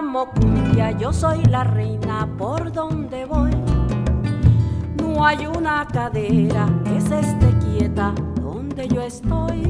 llamo 0.00 0.30
yo 1.00 1.12
soy 1.12 1.42
la 1.46 1.64
reina 1.64 2.28
por 2.38 2.70
donde 2.72 3.24
voy. 3.24 3.50
No 5.02 5.26
hay 5.26 5.44
una 5.46 5.86
cadera 5.86 6.68
que 6.84 7.00
se 7.00 7.18
esté 7.18 7.52
quieta 7.58 8.14
donde 8.40 8.86
yo 8.86 9.02
estoy. 9.02 9.60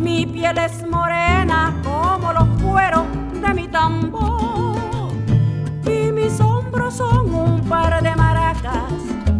Mi 0.00 0.26
piel 0.26 0.58
es 0.58 0.84
morena 0.88 1.72
como 1.84 2.32
los 2.32 2.48
cueros 2.60 3.04
de 3.40 3.54
mi 3.54 3.68
tambor. 3.68 5.06
Y 5.84 6.10
mis 6.10 6.40
hombros 6.40 6.94
son 6.94 7.32
un 7.32 7.60
par 7.60 8.02
de 8.02 8.16
maracas 8.16 8.92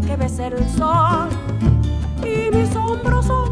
que 0.06 0.14
besa 0.14 0.46
el 0.46 0.68
sol. 0.70 1.28
Y 2.22 2.54
mis 2.54 2.74
hombros 2.76 3.26
son 3.26 3.45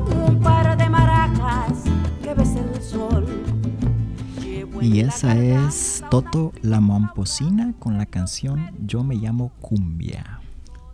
Y 4.85 5.01
esa 5.01 5.35
es 5.43 6.05
Toto 6.11 6.53
la 6.61 6.79
Momposina 6.79 7.73
con 7.79 7.97
la 7.97 8.05
canción 8.05 8.71
Yo 8.85 9.03
me 9.03 9.15
llamo 9.15 9.51
Cumbia. 9.63 10.41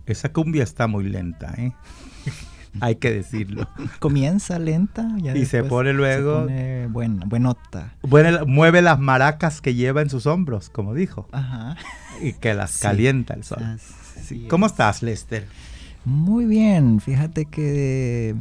Esa 0.05 0.31
cumbia 0.31 0.63
está 0.63 0.87
muy 0.87 1.09
lenta, 1.09 1.53
¿eh? 1.57 1.73
Hay 2.79 2.95
que 2.95 3.11
decirlo. 3.11 3.67
Comienza 3.99 4.59
lenta 4.59 5.09
y 5.35 5.45
se 5.45 5.65
pone 5.65 5.91
luego. 5.91 6.47
Se 6.47 6.87
buena, 6.89 7.25
buenota. 7.25 7.93
mueve 8.47 8.81
las 8.81 8.97
maracas 8.97 9.59
que 9.59 9.75
lleva 9.75 10.01
en 10.01 10.09
sus 10.09 10.25
hombros, 10.25 10.69
como 10.69 10.93
dijo. 10.93 11.27
Ajá. 11.33 11.75
Y 12.21 12.31
que 12.31 12.53
las 12.53 12.77
calienta 12.77 13.33
el 13.33 13.43
sol. 13.43 13.77
¿Cómo 14.49 14.67
estás, 14.67 15.03
Lester? 15.03 15.47
Muy 16.05 16.45
bien. 16.45 17.01
Fíjate 17.01 17.43
que 17.43 18.37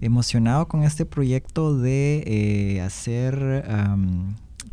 emocionado 0.00 0.66
con 0.66 0.82
este 0.82 1.06
proyecto 1.06 1.78
de 1.78 2.24
eh, 2.26 2.80
hacer 2.80 3.64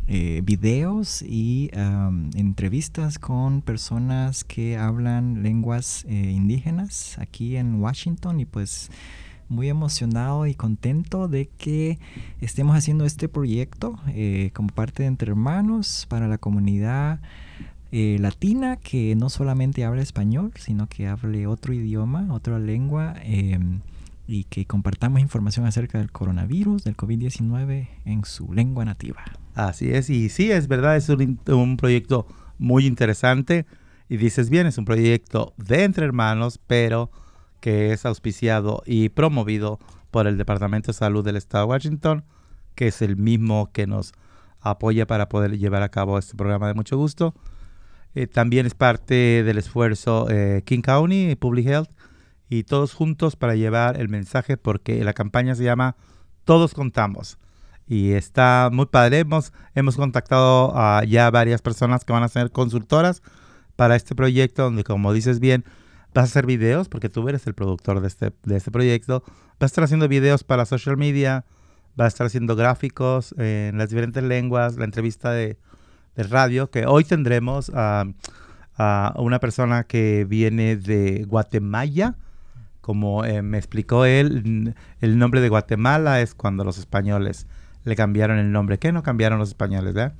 eh, 0.06 0.42
videos 0.44 1.22
y 1.22 1.70
entrevistas 2.34 3.18
con 3.18 3.62
personas 3.62 4.44
que 4.44 4.76
hablan 4.76 5.42
lenguas 5.42 6.04
eh, 6.06 6.12
indígenas 6.12 7.18
aquí 7.18 7.56
en 7.56 7.80
Washington 7.80 8.38
y 8.38 8.44
pues 8.44 8.90
muy 9.48 9.70
emocionado 9.70 10.46
y 10.46 10.54
contento 10.54 11.26
de 11.26 11.46
que 11.46 11.98
estemos 12.42 12.76
haciendo 12.76 13.06
este 13.06 13.30
proyecto 13.30 13.98
eh, 14.08 14.50
como 14.52 14.68
parte 14.68 15.04
de 15.04 15.06
Entre 15.06 15.30
Hermanos 15.30 16.06
para 16.10 16.28
la 16.28 16.38
comunidad 16.38 17.20
latina 17.92 18.76
que 18.76 19.14
no 19.14 19.30
solamente 19.30 19.84
habla 19.84 20.02
español, 20.02 20.52
sino 20.56 20.88
que 20.88 21.06
hable 21.06 21.46
otro 21.46 21.72
idioma, 21.72 22.26
otra 22.32 22.58
lengua 22.58 23.14
em, 23.22 23.82
y 24.26 24.44
que 24.44 24.66
compartamos 24.66 25.20
información 25.20 25.64
acerca 25.64 25.98
del 25.98 26.10
coronavirus, 26.10 26.82
del 26.82 26.96
COVID-19 26.96 27.86
en 28.04 28.24
su 28.24 28.52
lengua 28.52 28.84
nativa. 28.84 29.22
Así 29.54 29.90
es, 29.92 30.10
y 30.10 30.30
sí, 30.30 30.50
es 30.50 30.66
verdad, 30.66 30.96
es 30.96 31.08
un, 31.08 31.76
proyecto 31.76 32.26
muy 32.58 32.86
interesante. 32.86 33.66
Y 34.08 34.16
dices 34.16 34.50
bien, 34.50 34.66
es 34.66 34.78
un 34.78 34.84
proyecto 34.84 35.54
de 35.56 35.84
entre 35.84 36.04
hermanos, 36.04 36.58
pero 36.66 37.10
que 37.60 37.92
es 37.92 38.04
auspiciado 38.04 38.82
y 38.84 39.08
promovido 39.08 39.78
por 40.10 40.26
el 40.26 40.36
Departamento 40.36 40.88
de 40.88 40.94
Salud 40.94 41.24
del 41.24 41.36
Estado 41.36 41.64
de 41.64 41.70
Washington, 41.70 42.24
que 42.74 42.88
es 42.88 43.00
el 43.00 43.16
mismo 43.16 43.70
que 43.72 43.86
nos 43.86 44.12
apoya 44.60 45.06
para 45.06 45.28
poder 45.28 45.56
llevar 45.56 45.82
a 45.82 45.88
cabo 45.88 46.18
este 46.18 46.36
programa 46.36 46.66
de 46.66 46.74
mucho 46.74 46.96
gusto. 46.96 47.34
Eh, 48.14 48.26
también 48.26 48.66
es 48.66 48.74
parte 48.74 49.42
del 49.44 49.58
esfuerzo 49.58 50.28
eh, 50.30 50.62
King 50.64 50.82
County 50.82 51.34
Public 51.36 51.66
Health 51.66 51.90
y 52.48 52.64
todos 52.64 52.92
juntos 52.92 53.36
para 53.36 53.54
llevar 53.54 54.00
el 54.00 54.08
mensaje 54.08 54.56
porque 54.56 55.02
la 55.04 55.14
campaña 55.14 55.54
se 55.54 55.64
llama 55.64 55.96
Todos 56.44 56.74
Contamos 56.74 57.38
y 57.86 58.12
está 58.12 58.70
muy 58.72 58.86
padre. 58.86 59.20
Hemos, 59.20 59.52
hemos 59.74 59.96
contactado 59.96 60.74
ya 61.04 61.30
varias 61.30 61.62
personas 61.62 62.04
que 62.04 62.12
van 62.12 62.22
a 62.22 62.28
ser 62.28 62.50
consultoras 62.50 63.22
para 63.76 63.96
este 63.96 64.14
proyecto, 64.14 64.62
donde 64.62 64.84
como 64.84 65.12
dices 65.12 65.40
bien, 65.40 65.64
vas 66.14 66.22
a 66.22 66.26
hacer 66.26 66.46
videos, 66.46 66.88
porque 66.88 67.08
tú 67.08 67.28
eres 67.28 67.46
el 67.46 67.54
productor 67.54 68.00
de 68.00 68.08
este, 68.08 68.32
de 68.44 68.56
este 68.56 68.70
proyecto, 68.70 69.22
vas 69.58 69.62
a 69.62 69.66
estar 69.66 69.84
haciendo 69.84 70.08
videos 70.08 70.44
para 70.44 70.64
social 70.64 70.96
media, 70.96 71.44
vas 71.96 72.06
a 72.06 72.08
estar 72.08 72.26
haciendo 72.26 72.56
gráficos 72.56 73.34
en 73.36 73.76
las 73.78 73.90
diferentes 73.90 74.22
lenguas, 74.22 74.76
la 74.76 74.84
entrevista 74.84 75.32
de, 75.32 75.58
radio, 76.16 76.70
que 76.70 76.86
hoy 76.86 77.02
tendremos 77.02 77.72
a, 77.74 78.04
a, 78.76 79.14
una 79.16 79.40
persona 79.40 79.82
que 79.82 80.24
viene 80.24 80.76
de 80.76 81.24
Guatemala. 81.24 82.14
Como 82.80 83.24
eh, 83.24 83.42
me 83.42 83.58
explicó 83.58 84.04
él, 84.04 84.76
el 85.00 85.18
nombre 85.18 85.40
de 85.40 85.48
Guatemala 85.48 86.20
es 86.20 86.36
cuando 86.36 86.62
los 86.62 86.78
españoles 86.78 87.48
le 87.84 87.96
cambiaron 87.96 88.38
el 88.38 88.52
nombre. 88.52 88.78
¿Qué 88.78 88.92
no 88.92 89.02
cambiaron 89.02 89.38
los 89.38 89.48
españoles, 89.48 89.94
verdad? 89.94 90.14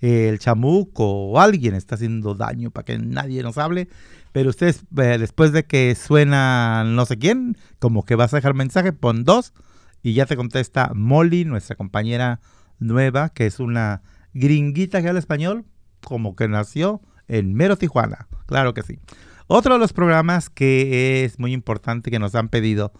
El 0.00 0.38
chamuco 0.40 1.30
o 1.30 1.40
alguien 1.40 1.74
está 1.74 1.94
haciendo 1.94 2.34
daño 2.34 2.70
para 2.70 2.84
que 2.84 2.98
nadie 2.98 3.42
nos 3.42 3.56
hable. 3.56 3.88
Pero 4.32 4.50
ustedes, 4.50 4.82
eh, 4.98 5.16
después 5.18 5.52
de 5.52 5.64
que 5.64 5.94
suena 5.94 6.84
no 6.84 7.06
sé 7.06 7.16
quién, 7.18 7.56
como 7.78 8.04
que 8.04 8.16
vas 8.16 8.34
a 8.34 8.36
dejar 8.36 8.52
mensaje, 8.54 8.92
pon 8.92 9.24
2 9.24 9.54
y 10.02 10.14
ya 10.14 10.26
te 10.26 10.36
contesta 10.36 10.92
Molly, 10.94 11.44
nuestra 11.44 11.76
compañera 11.76 12.40
nueva, 12.78 13.28
que 13.30 13.46
es 13.46 13.60
una 13.60 14.02
gringuita 14.34 15.00
que 15.00 15.08
habla 15.08 15.20
español, 15.20 15.64
como 16.02 16.34
que 16.34 16.48
nació 16.48 17.00
en 17.28 17.54
mero 17.54 17.76
Tijuana. 17.76 18.26
Claro 18.46 18.74
que 18.74 18.82
sí. 18.82 18.98
Otro 19.46 19.74
de 19.74 19.80
los 19.80 19.92
programas 19.92 20.50
que 20.50 21.24
es 21.24 21.38
muy 21.38 21.52
importante 21.52 22.10
que 22.10 22.18
nos 22.18 22.34
han 22.34 22.48
pedido 22.48 22.92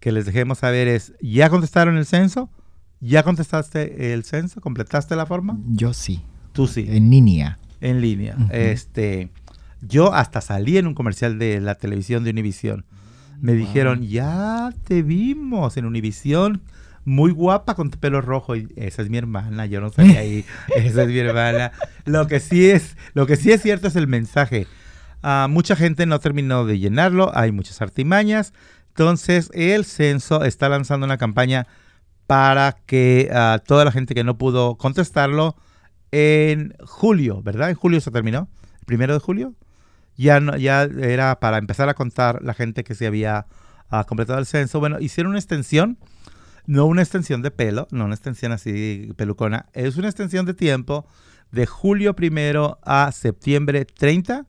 que 0.00 0.12
les 0.12 0.26
dejemos 0.26 0.58
saber 0.58 0.88
es, 0.88 1.12
¿ya 1.20 1.50
contestaron 1.50 1.96
el 1.96 2.06
censo? 2.06 2.50
¿Ya 3.00 3.22
contestaste 3.22 4.12
el 4.12 4.24
censo? 4.24 4.60
¿Completaste 4.60 5.16
la 5.16 5.26
forma? 5.26 5.58
Yo 5.66 5.92
sí. 5.92 6.24
Tú 6.52 6.66
sí. 6.66 6.86
En 6.88 7.10
línea. 7.10 7.58
En 7.80 8.00
línea. 8.00 8.36
Este, 8.50 9.30
yo 9.80 10.12
hasta 10.12 10.40
salí 10.40 10.78
en 10.78 10.86
un 10.86 10.94
comercial 10.94 11.38
de 11.38 11.60
la 11.60 11.76
televisión 11.76 12.24
de 12.24 12.30
Univision 12.30 12.84
me 13.40 13.52
dijeron, 13.52 14.02
ya 14.02 14.72
te 14.84 15.02
vimos 15.02 15.76
en 15.76 15.84
Univisión, 15.84 16.62
muy 17.04 17.30
guapa 17.30 17.74
con 17.74 17.90
tu 17.90 17.98
pelo 17.98 18.20
rojo. 18.20 18.56
Y 18.56 18.68
esa 18.76 19.02
es 19.02 19.10
mi 19.10 19.18
hermana, 19.18 19.66
yo 19.66 19.80
no 19.80 19.90
sabía 19.90 20.20
ahí, 20.20 20.44
esa 20.76 21.02
es 21.02 21.08
mi 21.08 21.18
hermana. 21.18 21.72
Lo 22.04 22.26
que 22.26 22.40
sí 22.40 22.70
es, 22.70 22.96
lo 23.14 23.26
que 23.26 23.36
sí 23.36 23.52
es 23.52 23.62
cierto 23.62 23.88
es 23.88 23.96
el 23.96 24.06
mensaje. 24.06 24.66
Ah, 25.22 25.46
mucha 25.50 25.76
gente 25.76 26.06
no 26.06 26.20
terminó 26.20 26.64
de 26.64 26.78
llenarlo, 26.78 27.30
hay 27.36 27.52
muchas 27.52 27.80
artimañas. 27.82 28.52
Entonces, 28.88 29.50
el 29.54 29.84
censo 29.84 30.44
está 30.44 30.68
lanzando 30.68 31.06
una 31.06 31.18
campaña 31.18 31.66
para 32.26 32.72
que 32.86 33.30
uh, 33.32 33.58
toda 33.64 33.84
la 33.84 33.92
gente 33.92 34.14
que 34.14 34.24
no 34.24 34.36
pudo 34.36 34.76
contestarlo 34.76 35.56
en 36.10 36.74
julio, 36.84 37.42
¿verdad? 37.42 37.70
En 37.70 37.76
julio 37.76 38.00
se 38.00 38.10
terminó, 38.10 38.48
el 38.80 38.84
primero 38.86 39.14
de 39.14 39.20
julio 39.20 39.54
ya, 40.18 40.40
no, 40.40 40.56
ya 40.56 40.82
era 40.82 41.38
para 41.40 41.58
empezar 41.58 41.88
a 41.88 41.94
contar 41.94 42.42
la 42.42 42.52
gente 42.52 42.84
que 42.84 42.94
se 42.94 43.06
había 43.06 43.46
ah, 43.88 44.04
completado 44.04 44.38
el 44.38 44.46
censo. 44.46 44.80
Bueno, 44.80 44.98
hicieron 45.00 45.30
una 45.30 45.38
extensión, 45.38 45.98
no 46.66 46.86
una 46.86 47.02
extensión 47.02 47.40
de 47.40 47.50
pelo, 47.50 47.86
no 47.92 48.04
una 48.04 48.14
extensión 48.14 48.52
así 48.52 49.12
pelucona, 49.16 49.66
es 49.72 49.96
una 49.96 50.08
extensión 50.08 50.44
de 50.44 50.54
tiempo 50.54 51.06
de 51.52 51.66
julio 51.66 52.14
primero 52.14 52.78
a 52.82 53.12
septiembre 53.12 53.84
30. 53.84 54.46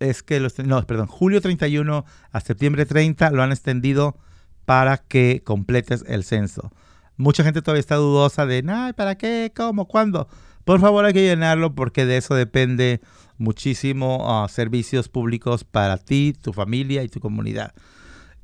Es 0.00 0.22
que 0.22 0.40
los, 0.40 0.58
no, 0.58 0.84
perdón, 0.84 1.06
julio 1.06 1.40
31 1.40 2.04
a 2.30 2.40
septiembre 2.40 2.86
30 2.86 3.30
lo 3.30 3.42
han 3.42 3.52
extendido 3.52 4.16
para 4.64 4.98
que 4.98 5.42
completes 5.44 6.04
el 6.06 6.24
censo. 6.24 6.72
Mucha 7.16 7.42
gente 7.42 7.62
todavía 7.62 7.80
está 7.80 7.96
dudosa 7.96 8.46
de, 8.46 8.62
¿para 8.96 9.16
qué? 9.16 9.52
¿Cómo? 9.56 9.86
¿Cuándo? 9.86 10.28
Por 10.64 10.80
favor 10.80 11.04
hay 11.04 11.14
que 11.14 11.22
llenarlo 11.22 11.74
porque 11.74 12.04
de 12.04 12.18
eso 12.18 12.34
depende 12.34 13.00
muchísimo 13.38 14.44
uh, 14.44 14.48
servicios 14.48 15.08
públicos 15.08 15.64
para 15.64 15.96
ti, 15.96 16.34
tu 16.40 16.52
familia 16.52 17.02
y 17.02 17.08
tu 17.08 17.20
comunidad. 17.20 17.72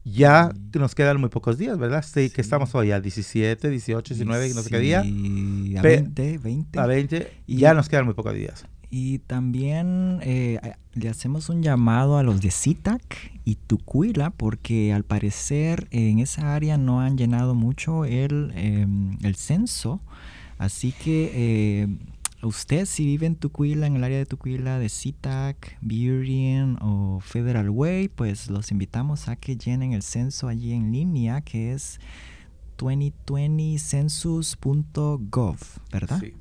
Ya 0.04 0.52
nos 0.74 0.94
quedan 0.94 1.18
muy 1.18 1.30
pocos 1.30 1.56
días, 1.56 1.78
¿verdad? 1.78 2.04
Sí, 2.04 2.28
que 2.28 2.42
estamos 2.42 2.74
hoy 2.74 2.92
a 2.92 3.00
17, 3.00 3.70
18, 3.70 4.14
19, 4.14 4.54
no 4.54 4.62
sé 4.62 4.70
qué 4.70 4.78
día. 4.78 5.00
A 5.00 5.82
20, 5.82 6.38
20. 6.38 6.78
A 6.78 6.86
20. 6.86 7.32
Y 7.46 7.56
ya 7.56 7.72
nos 7.72 7.88
quedan 7.88 8.04
muy 8.04 8.14
pocos 8.14 8.34
días. 8.34 8.66
Y 8.90 9.20
también 9.20 10.20
eh, 10.22 10.60
le 10.92 11.08
hacemos 11.08 11.48
un 11.48 11.62
llamado 11.62 12.18
a 12.18 12.22
los 12.22 12.40
de 12.40 12.50
CITAC 12.50 13.32
y 13.44 13.56
Tucuila 13.56 14.30
porque 14.30 14.92
al 14.92 15.04
parecer 15.04 15.88
en 15.90 16.18
esa 16.20 16.54
área 16.54 16.76
no 16.76 17.00
han 17.00 17.16
llenado 17.16 17.54
mucho 17.54 18.04
el, 18.04 18.52
em, 18.54 19.16
el 19.22 19.36
censo. 19.36 20.00
Así 20.58 20.92
que 20.92 21.32
eh, 21.34 21.88
usted 22.44 22.86
si 22.86 23.04
vive 23.04 23.26
en 23.26 23.36
Tucuila, 23.36 23.86
en 23.86 23.96
el 23.96 24.04
área 24.04 24.18
de 24.18 24.26
Tucuila, 24.26 24.78
de 24.78 24.88
CITAC, 24.88 25.78
Burien 25.80 26.78
o 26.80 27.20
Federal 27.20 27.70
Way, 27.70 28.08
pues 28.08 28.50
los 28.50 28.70
invitamos 28.70 29.28
a 29.28 29.36
que 29.36 29.56
llenen 29.56 29.92
el 29.92 30.02
censo 30.02 30.48
allí 30.48 30.72
en 30.72 30.92
línea 30.92 31.40
que 31.40 31.72
es 31.72 31.98
2020census.gov, 32.78 35.56
¿verdad? 35.92 36.20
Sí. 36.20 36.34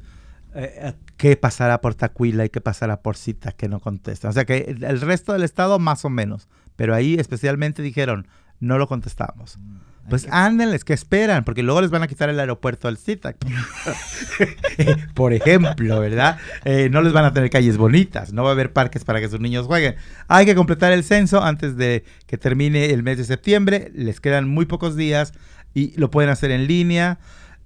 Eh, 0.56 0.72
eh, 0.76 0.94
qué 1.18 1.36
pasará 1.36 1.82
por 1.82 1.96
Tacuila 1.96 2.46
y 2.46 2.50
qué 2.50 2.62
pasará 2.62 3.02
por 3.02 3.18
Citas 3.18 3.56
que 3.56 3.68
no 3.68 3.80
contestan. 3.80 4.30
O 4.30 4.34
sea 4.34 4.46
que 4.46 4.78
el 4.82 5.02
resto 5.02 5.34
del 5.34 5.44
estado 5.44 5.80
más 5.80 6.06
o 6.06 6.10
menos, 6.10 6.48
pero 6.76 6.94
ahí 6.94 7.16
especialmente 7.16 7.82
dijeron, 7.82 8.28
no 8.60 8.78
lo 8.78 8.88
contestamos. 8.88 9.58
Mm, 9.58 9.78
pues 10.10 10.28
ándenles, 10.30 10.84
que 10.84 10.94
esperan? 10.94 11.44
Porque 11.44 11.64
luego 11.64 11.82
les 11.82 11.90
van 11.90 12.04
a 12.04 12.08
quitar 12.08 12.30
el 12.30 12.40
aeropuerto 12.40 12.88
al 12.88 12.98
CITAC. 12.98 13.38
por 15.14 15.34
ejemplo, 15.34 16.00
¿verdad? 16.00 16.38
Eh, 16.66 16.90
no 16.92 17.02
les 17.02 17.14
van 17.14 17.26
a 17.26 17.34
tener 17.34 17.50
calles 17.50 17.78
bonitas, 17.78 18.34
no 18.34 18.44
va 18.44 18.50
a 18.50 18.52
haber 18.54 18.74
parques 18.74 19.06
para 19.06 19.22
que 19.22 19.30
sus 19.30 19.40
niños 19.40 19.66
jueguen. 19.66 19.96
Hay 20.28 20.46
que 20.46 20.56
completar 20.56 20.92
el 20.92 21.04
censo 21.04 21.42
antes 21.42 21.78
de 21.78 22.04
que 22.28 22.38
termine 22.38 22.92
el 22.92 23.04
mes 23.04 23.18
de 23.18 23.24
septiembre. 23.24 23.92
Les 23.96 24.20
quedan 24.20 24.48
muy 24.48 24.66
pocos 24.66 24.96
días 24.96 25.34
y 25.74 25.98
lo 25.98 26.12
pueden 26.12 26.30
hacer 26.30 26.52
en 26.52 26.68
línea. 26.68 27.20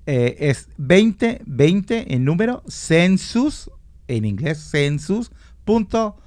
Eh, 0.06 0.50
es 0.50 0.70
2020 0.78 2.14
en 2.14 2.24
número, 2.24 2.64
census, 2.68 3.72
en 4.08 4.26
inglés, 4.26 4.60
census, 4.60 5.32
punto 5.66 6.18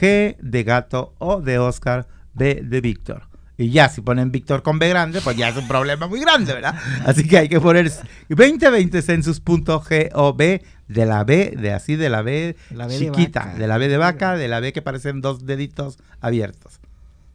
G 0.00 0.36
de 0.38 0.64
gato 0.64 1.14
o 1.18 1.40
de 1.40 1.58
Oscar, 1.58 2.08
B 2.34 2.62
de 2.62 2.80
Víctor. 2.80 3.31
Y 3.58 3.70
ya, 3.70 3.88
si 3.88 4.00
ponen 4.00 4.32
Víctor 4.32 4.62
con 4.62 4.78
B 4.78 4.88
grande, 4.88 5.20
pues 5.20 5.36
ya 5.36 5.48
es 5.48 5.56
un 5.56 5.68
problema 5.68 6.06
muy 6.06 6.20
grande, 6.20 6.54
¿verdad? 6.54 6.74
Así 7.04 7.28
que 7.28 7.38
hay 7.38 7.48
que 7.48 7.60
poner 7.60 7.92
2020 8.28 9.02
census.gov 9.02 10.38
de 10.38 11.06
la 11.06 11.24
B, 11.24 11.54
de 11.56 11.72
así, 11.72 11.96
de 11.96 12.08
la 12.08 12.22
B, 12.22 12.56
chiquita, 12.98 13.54
de, 13.58 13.66
la 13.66 13.78
B 13.78 13.88
de 13.88 13.98
vaca, 13.98 14.36
de 14.36 14.48
la 14.48 14.60
B 14.60 14.72
que 14.72 14.82
parecen 14.82 15.20
dos 15.20 15.44
deditos 15.44 15.98
abiertos. 16.20 16.80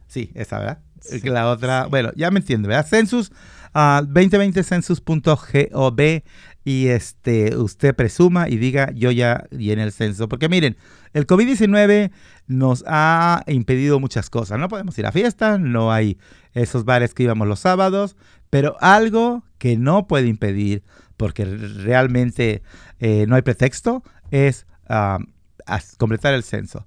Sí, 0.08 0.30
esa, 0.34 0.58
¿verdad? 0.58 0.78
La 1.22 1.48
otra, 1.48 1.86
bueno, 1.86 2.10
ya 2.16 2.30
me 2.30 2.40
entiende, 2.40 2.68
¿verdad? 2.68 2.86
Census 2.86 3.30
2020census.gov 3.74 6.22
y 6.64 6.88
este, 6.88 7.56
usted 7.56 7.94
presuma 7.94 8.48
y 8.48 8.56
diga 8.56 8.90
yo 8.94 9.10
ya 9.10 9.44
llené 9.50 9.82
el 9.84 9.92
censo. 9.92 10.28
Porque 10.28 10.48
miren, 10.48 10.76
el 11.12 11.26
COVID-19 11.26 12.10
nos 12.46 12.84
ha 12.86 13.42
impedido 13.46 14.00
muchas 14.00 14.30
cosas. 14.30 14.58
No 14.58 14.68
podemos 14.68 14.98
ir 14.98 15.06
a 15.06 15.12
fiestas, 15.12 15.60
no 15.60 15.92
hay 15.92 16.18
esos 16.54 16.84
bares 16.84 17.14
que 17.14 17.24
íbamos 17.24 17.46
los 17.48 17.60
sábados, 17.60 18.16
pero 18.50 18.76
algo 18.80 19.44
que 19.58 19.76
no 19.76 20.06
puede 20.06 20.28
impedir, 20.28 20.82
porque 21.16 21.44
realmente 21.44 22.62
eh, 23.00 23.26
no 23.28 23.36
hay 23.36 23.42
pretexto, 23.42 24.02
es 24.30 24.66
completar 25.98 26.34
el 26.34 26.42
censo. 26.42 26.84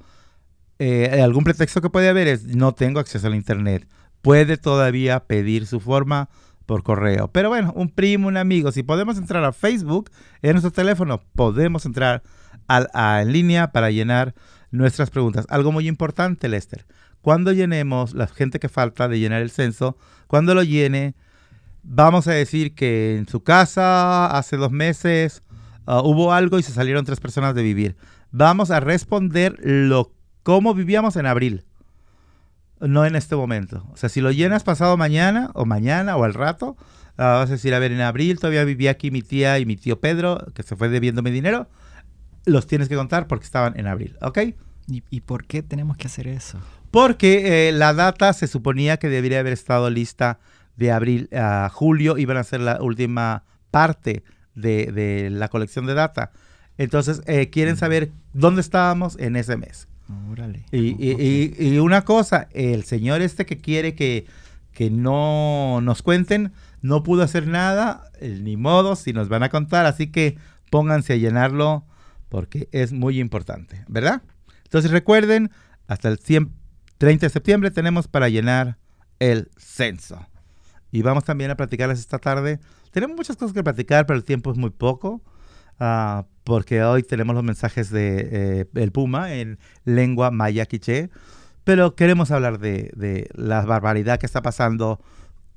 Eh, 0.80 1.22
algún 1.22 1.44
pretexto 1.44 1.82
que 1.82 1.92
puede 1.92 2.10
haber 2.10 2.28
es 2.28 2.44
no 2.56 2.74
tengo 2.74 3.00
acceso 3.00 3.28
al 3.28 3.36
Internet. 3.36 3.88
Puede 4.22 4.58
todavía 4.58 5.20
pedir 5.22 5.68
su 5.68 5.80
forma 5.80 6.30
por 6.66 6.84
correo. 6.84 7.28
Pero 7.28 7.50
bueno, 7.50 7.74
un 7.76 7.90
primo, 7.90 8.28
un 8.28 8.38
amigo, 8.38 8.72
si 8.72 8.82
podemos 8.82 9.18
entrar 9.18 9.44
a 9.44 9.52
Facebook 9.52 10.10
en 10.42 10.54
nuestro 10.54 10.72
teléfono, 10.72 11.22
podemos 11.36 11.86
entrar 11.86 12.24
a, 12.94 13.22
en 13.22 13.32
línea 13.32 13.72
para 13.72 13.92
llenar 13.92 14.34
nuestras 14.72 15.10
preguntas. 15.10 15.46
Algo 15.50 15.72
muy 15.72 15.88
importante, 15.88 16.48
Lester. 16.48 16.86
Cuando 17.22 17.52
llenemos, 17.52 18.14
la 18.14 18.28
gente 18.28 18.60
que 18.60 18.70
falta 18.70 19.08
de 19.08 19.20
llenar 19.20 19.42
el 19.42 19.52
censo, 19.52 19.98
cuando 20.28 20.56
lo 20.56 20.64
llene, 20.64 21.16
vamos 21.84 22.28
a 22.28 22.32
decir 22.32 22.74
que 22.74 23.18
en 23.18 23.28
su 23.28 23.44
casa 23.44 24.26
hace 24.28 24.58
dos 24.58 24.72
meses 24.72 25.44
uh, 25.88 26.00
hubo 26.00 26.34
algo 26.34 26.58
y 26.58 26.64
se 26.64 26.72
salieron 26.72 27.06
tres 27.06 27.20
personas 27.20 27.54
de 27.54 27.64
vivir. 27.64 27.96
Vamos 28.32 28.72
a 28.72 28.80
responder 28.80 29.56
lo 29.60 30.14
cómo 30.44 30.74
vivíamos 30.74 31.16
en 31.16 31.26
abril 31.28 31.66
no 32.88 33.06
en 33.06 33.16
este 33.16 33.36
momento. 33.36 33.86
O 33.94 33.98
sea, 33.98 34.10
si 34.10 34.22
lo 34.22 34.32
llenas 34.32 34.64
pasado 34.64 34.98
mañana 34.98 35.52
o 35.54 35.66
mañana 35.66 36.18
o 36.18 36.24
al 36.24 36.34
rato, 36.34 36.76
ah, 37.18 37.38
vas 37.40 37.50
a 37.50 37.54
decir, 37.54 37.74
a 37.74 37.80
ver, 37.80 37.92
en 37.92 38.02
abril 38.02 38.40
todavía 38.40 38.64
vivía 38.64 38.92
aquí 38.92 39.12
mi 39.12 39.22
tía 39.22 39.60
y 39.60 39.66
mi 39.66 39.76
tío 39.76 40.00
Pedro, 40.00 40.46
que 40.54 40.64
se 40.64 40.76
fue 40.76 40.90
debiéndome 40.90 41.32
dinero, 41.32 41.68
los 42.46 42.68
tienes 42.68 42.90
que 42.90 42.96
contar 42.96 43.28
porque 43.28 43.46
estaban 43.46 43.80
en 43.80 43.88
abril, 43.88 44.18
¿ok? 44.22 44.40
¿Y, 44.88 45.22
por 45.22 45.46
qué 45.46 45.64
tenemos 45.64 45.96
que 45.96 46.08
hacer 46.08 46.28
eso? 46.28 46.60
Porque 46.90 47.70
eh, 47.70 47.72
la 47.72 47.94
data 47.94 48.34
se 48.34 48.48
suponía 48.48 48.98
que 48.98 49.08
debería 49.08 49.40
haber 49.40 49.54
estado 49.54 49.90
lista 49.90 50.40
de 50.76 50.92
abril 50.92 51.30
a 51.34 51.70
julio, 51.72 52.18
iban 52.18 52.36
a 52.38 52.44
ser 52.44 52.60
la 52.60 52.82
última 52.82 53.44
parte 53.70 54.24
de, 54.56 55.30
la 55.32 55.48
colección 55.48 55.86
de 55.86 55.94
data. 55.94 56.32
Entonces, 56.78 57.22
eh, 57.26 57.50
quieren 57.50 57.78
saber 57.78 58.12
dónde 58.34 58.60
estábamos 58.60 59.18
en 59.18 59.36
ese 59.36 59.56
mes. 59.56 59.88
Y, 60.72 61.78
una 61.78 62.04
cosa, 62.04 62.50
el 62.52 62.84
señor 62.84 63.22
este 63.22 63.46
que 63.46 63.58
quiere 63.58 63.96
que, 63.96 64.26
que 64.74 64.90
no 64.90 65.80
nos 65.82 66.02
cuenten, 66.02 66.52
no 66.82 67.04
pudo 67.04 67.24
hacer 67.24 67.48
nada, 67.48 68.12
ni 68.20 68.58
modo, 68.58 68.98
si 68.98 69.14
nos 69.14 69.30
van 69.30 69.44
a 69.44 69.50
contar, 69.50 69.86
así 69.86 70.08
que 70.08 70.38
pónganse 70.70 71.14
a 71.14 71.18
llenarlo 71.18 71.86
porque 72.32 72.70
es 72.72 72.94
muy 72.94 73.20
importante, 73.20 73.84
¿verdad? 73.90 74.22
Entonces 74.64 74.90
recuerden, 74.90 75.52
hasta 75.88 76.08
el 76.08 76.18
30 76.18 77.26
de 77.26 77.30
septiembre 77.30 77.72
tenemos 77.72 78.08
para 78.08 78.30
llenar 78.30 78.78
el 79.20 79.52
censo. 79.58 80.26
Y 80.94 81.02
vamos 81.02 81.26
también 81.26 81.52
a 81.52 81.58
platicarles 81.58 82.00
esta 82.00 82.20
tarde. 82.20 82.62
Tenemos 82.92 83.18
muchas 83.18 83.36
cosas 83.36 83.54
que 83.54 83.62
platicar, 83.64 84.06
pero 84.06 84.18
el 84.18 84.24
tiempo 84.24 84.50
es 84.50 84.58
muy 84.58 84.70
poco. 84.70 85.22
Ah, 85.78 86.26
porque 86.46 86.82
hoy 86.84 87.04
tenemos 87.04 87.36
los 87.36 87.44
mensajes 87.44 87.90
de 87.90 88.30
eh, 88.32 88.66
el 88.76 88.94
Puma 88.94 89.34
en 89.34 89.60
lengua 89.84 90.32
maya 90.32 90.66
quiché, 90.66 91.10
pero 91.66 91.96
queremos 91.96 92.32
hablar 92.32 92.60
de, 92.60 93.30
la 93.34 93.66
barbaridad 93.66 94.20
que 94.20 94.26
está 94.26 94.42
pasando 94.42 95.02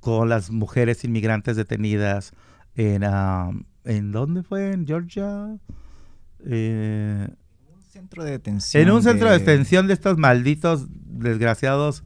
con 0.01 0.29
las 0.29 0.51
mujeres 0.51 1.05
inmigrantes 1.05 1.55
detenidas 1.57 2.33
en, 2.75 3.05
ah, 3.05 3.53
¿en 3.85 4.11
dónde 4.11 4.43
fue? 4.43 4.73
¿En 4.73 4.89
Georgia? 4.89 5.57
Eh, 6.47 7.29
un 7.75 7.83
centro 7.83 8.25
de 8.25 8.33
detención. 8.33 8.83
En 8.83 8.91
un 8.91 9.03
centro 9.03 9.31
de... 9.31 9.39
detención 9.39 9.87
de 9.87 9.95
estos 9.95 10.19
malditos, 10.19 10.87
desgraciados 10.91 12.05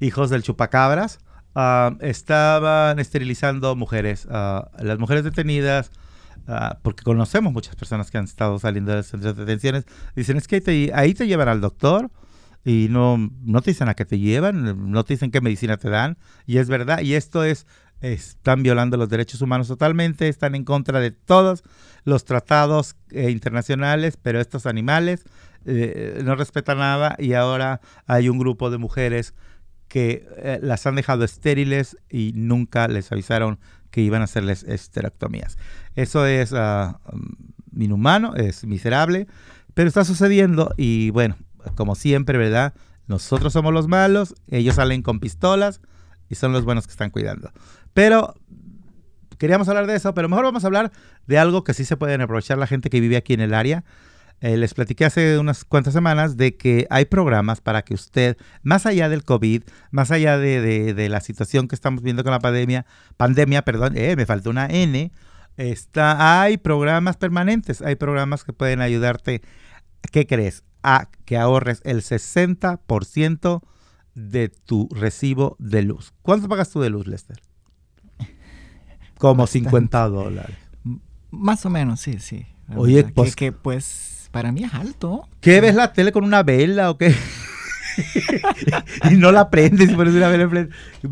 hijos 0.00 0.30
del 0.30 0.42
chupacabras. 0.42 1.18
Ah, 1.54 1.96
estaban 2.00 2.98
esterilizando 2.98 3.76
mujeres. 3.76 4.26
las 4.26 4.98
mujeres 4.98 5.24
detenidas 5.24 5.90
Ah, 6.46 6.78
porque 6.82 7.04
conocemos 7.04 7.54
muchas 7.54 7.74
personas 7.74 8.10
que 8.10 8.18
han 8.18 8.24
estado 8.24 8.58
saliendo 8.58 8.90
de 8.90 8.98
los 8.98 9.06
centros 9.06 9.34
de 9.34 9.44
detenciones, 9.46 9.86
dicen, 10.14 10.36
es 10.36 10.46
que 10.46 10.92
ahí 10.94 11.14
te 11.14 11.26
llevan 11.26 11.48
al 11.48 11.62
doctor 11.62 12.10
y 12.66 12.88
no, 12.90 13.30
no 13.42 13.62
te 13.62 13.70
dicen 13.70 13.88
a 13.88 13.94
qué 13.94 14.04
te 14.04 14.18
llevan, 14.18 14.90
no 14.90 15.04
te 15.04 15.14
dicen 15.14 15.30
qué 15.30 15.40
medicina 15.40 15.78
te 15.78 15.88
dan, 15.88 16.18
y 16.46 16.58
es 16.58 16.68
verdad, 16.68 17.00
y 17.00 17.14
esto 17.14 17.44
es, 17.44 17.66
están 18.12 18.62
violando 18.62 18.96
los 18.96 19.08
derechos 19.08 19.40
humanos 19.40 19.68
totalmente, 19.68 20.28
están 20.28 20.54
en 20.54 20.64
contra 20.64 21.00
de 21.00 21.10
todos 21.10 21.62
los 22.04 22.24
tratados 22.24 22.96
eh, 23.10 23.30
internacionales, 23.30 24.18
pero 24.20 24.40
estos 24.40 24.66
animales 24.66 25.24
eh, 25.64 26.20
no 26.22 26.36
respetan 26.36 26.78
nada 26.78 27.16
y 27.18 27.32
ahora 27.32 27.80
hay 28.06 28.28
un 28.28 28.38
grupo 28.38 28.70
de 28.70 28.76
mujeres 28.76 29.34
que 29.88 30.28
eh, 30.36 30.58
las 30.62 30.86
han 30.86 30.96
dejado 30.96 31.24
estériles 31.24 31.96
y 32.10 32.32
nunca 32.34 32.88
les 32.88 33.10
avisaron 33.10 33.58
que 33.90 34.02
iban 34.02 34.20
a 34.20 34.24
hacerles 34.24 34.64
esterectomías. 34.64 35.56
Eso 35.94 36.26
es 36.26 36.52
uh, 36.52 36.96
inhumano, 37.76 38.34
es 38.34 38.64
miserable, 38.64 39.28
pero 39.72 39.88
está 39.88 40.04
sucediendo 40.04 40.74
y 40.76 41.10
bueno, 41.10 41.36
como 41.76 41.94
siempre, 41.94 42.36
¿verdad? 42.36 42.74
Nosotros 43.06 43.52
somos 43.52 43.72
los 43.72 43.86
malos, 43.86 44.34
ellos 44.48 44.74
salen 44.74 45.02
con 45.02 45.20
pistolas 45.20 45.80
y 46.28 46.34
son 46.34 46.52
los 46.52 46.64
buenos 46.64 46.86
que 46.86 46.90
están 46.90 47.10
cuidando. 47.10 47.52
Pero 47.94 48.34
queríamos 49.38 49.68
hablar 49.68 49.86
de 49.86 49.96
eso, 49.96 50.14
pero 50.14 50.28
mejor 50.28 50.44
vamos 50.44 50.64
a 50.64 50.66
hablar 50.66 50.92
de 51.26 51.38
algo 51.38 51.64
que 51.64 51.74
sí 51.74 51.84
se 51.84 51.96
pueden 51.96 52.20
aprovechar 52.20 52.58
la 52.58 52.66
gente 52.66 52.90
que 52.90 53.00
vive 53.00 53.16
aquí 53.16 53.32
en 53.32 53.40
el 53.40 53.54
área. 53.54 53.84
Eh, 54.40 54.56
les 54.56 54.74
platiqué 54.74 55.04
hace 55.04 55.38
unas 55.38 55.64
cuantas 55.64 55.94
semanas 55.94 56.36
de 56.36 56.56
que 56.56 56.86
hay 56.90 57.06
programas 57.06 57.60
para 57.60 57.82
que 57.82 57.94
usted, 57.94 58.36
más 58.62 58.84
allá 58.84 59.08
del 59.08 59.24
COVID, 59.24 59.62
más 59.90 60.10
allá 60.10 60.36
de, 60.38 61.08
la 61.08 61.20
situación 61.20 61.68
que 61.68 61.74
estamos 61.74 62.02
viendo 62.02 62.24
con 62.24 62.32
la 62.32 62.40
pandemia, 62.40 62.84
pandemia, 63.16 63.62
perdón, 63.62 63.96
eh, 63.96 64.16
me 64.16 64.26
falta 64.26 64.50
una 64.50 64.66
N, 64.66 65.12
está, 65.56 66.42
hay 66.42 66.58
programas 66.58 67.16
permanentes, 67.16 67.80
hay 67.80 67.94
programas 67.94 68.44
que 68.44 68.52
pueden 68.52 68.80
ayudarte, 68.80 69.40
¿qué 70.12 70.26
crees? 70.26 70.64
A 70.82 71.08
que 71.24 71.38
ahorres 71.38 71.80
el 71.84 72.02
60% 72.02 73.62
de 74.14 74.48
tu 74.48 74.88
recibo 74.90 75.56
de 75.58 75.82
luz. 75.82 76.12
¿Cuánto 76.22 76.48
pagas 76.48 76.70
tú 76.70 76.80
de 76.80 76.90
luz, 76.90 77.06
Lester? 77.06 77.40
Como 79.18 79.46
50 79.46 80.08
dólares. 80.08 80.56
Más 81.30 81.64
o 81.66 81.70
menos, 81.70 82.00
sí, 82.00 82.18
sí. 82.18 82.46
Oye, 82.76 83.04
pues, 83.04 83.36
que, 83.36 83.52
pues 83.52 84.28
para 84.30 84.52
mí 84.52 84.64
es 84.64 84.74
alto. 84.74 85.28
¿Qué 85.40 85.60
ves 85.60 85.74
la 85.74 85.92
tele 85.92 86.12
con 86.12 86.24
una 86.24 86.42
vela 86.42 86.90
o 86.90 86.98
qué? 86.98 87.14
y 89.10 89.14
no 89.16 89.30
la 89.30 89.50
prendes 89.50 89.90
y 89.90 89.94
pones 89.94 90.14
una 90.14 90.28
vela. 90.28 90.68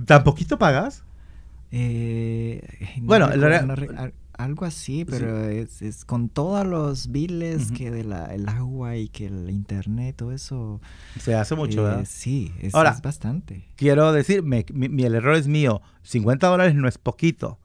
¿Tan 0.07 0.25
poquito 0.25 0.59
pagas? 0.59 1.05
Eh, 1.71 2.99
bueno, 2.99 3.29
algo 4.35 4.65
así, 4.65 5.05
pero 5.05 5.49
es, 5.49 6.05
con 6.05 6.29
todos 6.29 6.67
los 6.67 7.11
biles 7.11 7.71
que 7.73 7.91
del 7.91 8.13
el 8.13 8.49
agua 8.49 8.97
y 8.97 9.09
que 9.09 9.27
el 9.27 9.49
internet, 9.51 10.17
todo 10.17 10.33
eso. 10.33 10.81
Se 11.19 11.35
hace 11.35 11.55
mucho, 11.55 11.85
¿verdad? 11.85 12.03
Eh, 12.03 12.07
sí, 12.07 12.53
es, 12.61 12.75
Ahora, 12.75 12.99
bastante. 13.03 13.65
Quiero 13.77 14.13
decir, 14.13 14.43
mi, 14.43 14.65
el 15.05 15.15
error 15.15 15.37
es 15.37 15.49
mío. 15.49 15.81
50 16.03 16.47
dólares 16.47 16.75
no 16.75 16.89
es 16.89 16.99
poquito. 16.99 17.59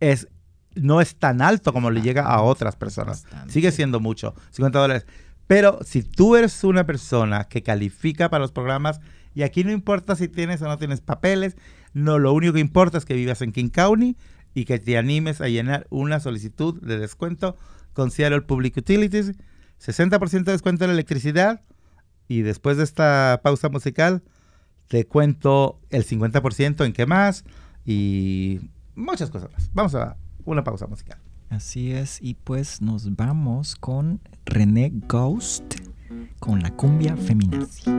Es, 0.00 0.28
no 0.74 1.00
es 1.00 1.16
tan 1.16 1.42
alto 1.42 1.72
como 1.72 1.90
le 1.90 2.02
llega 2.02 2.24
a 2.24 2.42
otras 2.42 2.76
personas. 2.76 3.26
Sigue 3.48 3.72
siendo 3.72 4.00
mucho, 4.00 4.34
50 4.50 4.78
dólares. 4.78 5.06
Pero 5.46 5.80
si 5.84 6.02
tú 6.02 6.36
eres 6.36 6.62
una 6.64 6.86
persona 6.86 7.44
que 7.44 7.62
califica 7.62 8.28
para 8.30 8.42
los 8.42 8.52
programas, 8.52 9.00
y 9.34 9.42
aquí 9.42 9.64
no 9.64 9.72
importa 9.72 10.16
si 10.16 10.28
tienes 10.28 10.62
o 10.62 10.68
no 10.68 10.78
tienes 10.78 11.00
papeles, 11.00 11.56
no, 11.92 12.18
lo 12.18 12.32
único 12.32 12.54
que 12.54 12.60
importa 12.60 12.98
es 12.98 13.04
que 13.04 13.14
vivas 13.14 13.42
en 13.42 13.52
King 13.52 13.68
County 13.68 14.16
y 14.54 14.64
que 14.64 14.78
te 14.78 14.96
animes 14.96 15.40
a 15.40 15.48
llenar 15.48 15.86
una 15.90 16.20
solicitud 16.20 16.80
de 16.80 16.98
descuento 16.98 17.56
con 17.92 18.10
Seattle 18.10 18.42
Public 18.42 18.76
Utilities, 18.76 19.32
60% 19.84 20.44
de 20.44 20.52
descuento 20.52 20.84
en 20.84 20.90
electricidad 20.90 21.62
y 22.28 22.42
después 22.42 22.76
de 22.76 22.84
esta 22.84 23.40
pausa 23.42 23.68
musical 23.68 24.22
te 24.88 25.06
cuento 25.06 25.80
el 25.90 26.04
50% 26.04 26.84
en 26.84 26.92
qué 26.92 27.06
más 27.06 27.44
y 27.84 28.60
muchas 28.94 29.30
cosas 29.30 29.50
más. 29.52 29.70
Vamos 29.72 29.94
a 29.94 30.16
una 30.44 30.64
pausa 30.64 30.86
musical. 30.86 31.18
Así 31.48 31.92
es, 31.92 32.18
y 32.22 32.34
pues 32.34 32.80
nos 32.80 33.16
vamos 33.16 33.74
con 33.74 34.20
René 34.44 34.92
Ghost 35.08 35.74
con 36.38 36.62
la 36.62 36.70
cumbia 36.70 37.16
feminazi. 37.16 37.90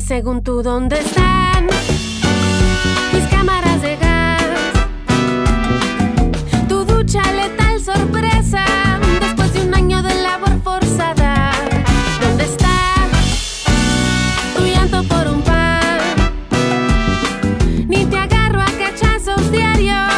Según 0.00 0.42
tú 0.42 0.60
dónde 0.60 0.98
están 0.98 1.66
mis 3.12 3.24
cámaras 3.30 3.80
de 3.80 3.96
gas, 3.96 4.42
tu 6.68 6.84
ducha 6.84 7.22
letal 7.32 7.80
sorpresa 7.80 8.64
después 9.20 9.52
de 9.52 9.60
un 9.60 9.72
año 9.72 10.02
de 10.02 10.20
labor 10.20 10.60
forzada. 10.64 11.52
¿Dónde 12.20 12.44
está 12.44 13.06
tu 14.56 14.64
llanto 14.64 15.04
por 15.04 15.28
un 15.28 15.42
pan? 15.42 16.00
Ni 17.86 18.04
te 18.06 18.16
agarro 18.16 18.62
a 18.62 18.66
cachazos 18.66 19.48
diarios, 19.52 20.12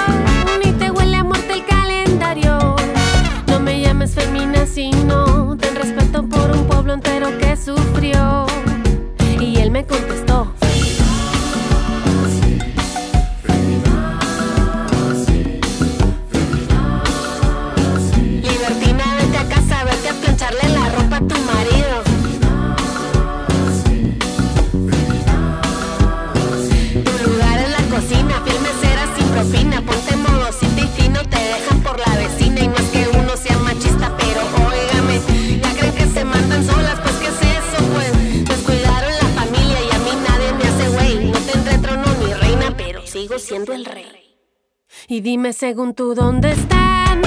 ni 0.65 0.73
te 0.73 0.91
huele 0.91 1.19
a 1.19 1.25
muerte 1.25 1.53
el 1.53 1.67
calendario. 1.67 2.77
No 3.49 3.61
me 3.61 3.83
llames 3.83 4.15
femina 4.15 4.65
si 4.65 4.91
no 4.91 5.55
ten 5.59 5.77
respeto 5.77 6.27
por 6.27 6.51
un 6.51 6.65
pueblo 6.67 6.95
entero 6.95 7.29
que 7.39 7.44
el 43.73 43.85
rey. 43.85 44.37
Y 45.09 45.21
dime 45.21 45.52
según 45.52 45.94
tú 45.94 46.14
dónde 46.14 46.52
están 46.52 47.21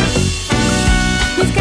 mis 1.38 1.52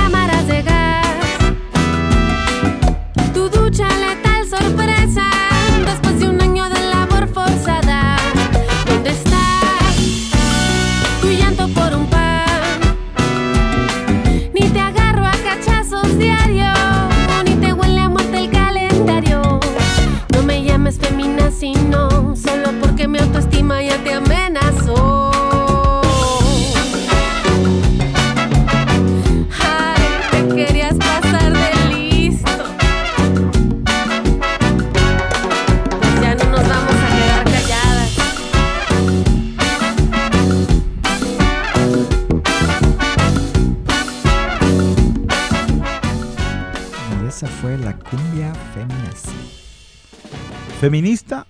¿Feminista 50.87 51.49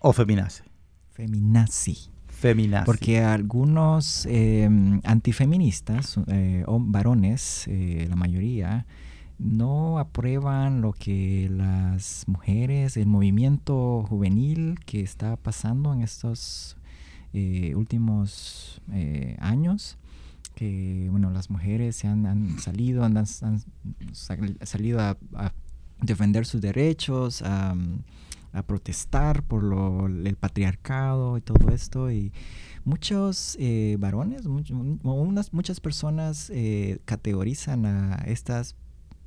o 0.00 0.12
feminace? 0.12 0.62
Feminazi. 1.12 1.96
Feminazi. 2.28 2.84
Porque 2.84 3.20
algunos 3.22 4.26
eh, 4.26 4.68
antifeministas, 5.02 6.18
eh, 6.26 6.62
o 6.66 6.78
varones, 6.78 7.64
eh, 7.68 8.04
la 8.06 8.16
mayoría, 8.16 8.84
no 9.38 9.98
aprueban 9.98 10.82
lo 10.82 10.92
que 10.92 11.48
las 11.50 12.24
mujeres, 12.26 12.98
el 12.98 13.06
movimiento 13.06 14.04
juvenil 14.06 14.78
que 14.84 15.00
está 15.00 15.36
pasando 15.38 15.94
en 15.94 16.02
estos 16.02 16.76
últimos 17.74 18.80
años, 19.38 19.96
que 20.54 21.08
bueno, 21.10 21.30
las 21.30 21.48
mujeres 21.50 21.96
se 21.96 22.08
han, 22.08 22.26
han 22.26 22.58
salido, 22.58 23.04
han, 23.04 23.16
han 23.16 23.26
sal- 24.12 24.58
salido 24.62 25.00
a, 25.00 25.16
a 25.34 25.52
defender 26.02 26.44
sus 26.44 26.60
derechos, 26.60 27.40
a, 27.42 27.74
a 28.56 28.62
protestar 28.62 29.42
por 29.42 29.62
lo, 29.62 30.06
el 30.06 30.36
patriarcado 30.36 31.36
y 31.36 31.40
todo 31.40 31.68
esto. 31.70 32.10
Y 32.10 32.32
muchos 32.84 33.56
eh, 33.60 33.96
varones, 33.98 34.46
much- 34.46 34.70
unas, 35.02 35.52
muchas 35.52 35.80
personas 35.80 36.50
eh, 36.54 36.98
categorizan 37.04 37.86
a 37.86 38.14
estas 38.26 38.74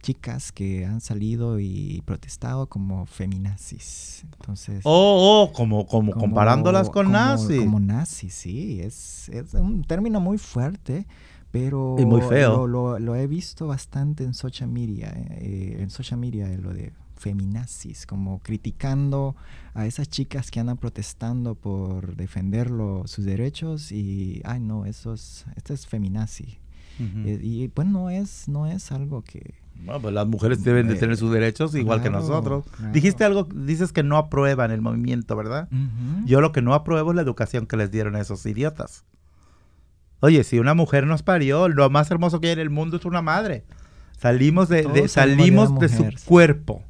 chicas 0.02 0.54
que 0.54 0.86
han 0.86 1.02
salido 1.02 1.60
y 1.60 2.02
protestado 2.06 2.68
como 2.68 3.06
feminazis. 3.06 4.24
Entonces, 4.24 4.82
Oh, 4.86 5.48
oh, 5.50 5.54
como, 5.54 5.86
como, 5.86 6.12
como- 6.14 6.22
comparándolas 6.26 6.90
con 6.90 7.12
nazis. 7.12 7.60
Como 7.60 7.80
nazis, 7.80 8.34
sí. 8.34 8.80
Es, 8.82 9.28
es 9.30 9.54
un 9.56 9.84
término 9.84 10.22
muy 10.22 10.38
fuerte, 10.38 11.06
pero 11.52 11.98
Y 12.00 12.06
muy 12.06 12.22
feo. 12.22 12.66
Lo, 12.66 12.68
lo- 12.68 13.00
lo 13.00 13.16
he 13.16 13.28
visto 13.28 13.68
bastante 13.68 14.24
en 14.24 14.34
social 14.34 14.70
media, 14.70 15.12
eh, 15.32 15.78
en 15.82 15.90
social 15.90 16.20
media, 16.20 16.50
eh, 16.52 16.58
lo 16.58 16.74
de 16.74 16.94
feminazis, 17.20 18.06
como 18.06 18.40
criticando 18.40 19.36
a 19.74 19.86
esas 19.86 20.10
chicas 20.10 20.50
que 20.52 20.60
andan 20.60 20.78
protestando 20.78 21.56
por 21.56 22.16
defender 22.16 22.70
sus 23.06 23.26
derechos 23.26 23.92
y, 23.92 24.42
ay 24.46 24.60
no, 24.60 24.86
eso 24.86 25.14
es, 25.14 25.46
esto 25.56 25.74
es 25.74 25.86
feminazi. 25.86 26.58
Eh, 27.00 27.40
y 27.42 27.68
pues 27.70 27.88
no 27.88 28.10
es, 28.10 28.48
no 28.50 28.68
es 28.68 28.92
algo 28.92 29.22
que... 29.22 29.54
Bueno, 29.86 30.02
pues 30.02 30.14
las 30.14 30.28
mujeres 30.28 30.62
deben 30.66 30.90
de 30.90 30.96
Eh, 30.96 30.98
tener 30.98 31.16
sus 31.16 31.32
derechos 31.32 31.74
igual 31.76 32.02
que 32.02 32.10
nosotros. 32.10 32.66
claro. 32.76 32.92
Dijiste 32.92 33.24
algo, 33.24 33.46
dices 33.46 33.94
que 33.94 34.04
no 34.04 34.18
aprueban 34.18 34.72
el 34.72 34.82
movimiento, 34.82 35.38
¿verdad? 35.38 35.70
Yo 36.26 36.42
lo 36.42 36.52
que 36.52 36.62
no 36.62 36.74
apruebo 36.74 37.12
es 37.12 37.16
la 37.16 37.22
educación 37.22 37.66
que 37.68 37.78
les 37.78 37.90
dieron 37.90 38.18
a 38.18 38.20
esos 38.20 38.46
idiotas. 38.46 39.06
Oye, 40.20 40.44
si 40.44 40.60
una 40.60 40.74
mujer 40.74 41.08
nos 41.08 41.24
parió, 41.24 41.70
lo 41.70 41.90
más 41.90 42.12
hermoso 42.12 42.42
que 42.42 42.48
hay 42.48 42.54
en 42.54 42.60
el 42.60 42.70
mundo 42.70 42.98
es 42.98 43.06
una 43.06 43.22
madre. 43.22 43.64
Salimos 44.18 44.68
de, 44.68 45.08
salimos 45.08 45.80
de 45.80 45.88
su 45.88 46.04
cuerpo. 46.26 46.84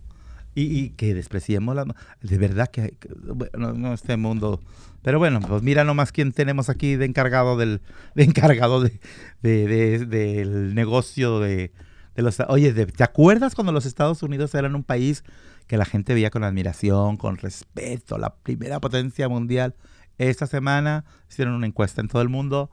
Y, 0.61 0.89
que 0.91 1.13
despreciemos 1.13 1.75
la... 1.75 1.85
De 2.21 2.37
verdad 2.37 2.67
que... 2.69 2.95
que- 2.99 3.09
bueno, 3.13 3.73
no 3.73 3.93
este 3.93 4.17
mundo... 4.17 4.61
Pero 5.01 5.17
bueno, 5.17 5.39
pues 5.39 5.61
mira 5.63 5.83
nomás 5.85 6.11
quién 6.11 6.31
tenemos 6.33 6.69
aquí 6.69 6.95
de 6.95 7.05
encargado 7.05 7.55
del... 7.57 7.81
De 8.15 8.23
encargado 8.23 8.81
de, 8.81 8.99
de- 9.41 9.67
de- 9.67 10.05
del 10.05 10.75
negocio 10.75 11.39
de, 11.39 11.71
los... 12.15 12.39
Oye, 12.49 12.73
¿te 12.73 13.03
acuerdas 13.03 13.55
cuando 13.55 13.71
los 13.71 13.86
Estados 13.86 14.23
Unidos 14.23 14.53
eran 14.55 14.75
un 14.75 14.84
país 14.84 15.23
que 15.67 15.77
la 15.77 15.86
gente 15.86 16.13
veía 16.13 16.31
con 16.31 16.43
admiración, 16.43 17.15
con 17.17 17.38
respeto, 17.38 18.17
la 18.17 18.36
primera 18.36 18.79
potencia 18.79 19.29
mundial? 19.29 19.75
Esta 20.17 20.47
semana 20.47 21.05
hicieron 21.29 21.53
una 21.53 21.67
encuesta 21.67 22.01
en 22.01 22.10
todo 22.10 22.21
el 22.21 22.27
mundo. 22.29 22.69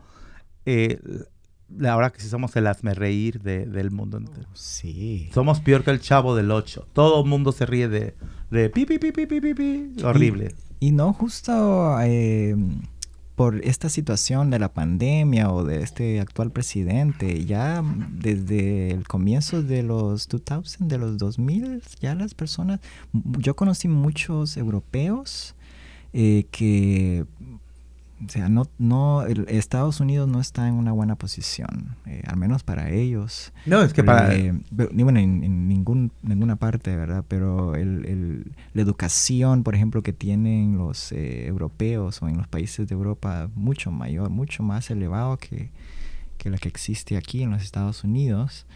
Eh, 0.65 0.99
ahora 1.89 2.11
que 2.11 2.21
sí 2.21 2.29
somos 2.29 2.55
el 2.57 2.67
hazme 2.67 2.95
reír 2.95 3.41
de- 3.43 3.67
del 3.67 3.91
mundo 3.91 4.19
entero. 4.19 4.49
Sí. 4.55 5.29
Somos 5.35 5.61
peor 5.61 5.83
que 5.85 5.91
el 5.91 6.01
chavo 6.01 6.35
del 6.37 6.51
8. 6.51 6.87
Todo 6.93 7.23
el 7.23 7.29
mundo 7.29 7.53
se 7.53 7.67
ríe 7.67 7.89
de, 7.89 8.15
de 8.51 8.71
pi, 8.71 8.87
pi, 8.87 8.99
pi, 8.99 9.13
pi, 9.13 9.27
pi, 9.27 9.41
pi, 9.41 9.55
pi. 9.55 9.93
Horrible. 10.05 10.55
Y 10.79 10.93
no 10.93 11.13
justo 11.13 11.97
eh, 12.03 12.55
por 13.35 13.63
esta 13.65 13.89
situación 13.89 14.51
de 14.51 14.59
la 14.59 14.73
pandemia 14.73 15.51
o 15.51 15.65
de 15.65 15.83
este 15.83 16.21
actual 16.21 16.53
presidente, 16.53 17.45
ya 17.45 17.83
desde 18.11 18.91
el 18.93 19.07
comienzo 19.09 19.63
de 19.63 19.83
los 19.83 20.29
2000, 20.29 20.89
de 20.89 20.99
los 20.99 21.19
2000, 21.19 21.83
ya 22.01 22.15
las 22.15 22.35
personas, 22.35 22.81
yo 23.13 23.57
conocí 23.57 23.89
muchos 23.89 24.57
europeos 24.57 25.55
eh, 26.13 26.47
que, 26.51 27.25
o 28.25 28.29
sea, 28.31 28.49
no, 28.49 28.67
no, 28.79 29.23
el- 29.27 29.47
Estados 29.49 30.01
Unidos 30.01 30.27
no 30.29 30.41
está 30.41 30.67
en 30.69 30.75
una 30.75 30.93
buena 30.93 31.17
posición, 31.17 31.97
eh, 32.07 32.23
al 32.27 32.37
menos 32.37 32.63
para 32.63 32.91
ellos. 32.91 33.53
No, 33.67 33.83
es 33.83 33.93
que 33.93 34.03
para... 34.03 34.35
Eh, 34.35 34.59
pero, 34.75 34.89
bueno, 34.95 35.21
en, 35.21 35.45
en 35.45 35.69
ningún, 35.69 36.13
ninguna 36.23 36.57
parte, 36.57 36.97
¿verdad? 36.97 37.25
Pero 37.29 37.75
el, 37.75 38.07
el- 38.07 38.53
la 38.73 38.83
educación, 38.83 39.63
por 39.65 39.75
ejemplo, 39.75 40.03
que 40.03 40.13
tienen 40.15 40.79
los 40.79 41.13
eh, 41.13 41.47
europeos 41.47 42.23
o 42.23 42.29
en 42.29 42.39
los 42.39 42.49
países 42.49 42.89
de 42.89 42.95
Europa, 42.95 43.51
mucho 43.55 43.91
mayor, 43.91 44.31
mucho 44.31 44.63
más 44.63 44.91
elevado 44.91 45.37
que, 45.37 45.71
que 46.39 46.49
la 46.51 46.59
que 46.59 46.69
existe 46.69 47.17
aquí 47.17 47.43
en 47.43 47.51
los 47.51 47.63
Estados 47.63 48.03
Unidos. 48.05 48.67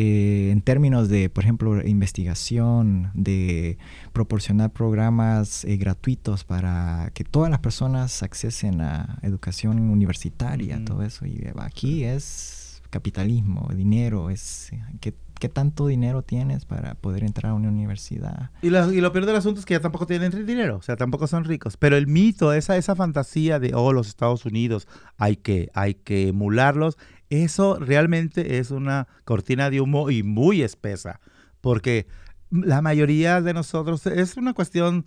Eh, 0.00 0.50
en 0.52 0.62
términos 0.62 1.08
de, 1.08 1.28
por 1.28 1.42
ejemplo, 1.42 1.84
investigación, 1.84 3.10
de 3.14 3.78
proporcionar 4.12 4.72
programas 4.72 5.64
eh, 5.64 5.76
gratuitos 5.76 6.44
para 6.44 7.10
que 7.14 7.24
todas 7.24 7.50
las 7.50 7.58
personas 7.58 8.22
accesen 8.22 8.80
a 8.80 9.18
educación 9.22 9.90
universitaria, 9.90 10.80
todo 10.84 11.02
eso. 11.02 11.26
Y 11.26 11.48
aquí 11.56 12.04
es 12.04 12.80
capitalismo, 12.90 13.68
dinero, 13.74 14.30
es 14.30 14.70
¿qué, 15.00 15.14
qué 15.38 15.48
tanto 15.48 15.86
dinero 15.86 16.22
tienes 16.22 16.64
para 16.64 16.94
poder 16.94 17.24
entrar 17.24 17.50
a 17.50 17.54
una 17.54 17.68
universidad. 17.68 18.50
Y 18.62 18.70
lo, 18.70 18.92
y 18.92 19.00
lo 19.00 19.12
peor 19.12 19.26
del 19.26 19.34
asunto 19.34 19.60
es 19.60 19.66
que 19.66 19.74
ya 19.74 19.80
tampoco 19.80 20.06
tienen 20.06 20.46
dinero, 20.46 20.76
o 20.76 20.82
sea, 20.82 20.96
tampoco 20.96 21.26
son 21.26 21.44
ricos. 21.44 21.76
Pero 21.76 21.96
el 21.96 22.06
mito, 22.06 22.52
esa, 22.52 22.76
esa 22.76 22.94
fantasía 22.94 23.58
de, 23.58 23.74
oh, 23.74 23.92
los 23.92 24.08
Estados 24.08 24.44
Unidos, 24.44 24.86
hay 25.16 25.36
que, 25.36 25.70
hay 25.74 25.94
que 25.94 26.28
emularlos, 26.28 26.98
eso 27.30 27.78
realmente 27.78 28.58
es 28.58 28.70
una 28.70 29.06
cortina 29.24 29.70
de 29.70 29.80
humo 29.80 30.10
y 30.10 30.22
muy 30.22 30.62
espesa. 30.62 31.20
Porque 31.60 32.06
la 32.50 32.80
mayoría 32.80 33.40
de 33.40 33.52
nosotros 33.54 34.06
es 34.06 34.36
una 34.36 34.54
cuestión, 34.54 35.06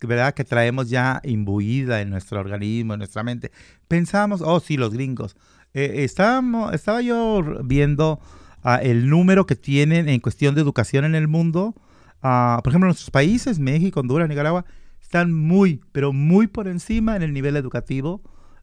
¿verdad?, 0.00 0.34
que 0.34 0.44
traemos 0.44 0.90
ya 0.90 1.20
imbuida 1.24 2.00
en 2.00 2.10
nuestro 2.10 2.40
organismo, 2.40 2.94
en 2.94 2.98
nuestra 2.98 3.22
mente. 3.22 3.52
Pensamos, 3.88 4.42
oh, 4.42 4.60
sí, 4.60 4.76
los 4.76 4.92
gringos. 4.92 5.36
Eh, 5.74 6.04
estábamos, 6.04 6.74
estaba 6.74 7.00
yo 7.00 7.42
viendo 7.64 8.20
ah, 8.62 8.76
el 8.82 9.08
número 9.08 9.46
que 9.46 9.56
tienen 9.56 10.08
en 10.08 10.20
cuestión 10.20 10.54
de 10.54 10.60
educación 10.60 11.04
en 11.04 11.14
el 11.14 11.28
mundo. 11.28 11.74
Ah, 12.22 12.60
por 12.62 12.72
ejemplo, 12.72 12.86
nuestros 12.86 13.10
países, 13.10 13.58
México, 13.58 14.00
Honduras, 14.00 14.28
Nicaragua, 14.28 14.64
están 15.00 15.32
muy, 15.32 15.80
pero 15.92 16.12
muy 16.12 16.46
por 16.46 16.68
encima 16.68 17.16
en 17.16 17.22
el 17.22 17.32
nivel 17.32 17.56
educativo 17.56 18.22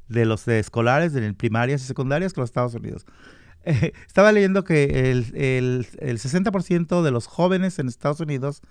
de 0.09 0.25
los 0.25 0.45
de 0.45 0.59
escolares, 0.59 1.13
de 1.13 1.33
primarias 1.33 1.81
y 1.81 1.85
secundarias 1.85 2.33
que 2.33 2.41
los 2.41 2.49
Estados 2.49 2.73
Unidos. 2.75 3.05
Estaba 3.63 4.31
leyendo 4.31 4.63
que 4.63 5.11
el, 5.11 5.33
el, 5.35 5.87
el 5.99 6.17
60% 6.19 7.01
de 7.01 7.11
los 7.11 7.27
jóvenes 7.27 7.79
en 7.79 7.87
Estados 7.87 8.19
Unidos 8.19 8.61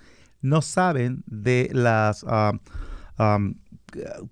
no 0.41 0.63
saben 0.63 1.23
de 1.27 1.71
las 1.73 2.25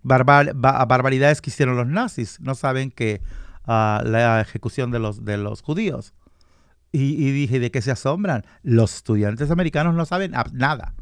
barbar- 0.02 0.52
ba- 0.54 0.84
barbaridades 0.84 1.40
que 1.40 1.50
hicieron 1.50 1.76
los 1.76 1.86
nazis. 1.86 2.40
No 2.40 2.54
saben 2.54 2.90
que 2.90 3.22
ah, 3.64 4.02
la 4.04 4.40
ejecución 4.40 4.90
de 4.90 4.98
los, 4.98 5.24
de 5.24 5.36
los 5.36 5.62
judíos. 5.62 6.14
Y, 6.92 7.12
y 7.26 7.30
dije, 7.32 7.60
¿de 7.60 7.70
qué 7.70 7.82
se 7.82 7.90
asombran? 7.90 8.44
Los 8.62 8.94
estudiantes 8.96 9.50
americanos 9.50 9.94
no 9.94 10.04
saben 10.06 10.32
ab- 10.32 10.52
nada. 10.52 10.94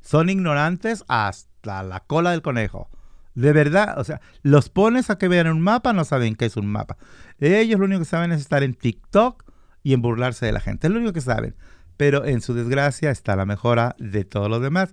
Son 0.00 0.28
ignorantes 0.28 1.04
hasta 1.08 1.82
la 1.82 2.00
cola 2.00 2.30
del 2.32 2.42
conejo. 2.42 2.88
De 3.34 3.52
verdad, 3.52 3.98
o 3.98 4.04
sea, 4.04 4.20
los 4.42 4.68
pones 4.68 5.08
a 5.10 5.16
que 5.18 5.28
vean 5.28 5.46
un 5.48 5.60
mapa, 5.60 5.92
no 5.92 6.04
saben 6.04 6.34
qué 6.34 6.44
es 6.46 6.56
un 6.56 6.66
mapa. 6.66 6.96
Ellos 7.40 7.78
lo 7.78 7.86
único 7.86 8.00
que 8.00 8.04
saben 8.06 8.32
es 8.32 8.40
estar 8.40 8.62
en 8.62 8.74
TikTok 8.74 9.44
y 9.82 9.94
en 9.94 10.02
burlarse 10.02 10.46
de 10.46 10.52
la 10.52 10.60
gente. 10.60 10.86
Es 10.86 10.92
lo 10.92 10.98
único 10.98 11.12
que 11.12 11.20
saben. 11.22 11.54
Pero 11.96 12.24
en 12.24 12.40
su 12.40 12.54
desgracia 12.54 13.10
está 13.10 13.34
la 13.36 13.46
mejora 13.46 13.96
de 13.98 14.24
todos 14.24 14.48
los 14.50 14.60
demás. 14.62 14.92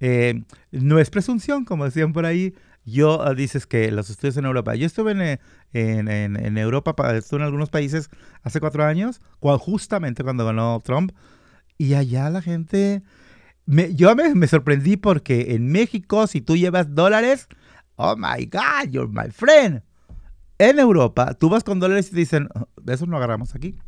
Eh, 0.00 0.42
no 0.70 0.98
es 0.98 1.10
presunción, 1.10 1.64
como 1.64 1.84
decían 1.84 2.12
por 2.12 2.24
ahí. 2.26 2.54
Yo 2.84 3.22
ah, 3.22 3.34
dices 3.34 3.66
que 3.66 3.90
los 3.92 4.10
estudios 4.10 4.36
en 4.36 4.44
Europa. 4.44 4.74
Yo 4.74 4.86
estuve 4.86 5.12
en, 5.12 5.20
eh, 5.22 5.40
en, 5.72 6.08
en- 6.08 6.58
Europa, 6.58 6.96
pa- 6.96 7.16
estuve 7.16 7.38
en 7.40 7.46
algunos 7.46 7.70
países 7.70 8.10
hace 8.42 8.58
cuatro 8.58 8.84
años, 8.84 9.20
cua- 9.40 9.58
justamente 9.58 10.24
cuando 10.24 10.44
ganó 10.44 10.80
Trump. 10.84 11.12
Y 11.78 11.94
allá 11.94 12.28
la 12.30 12.42
gente. 12.42 13.02
yo 13.66 14.14
me, 14.16 14.34
me 14.34 14.46
sorprendí 14.48 14.96
porque 14.96 15.54
en 15.54 15.68
México, 15.70 16.26
si 16.26 16.40
tú 16.40 16.56
llevas 16.56 16.94
dólares, 16.94 17.46
oh 17.96 18.14
my 18.16 18.44
God, 18.46 18.90
you're 18.90 19.10
my 19.10 19.30
friend. 19.30 19.82
En 20.58 20.78
Europa, 20.78 21.34
tú 21.34 21.48
vas 21.48 21.64
con 21.64 21.80
dólares 21.80 22.08
y 22.08 22.10
te 22.10 22.16
dicen, 22.16 22.48
"Oh, 22.54 22.66
eso 22.86 23.06
no 23.06 23.16
agarramos 23.16 23.54
aquí. 23.54 23.78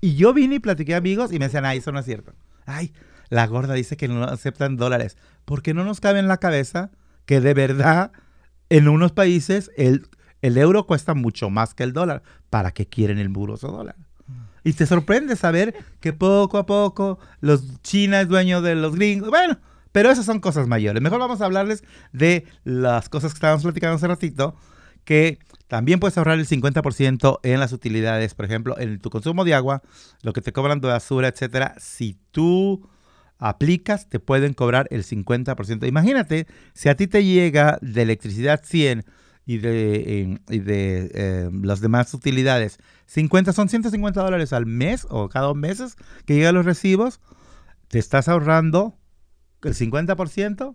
Y 0.00 0.14
yo 0.14 0.32
vine 0.32 0.56
y 0.56 0.58
platiqué 0.60 0.94
a 0.94 0.98
amigos 0.98 1.32
y 1.32 1.38
me 1.38 1.46
decían, 1.46 1.64
ay, 1.64 1.78
eso 1.78 1.92
no 1.92 1.98
es 1.98 2.04
cierto. 2.04 2.32
Ay, 2.66 2.92
la 3.28 3.46
gorda 3.46 3.74
dice 3.74 3.96
que 3.96 4.08
no 4.08 4.24
aceptan 4.24 4.76
dólares. 4.76 5.16
Porque 5.44 5.74
no 5.74 5.84
nos 5.84 6.00
cabe 6.00 6.18
en 6.18 6.28
la 6.28 6.36
cabeza 6.36 6.90
que 7.24 7.40
de 7.40 7.54
verdad 7.54 8.12
en 8.68 8.88
unos 8.88 9.12
países 9.12 9.70
el, 9.76 10.08
el 10.42 10.58
euro 10.58 10.86
cuesta 10.86 11.14
mucho 11.14 11.50
más 11.50 11.74
que 11.74 11.82
el 11.82 11.92
dólar. 11.92 12.22
¿Para 12.50 12.72
qué 12.72 12.86
quieren 12.86 13.18
el 13.18 13.30
muroso 13.30 13.68
dólar? 13.68 13.96
Y 14.64 14.72
te 14.72 14.86
sorprende 14.86 15.36
saber 15.36 15.74
que 16.00 16.12
poco 16.12 16.58
a 16.58 16.66
poco 16.66 17.18
los 17.40 17.80
China 17.82 18.20
es 18.20 18.28
dueño 18.28 18.62
de 18.62 18.74
los 18.74 18.96
gringos. 18.96 19.30
Bueno, 19.30 19.58
pero 19.96 20.10
esas 20.10 20.26
son 20.26 20.40
cosas 20.40 20.68
mayores. 20.68 21.02
Mejor 21.02 21.20
vamos 21.20 21.40
a 21.40 21.46
hablarles 21.46 21.82
de 22.12 22.44
las 22.64 23.08
cosas 23.08 23.32
que 23.32 23.38
estábamos 23.38 23.62
platicando 23.62 23.96
hace 23.96 24.06
ratito, 24.06 24.54
que 25.04 25.38
también 25.68 26.00
puedes 26.00 26.18
ahorrar 26.18 26.38
el 26.38 26.46
50% 26.46 27.40
en 27.42 27.60
las 27.60 27.72
utilidades, 27.72 28.34
por 28.34 28.44
ejemplo, 28.44 28.78
en 28.78 28.98
tu 28.98 29.08
consumo 29.08 29.42
de 29.42 29.54
agua, 29.54 29.80
lo 30.20 30.34
que 30.34 30.42
te 30.42 30.52
cobran 30.52 30.82
de 30.82 30.88
basura, 30.88 31.28
etcétera. 31.28 31.76
Si 31.78 32.18
tú 32.30 32.86
aplicas, 33.38 34.06
te 34.10 34.20
pueden 34.20 34.52
cobrar 34.52 34.86
el 34.90 35.02
50%. 35.02 35.88
Imagínate, 35.88 36.46
si 36.74 36.90
a 36.90 36.94
ti 36.94 37.06
te 37.06 37.24
llega 37.24 37.78
de 37.80 38.02
electricidad 38.02 38.60
100 38.62 39.02
y 39.46 39.56
de, 39.56 40.38
y 40.50 40.58
de 40.58 41.10
eh, 41.14 41.50
las 41.62 41.80
demás 41.80 42.12
utilidades 42.12 42.76
50, 43.06 43.54
son 43.54 43.70
150 43.70 44.22
dólares 44.22 44.52
al 44.52 44.66
mes 44.66 45.06
o 45.08 45.30
cada 45.30 45.46
dos 45.46 45.56
meses 45.56 45.96
que 46.26 46.34
llegan 46.34 46.54
los 46.54 46.66
recibos, 46.66 47.18
te 47.88 47.98
estás 47.98 48.28
ahorrando 48.28 48.98
el 49.62 49.74
50%. 49.74 50.74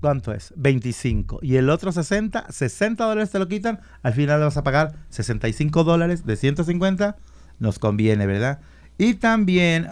¿Cuánto 0.00 0.32
es? 0.32 0.52
25. 0.56 1.40
Y 1.42 1.56
el 1.56 1.70
otro 1.70 1.90
60, 1.90 2.46
60 2.50 3.04
dólares 3.04 3.30
te 3.30 3.38
lo 3.38 3.48
quitan. 3.48 3.80
Al 4.02 4.12
final 4.12 4.40
vas 4.40 4.56
a 4.56 4.62
pagar 4.62 4.94
65 5.08 5.84
dólares 5.84 6.26
de 6.26 6.36
150. 6.36 7.16
Nos 7.58 7.78
conviene, 7.78 8.26
¿verdad? 8.26 8.60
Y 8.98 9.14
también 9.14 9.88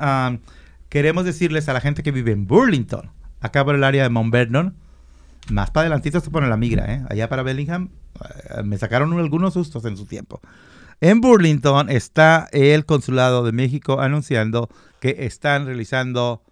queremos 0.88 1.25
decirles 1.25 1.69
a 1.69 1.73
la 1.73 1.81
gente 1.81 2.03
que 2.03 2.12
vive 2.12 2.33
en 2.33 2.47
Burlington, 2.47 3.11
acá 3.40 3.64
por 3.64 3.75
el 3.75 3.85
área 3.85 4.03
de 4.03 4.09
Mount 4.11 4.33
Vernon, 4.33 4.75
más 5.51 5.71
para 5.71 5.83
adelantito 5.83 6.21
se 6.21 6.31
pone 6.31 6.49
la 6.49 6.57
migra, 6.57 6.93
¿eh? 6.93 7.05
Allá 7.11 7.29
para 7.29 7.43
Bellingham 7.43 7.90
eh, 8.51 8.62
me 8.62 8.79
sacaron 8.79 9.12
algunos 9.19 9.55
sustos 9.55 9.85
en 9.85 9.97
su 9.97 10.07
tiempo. 10.07 10.40
En 11.01 11.21
Burlington 11.21 11.90
está 11.90 12.49
el 12.53 12.87
Consulado 12.87 13.45
de 13.45 13.53
México 13.53 14.01
anunciando 14.01 14.71
que 15.01 15.27
están 15.27 15.67
realizando 15.67 16.43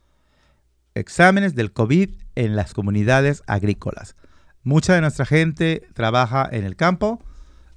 exámenes 0.94 1.55
del 1.55 1.72
COVID 1.72 2.11
en 2.35 2.57
las 2.57 2.74
comunidades 2.74 3.42
agrícolas. 3.46 4.16
Mucha 4.62 4.94
de 4.94 5.00
nuestra 5.00 5.26
gente 5.26 5.87
trabaja 5.94 6.48
en 6.50 6.64
el 6.64 6.76
campo, 6.76 7.22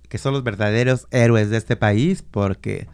que 0.10 0.17
son 0.17 0.34
los 0.34 0.43
verdaderos 0.43 1.08
héroes 1.12 1.49
de 1.49 1.58
este 1.58 1.75
país, 1.75 2.23
porque 2.23 2.88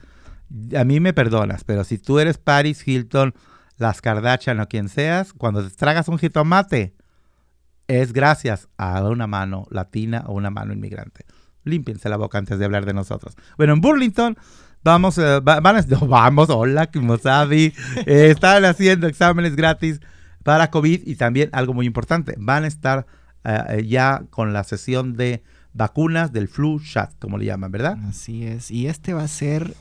a 0.78 0.84
mí 0.84 1.00
me 1.00 1.14
perdonas, 1.14 1.64
pero 1.64 1.84
si 1.84 1.98
tú 1.98 2.20
eres 2.20 2.38
Paris 2.38 2.88
Hilton 2.88 3.34
las 3.78 4.02
Kardashian 4.02 4.60
o 4.60 4.68
quien 4.68 4.90
seas, 4.90 5.34
cuando 5.34 5.68
te 5.68 5.76
tragas 5.76 6.08
un 6.08 6.20
jitomate, 6.20 6.94
es 7.88 8.14
gracias 8.14 8.70
a 8.78 9.04
una 9.04 9.28
mano 9.28 9.68
latina 9.70 10.24
o 10.28 10.34
una 10.34 10.50
mano 10.50 10.72
inmigrante. 10.72 11.26
Límpiense 11.64 12.10
la 12.10 12.18
boca 12.18 12.38
antes 12.38 12.58
de 12.60 12.66
hablar 12.66 12.86
de 12.86 12.94
nosotros. 12.94 13.36
Bueno, 13.58 13.74
en 13.74 13.82
Burlington 13.82 14.38
vamos, 14.84 15.18
eh, 15.18 15.40
van 15.42 15.66
a, 15.66 15.82
vamos, 16.08 16.50
hola, 16.50 16.88
Kimosabi. 16.88 17.74
Eh, 18.06 18.30
están 18.32 18.66
haciendo 18.66 19.08
exámenes 19.08 19.56
gratis 19.56 20.00
para 20.44 20.70
COVID 20.70 21.02
y 21.06 21.16
también 21.16 21.50
algo 21.54 21.74
muy 21.74 21.86
importante, 21.86 22.36
van 22.38 22.64
a 22.64 22.68
estar 22.68 23.06
eh, 23.44 23.86
ya 23.88 24.24
con 24.30 24.54
la 24.54 24.64
sesión 24.64 25.16
de 25.16 25.44
vacunas 25.74 26.34
del 26.34 26.48
flu 26.48 26.80
shot, 26.80 27.18
como 27.20 27.38
le 27.38 27.46
llaman, 27.46 27.72
¿verdad? 27.72 27.98
Así 28.08 28.46
es. 28.46 28.72
Y 28.72 28.88
este 28.88 29.14
va 29.14 29.24
a 29.24 29.28
ser 29.28 29.76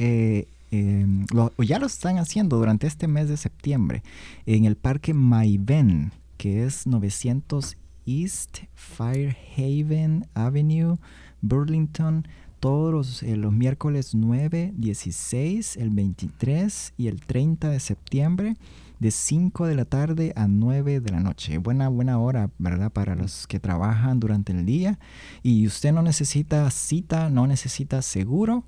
Em, 0.71 1.27
ya 1.59 1.79
lo 1.81 1.87
están 1.87 2.19
haciendo 2.19 2.57
durante 2.57 2.87
este 2.87 3.09
mes 3.09 3.29
de 3.29 3.37
septiembre 3.37 4.05
en 4.47 4.65
el 4.65 4.77
parque 4.77 5.15
Mayben, 5.15 6.13
que 6.37 6.65
es 6.65 6.87
900 6.87 7.77
East 8.07 8.59
Firehaven 8.75 10.27
Avenue, 10.35 10.97
Burlington, 11.41 12.27
todos 12.61 12.93
los, 12.93 13.23
eh, 13.23 13.37
los, 13.37 13.53
miércoles 13.53 14.15
9, 14.15 14.73
16, 14.77 15.77
el 15.77 15.91
23 15.91 16.95
y 16.97 17.09
el 17.09 17.21
30 17.21 17.71
de 17.71 17.81
septiembre, 17.81 18.57
de 18.99 19.11
5 19.11 19.67
de 19.67 19.75
la 19.75 19.87
tarde 19.87 20.33
a 20.37 20.47
9 20.47 21.01
de 21.01 21.11
la 21.11 21.21
noche. 21.21 21.59
Buena, 21.59 21.89
buena 21.89 22.19
hora, 22.19 22.51
¿verdad? 22.59 22.93
Para 22.93 23.15
los 23.15 23.47
que 23.47 23.59
trabajan 23.59 24.21
durante 24.21 24.53
el 24.53 24.67
día. 24.67 24.99
Y 25.43 25.67
usted 25.67 25.93
no 25.93 26.03
necesita 26.03 26.71
cita, 26.71 27.31
no 27.31 27.47
necesita 27.47 28.03
seguro 28.03 28.65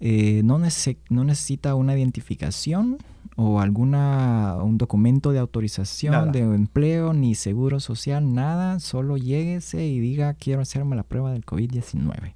eh, 0.00 0.42
no, 0.44 0.58
no, 0.58 1.24
necesita 1.24 1.74
una 1.74 1.96
identificación 1.96 2.98
o 3.36 3.60
alguna 3.60 4.58
un 4.62 4.76
documento 4.76 5.32
de 5.32 5.38
autorización 5.38 6.30
de 6.30 6.40
empleo 6.40 7.14
ni 7.14 7.34
seguro 7.34 7.80
social, 7.80 8.34
nada, 8.34 8.80
solo 8.80 9.16
lléguese 9.16 9.86
y 9.86 10.00
diga 10.00 10.34
quiero 10.34 10.62
hacerme 10.62 10.94
la 10.94 11.04
prueba 11.04 11.32
del 11.32 11.46
COVID-19, 11.46 12.34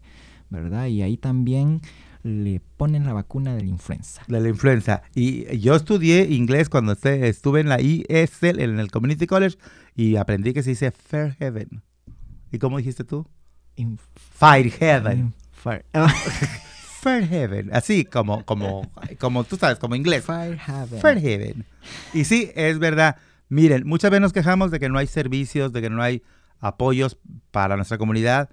¿verdad? 0.51 0.87
Y 0.87 1.03
ahí 1.03 1.17
también 1.17 1.81
le 2.23 2.61
ponen 2.77 3.05
la 3.05 3.13
vacuna 3.13 3.55
de 3.55 3.63
la 3.63 3.69
influenza. 3.69 4.23
De 4.27 4.41
la 4.41 4.49
influenza. 4.49 5.03
Y 5.15 5.59
yo 5.59 5.75
estudié 5.75 6.25
inglés 6.31 6.69
cuando 6.69 6.93
estuve 6.93 7.61
en 7.61 7.69
la 7.69 7.77
ESL, 7.77 8.61
en 8.61 8.79
el 8.79 8.91
Community 8.91 9.27
College, 9.27 9.57
y 9.95 10.17
aprendí 10.17 10.53
que 10.53 10.63
se 10.63 10.71
dice 10.71 10.91
Fairhaven. 10.91 11.83
¿Y 12.51 12.59
cómo 12.59 12.79
dijiste 12.79 13.05
tú? 13.05 13.27
Firehaven. 14.39 15.35
Fire. 15.53 15.85
Fairhaven, 17.01 17.71
así 17.73 18.05
como, 18.05 18.45
como, 18.45 18.91
como 19.19 19.45
tú 19.45 19.57
sabes, 19.57 19.79
como 19.79 19.95
inglés. 19.95 20.25
Fairhaven. 20.25 21.01
Fairhaven. 21.01 21.67
Y 22.13 22.25
sí, 22.25 22.51
es 22.55 22.79
verdad. 22.79 23.17
Miren, 23.49 23.87
muchas 23.87 24.11
veces 24.11 24.23
nos 24.23 24.33
quejamos 24.33 24.71
de 24.71 24.81
que 24.81 24.89
no 24.89 24.99
hay 24.99 25.07
servicios, 25.07 25.73
de 25.73 25.81
que 25.81 25.91
no 25.91 26.03
hay 26.03 26.23
apoyos 26.61 27.19
para 27.51 27.77
nuestra 27.77 27.99
comunidad. 27.99 28.51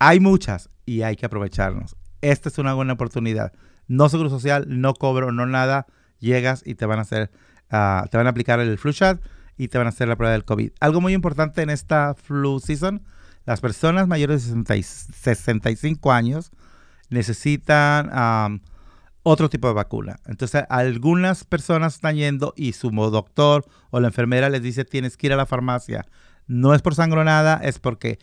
Hay 0.00 0.18
muchas 0.18 0.70
y 0.86 1.02
hay 1.02 1.14
que 1.14 1.26
aprovecharnos. 1.26 1.94
Esta 2.22 2.48
es 2.48 2.56
una 2.58 2.72
buena 2.72 2.94
oportunidad. 2.94 3.52
No 3.86 4.08
seguro 4.08 4.30
social, 4.30 4.64
no 4.66 4.94
cobro, 4.94 5.30
no 5.30 5.46
nada. 5.46 5.86
Llegas 6.18 6.62
y 6.64 6.74
te 6.74 6.86
van 6.86 6.98
a 6.98 7.02
hacer, 7.02 7.30
ah, 7.70 8.06
te 8.10 8.16
van 8.16 8.26
a 8.26 8.30
aplicar 8.30 8.60
el 8.60 8.78
flu 8.78 8.92
shot 8.92 9.20
y 9.58 9.68
te 9.68 9.76
van 9.76 9.86
a 9.86 9.90
hacer 9.90 10.08
la 10.08 10.16
prueba 10.16 10.32
del 10.32 10.46
COVID. 10.46 10.72
Algo 10.80 11.02
muy 11.02 11.12
importante 11.12 11.60
en 11.60 11.68
esta 11.68 12.14
flu 12.14 12.60
season, 12.60 13.02
las 13.44 13.60
personas 13.60 14.08
mayores 14.08 14.50
de 14.50 14.82
65 14.82 16.12
años 16.12 16.50
necesitan 17.10 18.60
otro 19.22 19.50
tipo 19.50 19.68
de 19.68 19.74
vacuna. 19.74 20.18
Entonces, 20.24 20.64
algunas 20.70 21.44
personas 21.44 21.96
están 21.96 22.16
yendo 22.16 22.54
y 22.56 22.72
su 22.72 22.90
doctor 22.90 23.66
o 23.90 24.00
la 24.00 24.08
enfermera 24.08 24.48
les 24.48 24.62
dice 24.62 24.86
tienes 24.86 25.18
que 25.18 25.26
ir 25.26 25.34
a 25.34 25.36
la 25.36 25.46
farmacia. 25.46 26.06
No 26.46 26.74
es 26.74 26.80
por 26.80 26.94
sangronada, 26.94 27.60
es 27.62 27.78
porque 27.78 28.18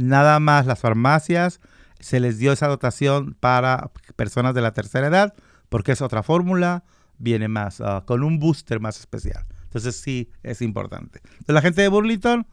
nada 0.00 0.40
más 0.40 0.66
las 0.66 0.80
farmacias 0.80 1.60
se 1.98 2.20
les 2.20 2.38
dio 2.38 2.52
esa 2.52 2.66
dotación 2.68 3.36
para 3.38 3.90
personas 4.16 4.54
de 4.54 4.62
la 4.62 4.72
tercera 4.72 5.08
edad, 5.08 5.34
porque 5.68 5.92
es 5.92 6.02
otra 6.02 6.22
fórmula, 6.22 6.84
viene 7.18 7.48
más, 7.48 7.80
ah, 7.80 8.04
con 8.06 8.24
un 8.24 8.38
booster 8.38 8.80
más 8.80 8.98
especial. 8.98 9.44
Entonces 9.64 9.96
sí, 9.96 10.30
es 10.42 10.62
importante. 10.62 11.20
Entonces 11.24 11.54
la 11.54 11.62
gente 11.62 11.82
de 11.82 11.88
Burlington 11.88 12.46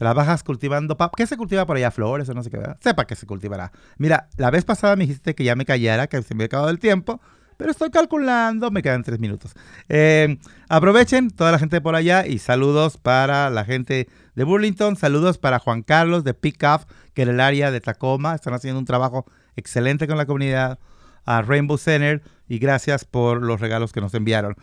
Trabajas 0.00 0.42
cultivando. 0.42 0.96
¿Qué 1.14 1.26
se 1.26 1.36
cultiva 1.36 1.66
por 1.66 1.76
allá? 1.76 1.90
Flores 1.90 2.26
o 2.30 2.32
no 2.32 2.42
sé 2.42 2.48
qué. 2.48 2.58
Sepa 2.80 3.06
que 3.06 3.14
se 3.14 3.26
cultivará. 3.26 3.70
Mira, 3.98 4.30
la 4.38 4.50
vez 4.50 4.64
pasada 4.64 4.96
me 4.96 5.04
dijiste 5.04 5.34
que 5.34 5.44
ya 5.44 5.54
me 5.56 5.66
callara, 5.66 6.06
que 6.06 6.22
se 6.22 6.34
me 6.34 6.38
había 6.38 6.46
acabado 6.46 6.70
el 6.70 6.78
tiempo. 6.78 7.20
Pero 7.60 7.72
estoy 7.72 7.90
calculando, 7.90 8.70
me 8.70 8.82
quedan 8.82 9.02
tres 9.02 9.18
minutos. 9.18 9.52
Eh, 9.90 10.38
aprovechen 10.70 11.28
toda 11.28 11.52
la 11.52 11.58
gente 11.58 11.82
por 11.82 11.94
allá 11.94 12.26
y 12.26 12.38
saludos 12.38 12.96
para 12.96 13.50
la 13.50 13.66
gente 13.66 14.08
de 14.34 14.44
Burlington. 14.44 14.96
Saludos 14.96 15.36
para 15.36 15.58
Juan 15.58 15.82
Carlos 15.82 16.24
de 16.24 16.32
Pickup, 16.32 16.86
que 17.12 17.20
en 17.20 17.28
el 17.28 17.38
área 17.38 17.70
de 17.70 17.82
Tacoma 17.82 18.34
están 18.34 18.54
haciendo 18.54 18.78
un 18.78 18.86
trabajo 18.86 19.26
excelente 19.56 20.06
con 20.06 20.16
la 20.16 20.24
comunidad. 20.24 20.78
A 21.26 21.42
Rainbow 21.42 21.76
Center 21.76 22.22
y 22.48 22.58
gracias 22.58 23.04
por 23.04 23.42
los 23.42 23.60
regalos 23.60 23.92
que 23.92 24.00
nos 24.00 24.14
enviaron. 24.14 24.56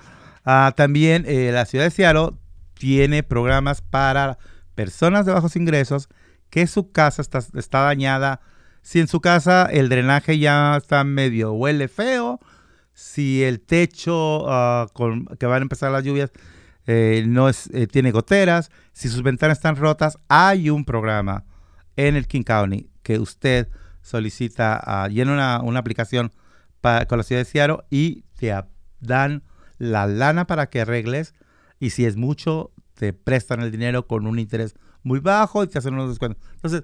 Ah, 0.43 0.73
también 0.75 1.23
eh, 1.27 1.51
la 1.53 1.65
ciudad 1.65 1.85
de 1.85 1.91
Seattle 1.91 2.31
tiene 2.79 3.21
programas 3.21 3.83
para 3.83 4.39
personas 4.73 5.27
de 5.27 5.33
bajos 5.33 5.55
ingresos 5.55 6.09
que 6.49 6.65
su 6.65 6.91
casa 6.91 7.21
está, 7.21 7.43
está 7.53 7.81
dañada. 7.81 8.41
Si 8.81 8.99
en 8.99 9.07
su 9.07 9.21
casa 9.21 9.67
el 9.71 9.87
drenaje 9.87 10.39
ya 10.39 10.77
está 10.77 11.03
medio 11.03 11.53
huele 11.53 11.89
feo, 11.89 12.39
si 12.97 13.43
el 13.43 13.61
techo 13.61 14.47
con, 14.93 15.27
que 15.37 15.45
van 15.45 15.61
a 15.61 15.61
empezar 15.61 15.91
las 15.91 16.03
lluvias 16.03 16.31
eh, 16.87 17.23
no 17.27 17.47
eh, 17.47 17.85
tiene 17.85 18.09
goteras, 18.09 18.71
si 18.91 19.07
sus 19.07 19.21
ventanas 19.21 19.59
están 19.59 19.75
rotas, 19.75 20.17
hay 20.29 20.71
un 20.71 20.83
programa 20.83 21.45
en 21.95 22.15
el 22.15 22.27
King 22.27 22.41
County 22.41 22.89
que 23.03 23.19
usted 23.19 23.67
solicita, 24.01 25.05
uh, 25.05 25.11
llena 25.11 25.61
una, 25.61 25.79
aplicación 25.79 26.31
con 27.07 27.17
la 27.19 27.23
ciudad 27.23 27.41
de 27.41 27.45
Seattle 27.45 27.83
y 27.91 28.23
te 28.35 28.55
dan 28.99 29.43
la 29.77 30.07
lana 30.07 30.47
para 30.47 30.71
que 30.71 30.81
arregles 30.81 31.35
y 31.79 31.91
si 31.91 32.05
es 32.05 32.15
mucho, 32.15 32.71
te 32.95 33.13
prestan 33.13 33.61
el 33.61 33.69
dinero 33.69 34.07
con 34.07 34.25
un 34.25 34.39
interés 34.39 34.73
muy 35.03 35.19
bajo 35.19 35.63
y 35.63 35.67
te 35.67 35.77
hacen 35.77 35.93
unos 35.93 36.09
descuentos. 36.09 36.41
Entonces, 36.55 36.83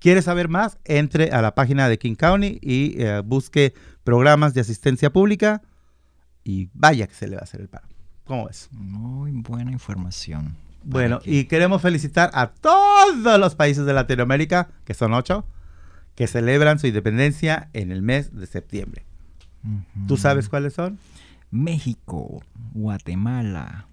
¿quieres 0.00 0.24
saber 0.24 0.48
más? 0.48 0.78
Entre 0.84 1.30
a 1.30 1.40
la 1.40 1.54
página 1.54 1.88
de 1.88 1.98
King 1.98 2.16
County 2.16 2.58
y 2.60 3.00
eh, 3.00 3.22
busque 3.24 3.74
programas 4.06 4.54
de 4.54 4.60
asistencia 4.60 5.12
pública 5.12 5.62
y 6.44 6.70
vaya 6.72 7.08
que 7.08 7.14
se 7.14 7.26
le 7.26 7.34
va 7.34 7.40
a 7.40 7.42
hacer 7.42 7.60
el 7.60 7.68
paro. 7.68 7.88
¿Cómo 8.24 8.46
ves? 8.46 8.68
Muy 8.70 9.32
buena 9.32 9.72
información. 9.72 10.56
Bueno, 10.84 11.18
y 11.24 11.46
queremos 11.46 11.82
felicitar 11.82 12.30
a 12.32 12.46
todos 12.46 13.40
los 13.40 13.56
países 13.56 13.84
de 13.84 13.92
Latinoamérica, 13.92 14.68
que 14.84 14.94
son 14.94 15.12
ocho, 15.12 15.44
que 16.14 16.28
celebran 16.28 16.78
su 16.78 16.86
independencia 16.86 17.68
en 17.72 17.90
el 17.90 18.00
mes 18.00 18.32
de 18.32 18.46
septiembre. 18.46 19.04
¿Tú 20.06 20.16
sabes 20.16 20.48
cuáles 20.48 20.74
son? 20.74 21.00
México, 21.50 22.44
Guatemala, 22.74 23.88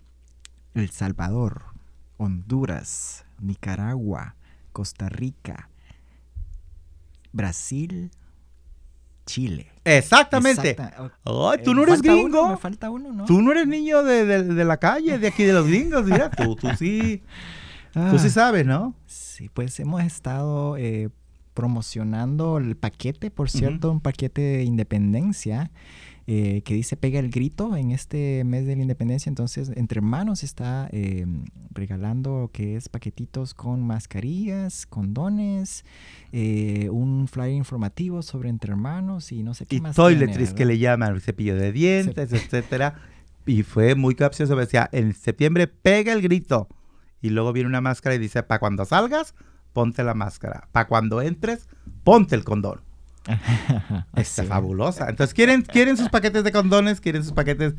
El 0.76 0.92
Salvador, 0.92 1.64
Honduras, 2.18 3.26
Nicaragua, 3.40 4.36
Costa 4.74 5.10
Rica, 5.10 5.70
Brasil, 7.32 8.12
Chile. 9.26 9.73
Exactamente. 9.86 10.72
Exacta- 10.72 11.12
Ay, 11.26 11.60
Eh, 11.60 11.64
tú 11.64 11.74
no 11.74 11.84
eres 11.84 12.02
gringo. 12.02 12.42
uno, 12.44 12.50
me 12.52 12.58
falta 12.58 12.90
uno, 12.90 13.12
¿no? 13.12 13.26
Tú 13.26 13.42
no 13.42 13.52
eres 13.52 13.68
niño 13.68 14.04
de, 14.04 14.26
de- 14.26 14.44
de 14.44 14.66
la 14.66 14.78
calle, 14.78 15.20
de 15.20 15.28
aquí 15.28 15.44
de 15.44 15.54
los 15.54 15.68
gringos. 15.68 16.04
Mira, 16.06 16.30
tú, 16.30 16.56
tú 16.56 16.70
sí. 16.78 17.22
Tú 17.94 18.18
sí 18.18 18.28
Ah, 18.28 18.30
sabes, 18.32 18.66
¿no? 18.66 18.96
Sí, 19.06 19.50
pues 19.54 19.80
hemos 19.80 20.02
estado 20.04 20.78
eh, 20.78 21.10
promocionando 21.54 22.58
el 22.58 22.76
paquete, 22.76 23.30
por 23.32 23.50
cierto, 23.50 23.92
un 23.92 24.00
paquete 24.00 24.42
de 24.42 24.64
independencia 24.64 25.70
eh, 26.26 26.62
que 26.64 26.74
dice 26.74 26.96
Pega 26.96 27.20
el 27.20 27.30
Grito 27.30 27.76
en 27.76 27.92
este 27.92 28.44
mes 28.46 28.66
de 28.66 28.76
la 28.76 28.82
independencia. 28.82 29.30
Entonces, 29.30 29.72
Entre 29.76 29.98
Hermanos 29.98 30.44
está 30.44 30.88
eh, 30.92 31.26
regalando 31.72 32.50
que 32.54 32.76
es 32.78 32.88
paquetitos 32.90 33.54
con 33.54 33.86
mascarillas, 33.86 34.86
condones, 34.86 35.84
eh, 36.32 36.90
un 36.92 37.28
flyer 37.28 37.56
informativo 37.56 38.22
sobre 38.22 38.50
Entre 38.50 38.72
Hermanos 38.72 39.32
y 39.32 39.44
no 39.44 39.54
sé 39.54 39.66
qué 39.66 39.78
Y 39.78 39.82
más. 39.82 39.96
toiletries 39.96 40.38
tiene, 40.38 40.56
que 40.56 40.66
le 40.66 40.78
llaman 40.78 41.20
cepillo 41.20 41.56
de 41.56 41.72
dientes, 41.72 42.32
etcétera. 42.32 42.96
Y 43.46 43.64
fue 43.64 43.96
muy 43.96 44.16
capcioso. 44.16 44.56
Decía, 44.56 44.90
en 44.94 45.14
septiembre 45.14 45.68
pega 45.68 46.14
el 46.14 46.22
grito. 46.22 46.70
Y 47.22 47.30
luego 47.30 47.54
viene 47.54 47.70
una 47.70 47.82
máscara 47.82 48.16
y 48.16 48.20
dice, 48.20 48.44
para 48.44 48.60
cuando 48.60 48.86
salgas, 48.86 49.36
ponte 49.74 50.04
la 50.04 50.14
máscara. 50.14 50.68
Para 50.72 50.88
cuando 50.88 51.22
entres, 51.22 51.68
ponte 52.04 52.36
el 52.36 52.44
condón. 52.44 52.82
Está 54.16 54.44
fabulosa. 54.44 55.10
Entonces, 55.10 55.34
¿quieren, 55.34 55.62
quieren 55.62 55.98
sus 55.98 56.10
paquetes 56.10 56.44
de 56.44 56.52
condones, 56.52 57.02
quieren 57.02 57.24
sus 57.24 57.34
paquetes 57.34 57.74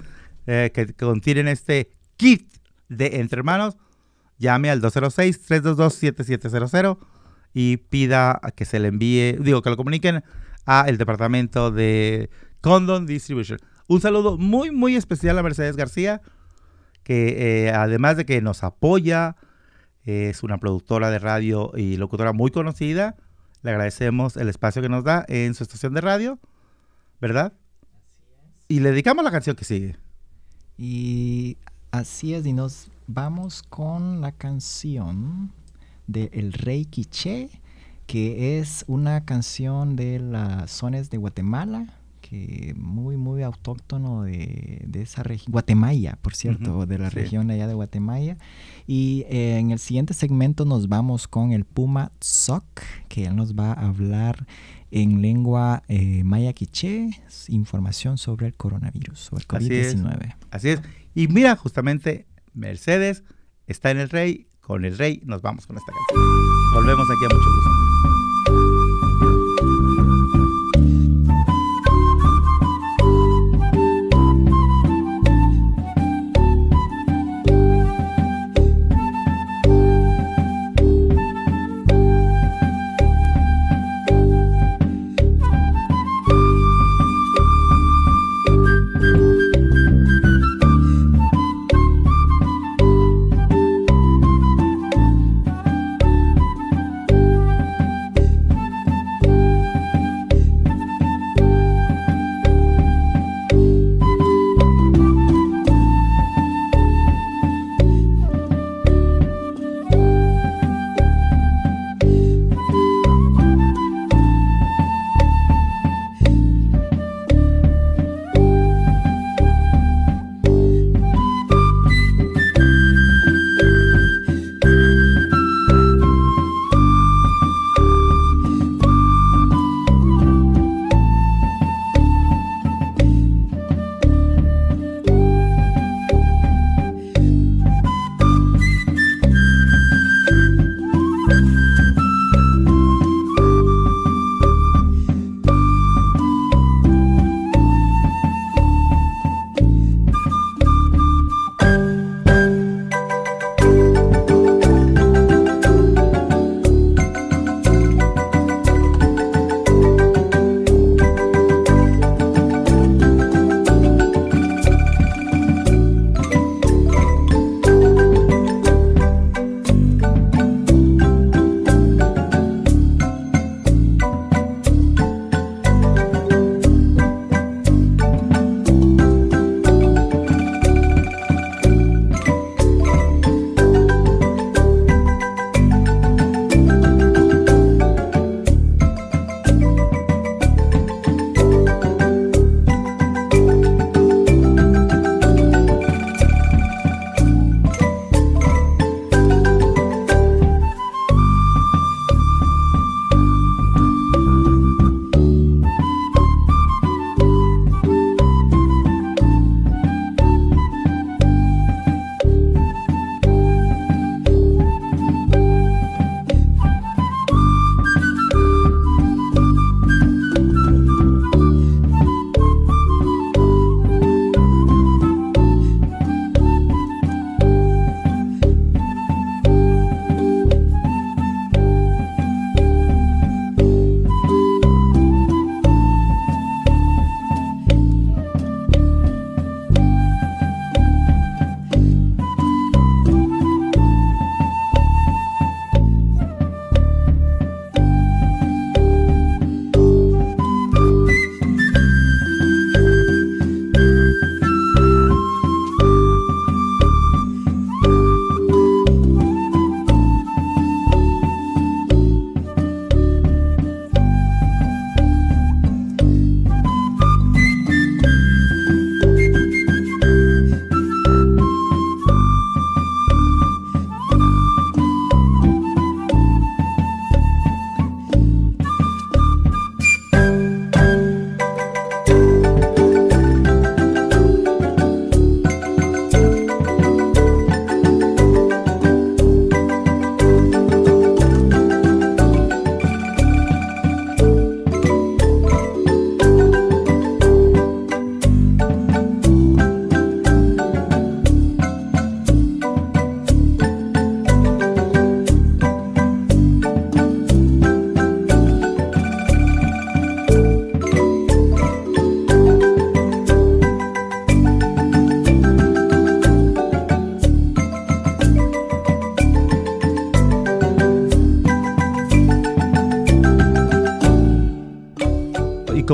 eh, 0.47 0.73
que 0.75 0.93
contienen 0.95 1.47
este 1.49 1.91
kit 2.17 2.49
de 2.89 3.21
entre 3.21 3.39
hermanos, 3.39 3.77
llame 4.39 4.71
al 4.71 4.83
206-322-7700 4.83 6.99
y 7.53 7.77
pida 7.79 8.41
que 8.57 8.65
se 8.65 8.81
le 8.81 8.89
envíe, 8.89 9.39
digo, 9.41 9.63
que 9.63 9.71
lo 9.71 9.77
comuniquen 9.77 10.25
a 10.67 10.87
el 10.89 10.99
departamento 10.99 11.71
de 11.71 12.31
Condom 12.61 13.07
Distribution. 13.07 13.59
Un 13.87 14.01
saludo 14.01 14.39
muy, 14.39 14.71
muy 14.71 14.97
especial 14.97 15.39
a 15.39 15.43
Mercedes 15.43 15.77
García, 15.77 16.23
que 17.03 17.67
eh, 17.67 17.71
además 17.71 18.17
de 18.17 18.25
que 18.25 18.41
nos 18.41 18.65
apoya, 18.65 19.37
es 20.05 20.43
una 20.43 20.59
productora 20.59 21.11
de 21.11 21.19
radio 21.19 21.73
y 21.77 21.97
locutora 21.97 22.33
muy 22.33 22.51
conocida. 22.51 23.17
Le 23.65 23.71
agradecemos 23.71 24.37
el 24.37 24.51
espacio 24.51 24.83
que 24.83 24.91
nos 24.91 25.05
da 25.05 25.25
en 25.27 25.55
su 25.55 25.63
estación 25.63 25.95
de 25.95 26.03
radio, 26.03 26.39
¿verdad? 27.19 27.55
Y 28.69 28.81
le 28.81 28.91
dedicamos 28.91 29.25
la 29.25 29.31
canción 29.31 29.57
que 29.57 29.65
sigue. 29.65 29.97
Y 30.77 31.57
así 31.91 32.35
es, 32.35 32.45
y 32.45 32.53
nos 32.53 32.89
vamos 33.07 33.63
con 33.63 34.21
la 34.21 34.33
canción 34.33 35.51
de 36.07 36.29
El 36.35 36.53
Rey 36.53 36.85
Quiché, 36.85 37.49
que 38.07 38.59
es 38.59 38.85
una 38.87 39.25
canción 39.25 39.97
de 39.97 40.19
las 40.19 40.71
zonas 40.71 41.09
de 41.09 41.17
Guatemala, 41.17 41.87
que 42.35 42.75
muy, 42.77 43.17
muy 43.17 43.43
autóctono 43.43 44.25
de, 44.25 44.83
de 44.87 45.03
esa 45.03 45.23
región, 45.23 45.53
Guatemala, 45.53 46.19
por 46.21 46.35
cierto, 46.35 46.87
de 46.87 46.99
la 46.99 47.11
sí. 47.11 47.17
región 47.17 47.51
allá 47.51 47.67
de 47.67 47.75
Guatemala. 47.75 48.37
Y 48.87 49.25
eh, 49.29 49.59
en 49.59 49.71
el 49.71 49.79
siguiente 49.79 50.15
segmento 50.15 50.65
nos 50.65 50.89
vamos 50.89 51.29
con 51.29 51.53
el 51.53 51.65
Puma 51.65 52.13
Sok, 52.21 52.65
que 53.09 53.27
él 53.27 53.37
nos 53.37 53.55
va 53.55 53.73
a 53.73 53.87
hablar 53.87 54.47
en 54.91 55.23
lengua 55.23 55.83
eh, 55.89 56.23
maya 56.25 56.53
quiché, 56.53 57.11
información 57.49 58.19
sobre 58.19 58.47
el 58.47 58.55
coronavirus, 58.55 59.19
sobre 59.19 59.45
el 59.49 59.57
Así 59.57 59.75
es. 59.75 59.97
COVID-19. 59.97 60.37
Así 60.51 60.69
es. 60.71 60.83
Y 61.15 61.29
mira, 61.29 61.57
justamente 61.57 62.27
Mercedes 62.53 63.23
está 63.67 63.91
en 63.91 63.99
el 63.99 64.11
Rey. 64.11 64.49
Con 64.61 64.85
el 64.85 64.97
Rey 64.97 65.21
nos 65.25 65.43
vamos 65.43 65.67
con 65.67 65.77
esta 65.77 65.93
canción. 65.93 66.75
Volvemos 66.75 67.07
aquí 67.11 67.25
a 67.33 67.37
mucho 67.37 67.51
gusto. 67.55 67.84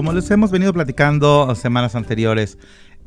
Como 0.00 0.14
les 0.14 0.30
hemos 0.30 0.50
venido 0.50 0.72
platicando 0.72 1.54
semanas 1.54 1.94
anteriores 1.94 2.56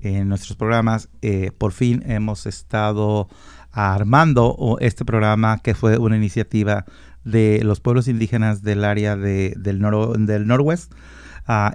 en 0.04 0.30
nuestros 0.30 0.56
programas, 0.56 1.10
eh, 1.24 1.50
por 1.58 1.72
fin 1.72 2.04
hemos 2.06 2.46
estado 2.46 3.28
armando 3.72 4.78
este 4.80 5.04
programa 5.04 5.58
que 5.58 5.74
fue 5.74 5.98
una 5.98 6.18
iniciativa 6.18 6.86
de 7.24 7.62
los 7.64 7.80
pueblos 7.80 8.08
indígenas 8.08 8.62
del 8.62 8.84
área 8.86 9.16
de, 9.16 9.56
del, 9.58 9.80
noro, 9.80 10.14
Norwest, 10.16 10.94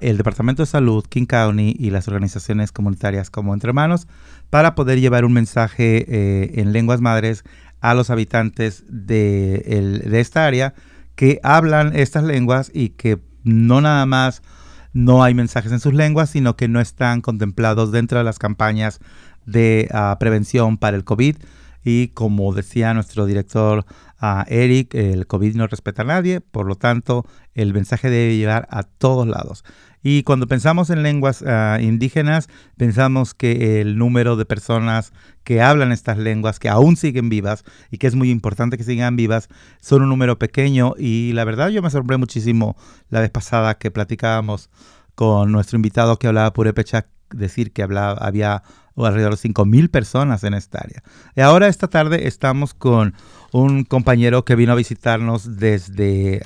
el 0.00 0.18
Departamento 0.18 0.62
de 0.62 0.66
Salud, 0.66 1.04
King 1.08 1.26
County 1.26 1.74
y 1.76 1.90
las 1.90 2.06
organizaciones 2.06 2.70
comunitarias 2.70 3.28
como 3.28 3.54
Entre 3.54 3.72
Manos 3.72 4.06
para 4.50 4.76
poder 4.76 5.00
llevar 5.00 5.24
un 5.24 5.32
mensaje 5.32 6.06
eh, 6.06 6.60
en 6.60 6.72
lenguas 6.72 7.00
madres 7.00 7.42
a 7.80 7.94
los 7.94 8.10
habitantes 8.10 8.84
de 8.86 10.00
esta 10.12 10.46
área 10.46 10.74
que 11.16 11.40
hablan 11.42 11.96
estas 11.96 12.22
lenguas 12.22 12.70
y 12.72 12.90
que 12.90 13.18
no 13.42 13.80
nada 13.80 14.06
más 14.06 14.42
no 14.92 15.22
hay 15.22 15.34
mensajes 15.34 15.72
en 15.72 15.80
sus 15.80 15.94
lenguas, 15.94 16.30
sino 16.30 16.56
que 16.56 16.68
no 16.68 16.80
están 16.80 17.20
contemplados 17.20 17.92
dentro 17.92 18.18
de 18.18 18.24
las 18.24 18.38
campañas 18.38 19.00
de 19.46 19.88
ah, 19.92 20.16
prevención 20.18 20.78
para 20.78 20.96
el 20.96 21.04
COVID. 21.04 21.36
Y 21.84 22.08
como 22.08 22.52
decía 22.52 22.92
nuestro 22.92 23.24
director 23.24 23.86
uh, 24.20 24.42
Eric, 24.48 24.94
el 24.94 25.26
COVID 25.26 25.54
no 25.56 25.66
respeta 25.66 26.02
a 26.02 26.06
nadie, 26.06 26.40
por 26.40 26.66
lo 26.66 26.74
tanto 26.74 27.24
el 27.54 27.72
mensaje 27.72 28.10
debe 28.10 28.36
llegar 28.36 28.66
a 28.70 28.82
todos 28.82 29.26
lados. 29.26 29.64
Y 30.02 30.22
cuando 30.22 30.46
pensamos 30.46 30.90
en 30.90 31.02
lenguas 31.02 31.42
ah, 31.46 31.78
indígenas, 31.80 32.48
pensamos 32.76 33.34
que 33.34 33.80
el 33.80 33.98
número 33.98 34.36
de 34.36 34.44
personas 34.44 35.12
que 35.44 35.60
hablan 35.60 35.92
estas 35.92 36.18
lenguas, 36.18 36.58
que 36.58 36.68
aún 36.68 36.96
siguen 36.96 37.28
vivas 37.28 37.64
y 37.90 37.98
que 37.98 38.06
es 38.06 38.14
muy 38.14 38.30
importante 38.30 38.76
que 38.76 38.84
sigan 38.84 39.16
vivas, 39.16 39.48
son 39.80 40.02
un 40.02 40.08
número 40.08 40.38
pequeño. 40.38 40.94
Y 40.98 41.32
la 41.32 41.44
verdad 41.44 41.68
yo 41.68 41.82
me 41.82 41.90
sorprendí 41.90 42.20
muchísimo 42.20 42.76
la 43.08 43.20
vez 43.20 43.30
pasada 43.30 43.78
que 43.78 43.90
platicábamos 43.90 44.70
con 45.14 45.50
nuestro 45.50 45.76
invitado 45.76 46.18
que 46.18 46.28
hablaba 46.28 46.52
purépecha, 46.52 47.06
decir 47.30 47.72
que 47.72 47.82
hablaba, 47.82 48.18
había 48.24 48.62
alrededor 49.06 49.36
de 49.36 49.48
5.000 49.48 49.90
personas 49.90 50.44
en 50.44 50.54
esta 50.54 50.78
área. 50.78 51.02
Y 51.36 51.40
ahora 51.40 51.68
esta 51.68 51.88
tarde 51.88 52.26
estamos 52.26 52.74
con 52.74 53.14
un 53.52 53.84
compañero 53.84 54.44
que 54.44 54.56
vino 54.56 54.72
a 54.72 54.76
visitarnos 54.76 55.56
desde 55.56 56.42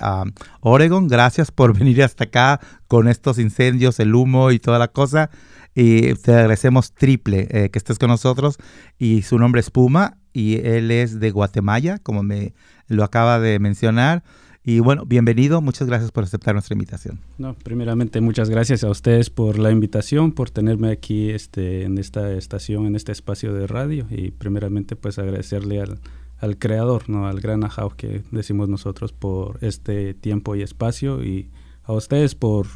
Oregon. 0.61 1.09
Gracias 1.09 1.51
por 1.51 1.73
venir 1.79 2.03
hasta 2.03 2.25
acá 2.25 2.61
con 2.89 3.09
estos 3.09 3.39
incendios, 3.39 4.01
el 4.01 4.15
humo 4.15 4.51
y 4.51 4.59
toda 4.59 4.79
la 4.79 4.89
cosa. 4.89 5.31
Y 5.75 6.15
te 6.15 6.33
agradecemos 6.33 6.93
triple 6.93 7.49
eh, 7.51 7.71
que 7.71 7.79
estés 7.79 7.99
con 7.99 8.09
nosotros. 8.09 8.59
Y 8.99 9.23
su 9.23 9.39
nombre 9.39 9.61
es 9.61 9.71
Puma 9.71 10.19
y 10.33 10.57
él 10.67 10.91
es 10.91 11.19
de 11.21 11.31
Guatemala, 11.31 11.99
como 11.99 12.23
me 12.23 12.55
lo 12.89 13.05
acaba 13.05 13.41
de 13.41 13.59
mencionar. 13.59 14.23
Y 14.65 14.79
bueno, 14.79 15.05
bienvenido, 15.05 15.61
muchas 15.61 15.89
gracias 15.89 16.13
por 16.13 16.23
aceptar 16.23 16.55
nuestra 16.55 16.75
invitación. 16.75 17.19
No, 17.37 17.55
primeramente 17.55 18.21
muchas 18.21 18.49
gracias 18.49 18.85
a 18.85 18.91
ustedes 18.91 19.29
por 19.29 19.59
la 19.59 19.73
invitación, 19.73 20.31
por 20.31 20.51
tenerme 20.51 20.93
aquí 20.93 21.31
este, 21.31 21.83
en 21.83 21.99
esta 21.99 22.33
estación, 22.35 22.87
en 22.87 22.95
este 22.95 23.11
espacio 23.11 23.53
de 23.53 23.67
radio 23.67 24.07
y 24.09 24.31
primeramente 24.31 24.95
pues 24.95 25.19
agradecerle 25.19 25.81
al, 25.81 25.99
al 26.39 26.59
creador, 26.59 27.11
¿no? 27.11 27.27
al 27.27 27.41
gran 27.41 27.65
Ajao 27.65 27.91
que 27.97 28.23
decimos 28.31 28.69
nosotros 28.69 29.13
por 29.13 29.59
este 29.63 30.15
tiempo 30.15 30.55
y 30.55 30.63
espacio 30.63 31.25
y 31.25 31.51
a 31.83 31.93
ustedes 31.93 32.37
por 32.37 32.69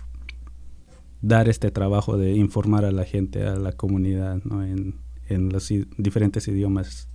dar 1.22 1.48
este 1.48 1.70
trabajo 1.70 2.16
de 2.18 2.32
informar 2.32 2.84
a 2.84 2.90
la 2.90 3.04
gente, 3.04 3.44
a 3.44 3.54
la 3.54 3.70
comunidad 3.70 4.42
¿no? 4.42 4.64
en, 4.64 4.96
en 5.28 5.50
los 5.50 5.72
diferentes 5.98 6.48
idiomas 6.48 7.08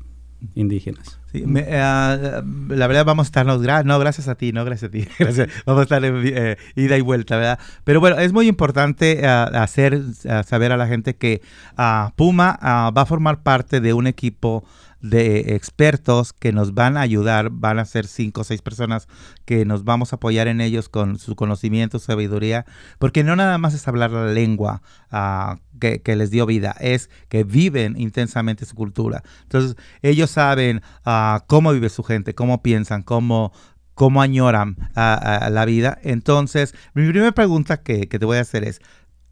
indígenas. 0.55 1.20
Sí, 1.31 1.45
eh, 1.47 2.41
la 2.67 2.87
verdad 2.87 3.05
vamos 3.05 3.25
a 3.25 3.29
estarnos, 3.29 3.61
no, 3.85 3.99
gracias 3.99 4.27
a 4.27 4.35
ti, 4.35 4.51
no, 4.51 4.65
gracias 4.65 4.89
a 4.89 4.91
ti, 4.91 5.07
vamos 5.65 5.79
a 5.79 5.83
estar 5.83 6.03
en 6.03 6.21
eh, 6.25 6.57
ida 6.75 6.97
y 6.97 7.01
vuelta, 7.01 7.37
¿verdad? 7.37 7.59
Pero 7.85 8.01
bueno, 8.01 8.19
es 8.19 8.33
muy 8.33 8.47
importante 8.47 9.21
eh, 9.21 9.25
hacer 9.25 10.01
saber 10.45 10.73
a 10.73 10.77
la 10.77 10.87
gente 10.87 11.15
que 11.15 11.41
ah, 11.77 12.11
Puma 12.17 12.59
ah, 12.61 12.91
va 12.95 13.03
a 13.03 13.05
formar 13.05 13.43
parte 13.43 13.79
de 13.79 13.93
un 13.93 14.07
equipo 14.07 14.65
de 15.01 15.55
expertos 15.55 16.31
que 16.33 16.51
nos 16.51 16.73
van 16.73 16.95
a 16.95 17.01
ayudar, 17.01 17.49
van 17.51 17.79
a 17.79 17.85
ser 17.85 18.07
cinco 18.07 18.41
o 18.41 18.43
seis 18.43 18.61
personas 18.61 19.07
que 19.45 19.65
nos 19.65 19.83
vamos 19.83 20.13
a 20.13 20.17
apoyar 20.17 20.47
en 20.47 20.61
ellos 20.61 20.89
con 20.89 21.17
su 21.17 21.35
conocimiento, 21.35 21.99
su 21.99 22.05
sabiduría, 22.05 22.65
porque 22.99 23.23
no 23.23 23.35
nada 23.35 23.57
más 23.57 23.73
es 23.73 23.87
hablar 23.87 24.11
la 24.11 24.27
lengua 24.27 24.81
uh, 25.11 25.57
que, 25.79 26.15
les 26.15 26.29
dio 26.29 26.45
vida, 26.45 26.75
es 26.79 27.09
que 27.29 27.43
viven 27.43 27.99
intensamente 27.99 28.65
su 28.65 28.75
cultura. 28.75 29.23
Entonces, 29.43 29.75
ellos 30.01 30.29
saben 30.29 30.81
uh, 31.05 31.39
cómo 31.47 31.73
vive 31.73 31.89
su 31.89 32.03
gente, 32.03 32.35
cómo 32.35 32.61
piensan, 32.61 33.01
cómo, 33.01 33.51
cómo 33.95 34.21
añoran 34.21 34.77
a, 34.95 35.49
la 35.51 35.65
vida. 35.65 35.97
Entonces, 36.03 36.75
mi 36.93 37.07
primera 37.09 37.31
pregunta 37.31 37.81
que, 37.81 38.07
que 38.07 38.19
te 38.19 38.25
voy 38.25 38.37
a 38.37 38.41
hacer 38.41 38.63
es, 38.63 38.81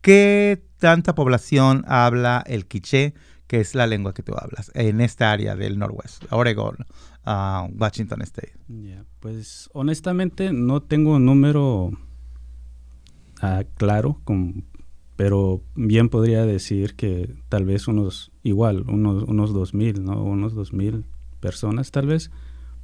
¿qué 0.01 0.63
tanta 0.80 1.13
población 1.13 1.86
habla 1.88 2.43
el 2.47 2.65
quiché? 2.65 3.13
Que 3.50 3.60
es 3.60 3.74
la 3.74 3.88
lengua 3.88 4.14
que 4.14 4.22
tú 4.22 4.34
hablas 4.38 4.72
en 4.76 5.02
esta 5.02 5.32
área 5.32 5.56
del 5.56 5.80
Norwest, 5.80 6.24
Oregon, 6.30 6.78
uh, 7.26 7.68
Washington 7.76 8.22
State? 8.22 8.54
pues 9.20 9.72
honestamente 9.74 10.54
no 10.54 10.84
tengo 10.84 11.16
un 11.16 11.26
número 11.26 11.86
uh, 13.41 13.64
claro, 13.76 14.22
con, 14.24 14.66
pero 15.16 15.64
bien 15.74 16.10
podría 16.10 16.45
decir 16.45 16.93
que 16.93 17.34
tal 17.50 17.66
vez 17.66 17.88
unos, 17.88 18.32
igual, 18.43 18.86
unos, 18.88 19.24
unos 19.24 19.52
2.000, 19.52 20.00
¿no? 20.00 20.24
Unos 20.24 20.56
2.000 20.56 21.04
personas 21.39 21.89
tal 21.89 22.06
vez, 22.06 22.30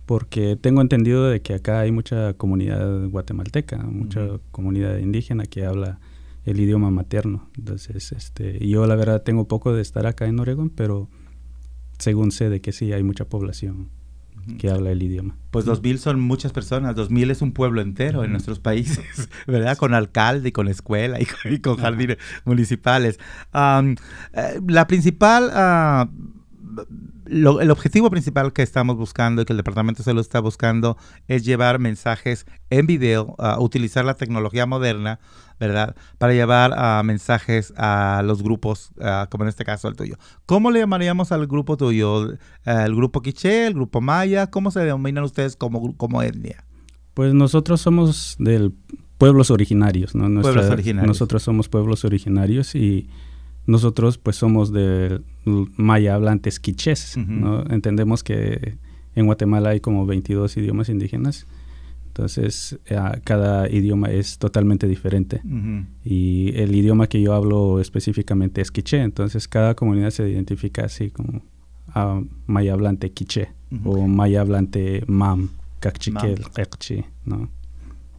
porque 0.07 0.55
tengo 0.55 0.82
entendido 0.82 1.30
de 1.30 1.43
que 1.43 1.53
acá 1.53 1.82
hay 1.82 1.91
mucha 1.91 2.34
comunidad 2.34 3.07
guatemalteca, 3.09 3.78
mucha 3.84 4.39
comunidad 4.49 4.97
indígena 4.97 5.45
que 5.45 5.63
habla 5.63 5.99
el 6.45 6.59
idioma 6.59 6.91
materno. 6.91 7.49
Entonces, 7.57 8.11
este, 8.11 8.65
yo 8.67 8.85
la 8.87 8.95
verdad 8.95 9.23
tengo 9.23 9.47
poco 9.47 9.73
de 9.73 9.81
estar 9.81 10.05
acá 10.05 10.25
en 10.25 10.39
Oregón, 10.39 10.69
pero 10.69 11.09
según 11.97 12.31
sé 12.31 12.49
de 12.49 12.61
que 12.61 12.71
sí 12.71 12.93
hay 12.93 13.03
mucha 13.03 13.25
población 13.25 13.89
que 14.59 14.69
habla 14.69 14.91
el 14.91 15.01
idioma. 15.01 15.35
Pues 15.49 15.65
2000 15.65 15.97
son 15.97 16.19
muchas 16.19 16.51
personas, 16.51 16.95
2000 16.95 17.31
es 17.31 17.41
un 17.41 17.51
pueblo 17.51 17.81
entero 17.81 18.23
en 18.23 18.31
nuestros 18.31 18.59
países, 18.59 19.27
¿verdad? 19.47 19.75
Con 19.77 19.95
alcalde 19.95 20.49
y 20.49 20.51
con 20.51 20.67
escuela 20.67 21.17
y 21.19 21.59
con, 21.59 21.77
jardines 21.77 22.17
municipales. 22.45 23.19
Eh, 23.53 24.61
la 24.67 24.87
principal... 24.87 25.51
Uh, 25.55 26.35
el 27.27 27.71
objetivo 27.71 28.11
principal 28.11 28.53
que 28.53 28.61
estamos 28.61 28.97
buscando 28.97 29.41
y 29.41 29.45
que 29.45 29.53
el 29.53 29.57
Departamento 29.57 29.99
de 29.99 30.03
Salud 30.03 30.21
está 30.21 30.39
buscando 30.41 30.95
es 31.27 31.43
llevar 31.43 31.79
mensajes 31.79 32.45
en 32.69 32.85
video, 32.85 33.35
uh, 33.39 33.59
utilizar 33.63 34.05
la 34.05 34.13
tecnología 34.13 34.65
moderna, 34.65 35.19
¿verdad? 35.60 35.95
Para 36.18 36.34
llevar 36.34 36.72
uh, 36.72 37.03
mensajes 37.03 37.74
a 37.78 38.22
los 38.26 38.43
grupos, 38.43 38.91
uh, 38.97 39.30
como 39.30 39.43
en 39.43 39.49
este 39.49 39.66
caso 39.66 39.88
el 39.88 39.95
tuyo. 39.95 40.18
¿Cómo 40.45 40.72
le 40.72 40.80
llamaríamos 40.80 41.32
al 41.32 41.47
grupo 41.47 41.78
tuyo? 41.78 42.38
¿El 42.66 42.95
grupo 42.95 43.22
Quiché, 43.22 43.68
el 43.68 43.74
grupo 43.74 44.01
Maya? 44.01 44.47
¿Cómo 44.47 44.72
se 44.72 44.80
denominan 44.82 45.24
ustedes 45.24 45.56
como, 45.56 45.95
como 45.95 46.22
etnia? 46.22 46.64
Pues 47.14 47.34
nosotros 47.34 47.82
somos 47.82 48.36
del 48.39 48.74
pueblos 49.18 49.51
originarios, 49.51 50.16
¿no? 50.16 50.41
pueblos 50.41 50.70
originarios. 50.70 51.08
Nosotros 51.08 51.43
somos 51.43 51.70
pueblos 51.70 52.03
originarios 52.06 52.76
y 52.76 53.10
nosotros 53.66 54.18
pues 54.18 54.36
somos 54.36 54.72
de 54.72 55.22
maya 55.45 56.16
hablantes 56.16 56.60
quichés, 56.60 57.18
¿no? 57.18 57.64
Entendemos 57.70 58.24
que 58.24 58.78
en 59.16 59.26
Guatemala 59.26 59.70
hay 59.70 59.80
como 59.80 60.06
22 60.06 60.58
idiomas 60.58 60.89
indígenas, 60.89 61.47
entonces 62.16 62.80
eh, 62.86 62.97
cada 63.26 63.70
idioma 63.70 64.09
es 64.09 64.38
totalmente 64.38 64.88
diferente. 64.88 65.41
Y 66.05 66.53
el 66.55 66.74
idioma 66.74 67.07
que 67.07 67.22
yo 67.22 67.34
hablo 67.34 67.82
específicamente 67.82 68.61
es 68.61 68.72
quiché, 68.72 69.01
entonces 69.01 69.49
cada 69.49 69.76
comunidad 69.76 70.11
se 70.11 70.30
identifica 70.30 70.86
así 70.86 71.11
como 71.11 71.43
ah, 71.89 72.22
maya 72.45 72.72
hablante 72.72 73.11
quiché 73.11 73.49
o 73.84 74.07
maya 74.07 74.39
hablante 74.39 75.03
mam, 75.07 75.49
cachiquel, 75.82 76.41
¿no? 77.26 77.49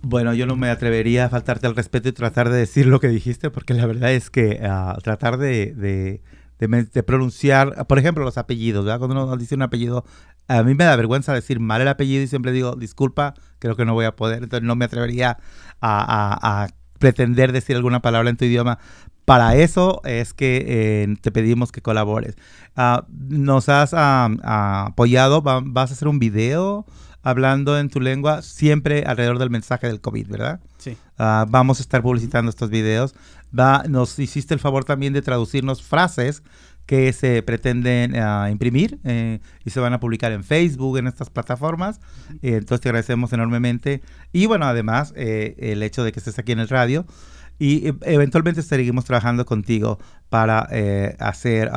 Bueno, 0.03 0.34
yo 0.34 0.47
no 0.47 0.57
me 0.57 0.68
atrevería 0.68 1.24
a 1.24 1.28
faltarte 1.30 1.66
al 1.66 1.74
respeto 1.74 2.11
y 2.11 2.12
tratar 2.12 2.51
de 2.51 2.59
decir 2.59 2.86
lo 2.86 3.01
que 3.01 3.09
dijiste, 3.09 3.51
porque 3.51 3.72
la 3.72 3.86
verdad 3.86 4.12
es 4.12 4.28
que 4.28 4.61
uh, 4.62 5.01
tratar 5.01 5.38
de, 5.38 5.72
de, 5.72 6.20
de, 6.59 7.03
pronunciar, 7.03 7.86
por 7.86 7.99
ejemplo, 7.99 8.24
los 8.24 8.36
apellidos, 8.36 8.84
¿verdad? 8.84 8.99
Cuando 8.99 9.24
uno 9.24 9.36
dice 9.38 9.55
un 9.55 9.62
apellido, 9.62 10.05
a 10.49 10.62
mí 10.62 10.74
me 10.74 10.84
da 10.84 10.97
vergüenza 10.97 11.32
decir 11.32 11.61
mal 11.61 11.80
el 11.80 11.88
apellido 11.88 12.22
y 12.22 12.28
siempre 12.28 12.53
digo, 12.53 12.76
disculpa, 12.76 13.34
creo 13.59 13.76
que 13.76 13.84
no 13.84 13.94
voy 13.94 14.05
a 14.05 14.16
poder, 14.16 14.44
entonces 14.44 14.66
no 14.66 14.76
me 14.76 14.84
atrevería 14.84 15.38
a, 15.80 16.62
a, 16.62 16.68
pretender 16.99 17.53
decir 17.53 17.76
alguna 17.76 18.01
palabra 18.01 18.30
en 18.30 18.36
tu 18.36 18.47
idioma. 18.47 18.78
Para 19.26 19.57
eso 19.57 20.01
es 20.05 20.32
que 20.32 20.64
eh, 20.66 21.16
te 21.20 21.32
pedimos 21.32 21.72
que 21.72 21.82
colabores. 21.82 22.36
Uh, 22.76 23.03
nos 23.11 23.68
has 23.68 23.92
apoyado, 23.92 25.42
vas 25.42 25.90
a 25.90 25.94
hacer 25.94 26.09
un 26.09 26.18
video 26.18 26.86
hablando 27.22 27.76
en 27.76 27.90
tu 27.90 28.01
lengua, 28.01 28.40
siempre 28.40 29.03
alrededor 29.05 29.40
del 29.40 29.51
mensaje 29.51 29.88
del 29.88 30.01
COVID, 30.01 30.28
¿verdad? 30.28 30.61
Sí. 30.78 30.97
Ah, 31.18 31.44
vamos 31.49 31.80
a 31.80 31.82
estar 31.82 32.01
publicitando 32.01 32.51
estos 32.51 32.70
videos. 32.70 33.16
Va, 33.59 33.82
nos 33.88 34.16
hiciste 34.20 34.55
el 34.55 34.61
favor 34.61 34.84
también 34.84 35.12
de 35.12 35.22
traducirnos 35.22 35.82
frases 35.82 36.44
que 36.87 37.12
se 37.12 37.43
pretenden 37.43 38.16
ah, 38.16 38.49
imprimir 38.51 38.99
eh, 39.05 39.41
y 39.64 39.70
se 39.70 39.80
van 39.80 39.93
a 39.93 40.01
publicar 40.01 40.32
en 40.32 40.45
Facebook, 40.45 40.99
en 40.99 41.09
estas 41.09 41.30
plataformas. 41.30 42.01
Eh, 42.43 42.55
entonces 42.55 42.80
te 42.80 42.89
agradecemos 42.89 43.32
enormemente. 43.32 44.03
Y 44.32 44.47
bueno, 44.47 44.66
además, 44.66 45.12
eh, 45.16 45.57
el 45.59 45.82
hecho 45.82 46.05
de 46.05 46.12
que 46.12 46.20
estés 46.20 46.39
aquí 46.39 46.53
en 46.53 46.61
el 46.61 46.68
radio. 46.68 47.05
y 47.59 47.89
e, 47.89 47.95
eventualmente 48.03 48.62
seguimos 48.62 49.05
trabajando 49.05 49.45
contigo 49.47 49.99
para 50.28 50.68
eh, 50.70 51.16
hacer 51.18 51.70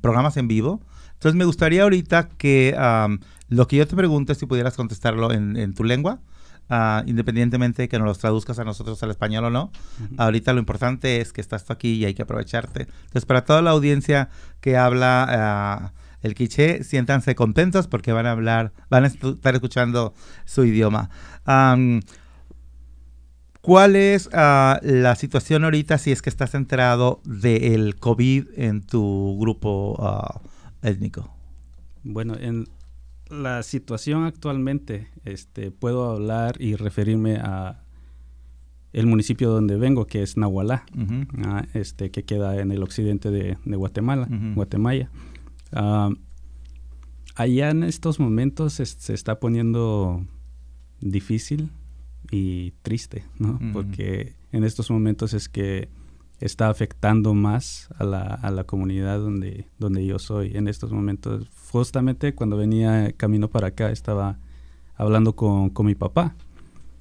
programas 0.00 0.36
en 0.36 0.46
vivo. 0.48 0.80
Entonces 1.14 1.36
me 1.36 1.44
gustaría 1.44 1.82
ahorita 1.82 2.28
que 2.28 2.76
lo 3.48 3.68
que 3.68 3.76
yo 3.76 3.86
te 3.86 3.96
pregunte, 3.96 4.34
si 4.34 4.46
pudieras 4.46 4.76
contestarlo 4.76 5.32
en, 5.32 5.74
tu 5.74 5.84
lengua, 5.84 6.20
uh, 6.72 7.06
independientemente 7.06 7.82
de 7.82 7.88
que 7.88 7.98
nos 7.98 8.06
los 8.06 8.18
traduzcas 8.18 8.58
a 8.58 8.64
nosotros 8.64 9.02
al 9.02 9.10
español 9.10 9.44
o 9.44 9.50
no. 9.50 9.70
Ahorita 10.16 10.52
lo 10.52 10.58
importante 10.58 11.20
es 11.20 11.32
que 11.32 11.40
estás 11.40 11.70
aquí 11.70 11.94
y 11.94 12.04
hay 12.06 12.14
que 12.14 12.22
aprovecharte. 12.22 12.82
Entonces, 12.82 13.26
para 13.26 13.44
toda 13.44 13.60
la 13.62 13.70
audiencia 13.70 14.30
que 14.60 14.76
habla 14.76 15.26
ah, 15.28 15.92
el 16.22 16.34
quiché, 16.34 16.82
siéntanse 16.84 17.34
contentos 17.34 17.86
porque 17.86 18.12
van 18.12 18.26
a 18.26 18.32
hablar, 18.32 18.72
van 18.88 19.04
a 19.04 19.08
estar 19.08 19.54
escuchando 19.54 20.14
su 20.44 20.64
idioma. 20.64 21.10
¿Cuál 23.60 23.94
es 23.94 24.28
ah, 24.32 24.80
la 24.82 25.14
situación 25.14 25.62
ahorita 25.62 25.98
si 25.98 26.10
es 26.10 26.20
que 26.20 26.30
estás 26.30 26.54
enterado 26.54 27.20
del 27.24 27.94
COVID 27.94 28.48
en 28.56 28.82
tu 28.82 29.38
grupo 29.38 29.94
uh, 30.00 30.86
étnico? 30.86 31.32
Bueno, 32.02 32.34
en 32.40 32.66
la 33.32 33.62
situación 33.62 34.24
actualmente, 34.24 35.08
este, 35.24 35.70
puedo 35.70 36.10
hablar 36.10 36.60
y 36.60 36.76
referirme 36.76 37.36
a 37.36 37.82
el 38.92 39.06
municipio 39.06 39.50
donde 39.50 39.76
vengo, 39.76 40.06
que 40.06 40.22
es 40.22 40.36
Nahualá, 40.36 40.84
ah, 41.44 41.64
este, 41.72 42.10
que 42.10 42.24
queda 42.24 42.60
en 42.60 42.70
el 42.72 42.82
occidente 42.82 43.30
de, 43.30 43.56
Guatemala, 43.64 44.28
Guatemala. 44.54 45.10
Ah, 45.72 46.10
allá 47.34 47.70
en 47.70 47.84
estos 47.84 48.20
momentos 48.20 48.74
se, 48.74 49.14
está 49.14 49.40
poniendo 49.40 50.26
difícil 51.00 51.70
y 52.30 52.72
triste, 52.82 53.24
¿no? 53.38 53.58
Porque 53.72 54.36
en 54.52 54.64
estos 54.64 54.90
momentos 54.90 55.32
es 55.32 55.48
que 55.48 55.88
está 56.42 56.68
afectando 56.68 57.34
más 57.34 57.88
a 57.98 58.04
la, 58.04 58.20
a 58.20 58.50
la 58.50 58.64
comunidad 58.64 59.18
donde, 59.18 59.68
donde 59.78 60.04
yo 60.04 60.18
soy 60.18 60.52
en 60.56 60.68
estos 60.68 60.92
momentos. 60.92 61.48
Justamente 61.70 62.34
cuando 62.34 62.56
venía 62.56 63.12
camino 63.12 63.48
para 63.48 63.68
acá 63.68 63.90
estaba 63.90 64.38
hablando 64.96 65.34
con, 65.34 65.70
con 65.70 65.86
mi 65.86 65.94
papá 65.94 66.34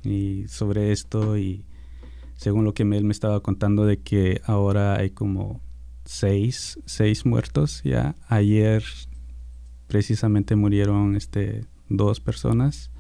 y 0.04 0.48
sobre 0.48 0.92
esto 0.92 1.38
y 1.38 1.66
según 2.36 2.66
lo 2.66 2.74
que 2.74 2.84
él 2.84 3.04
me 3.04 3.12
estaba 3.12 3.42
contando 3.42 3.86
de 3.86 4.00
que 4.00 4.42
ahora 4.46 4.96
hay 4.98 5.12
como 5.12 5.62
seis, 6.06 6.80
seis 6.86 7.26
muertos 7.26 7.82
ya. 7.84 8.16
Ayer 8.28 8.84
precisamente 9.88 10.56
murieron 10.56 11.16
este, 11.16 11.66
dos 11.90 12.20
personas 12.20 12.92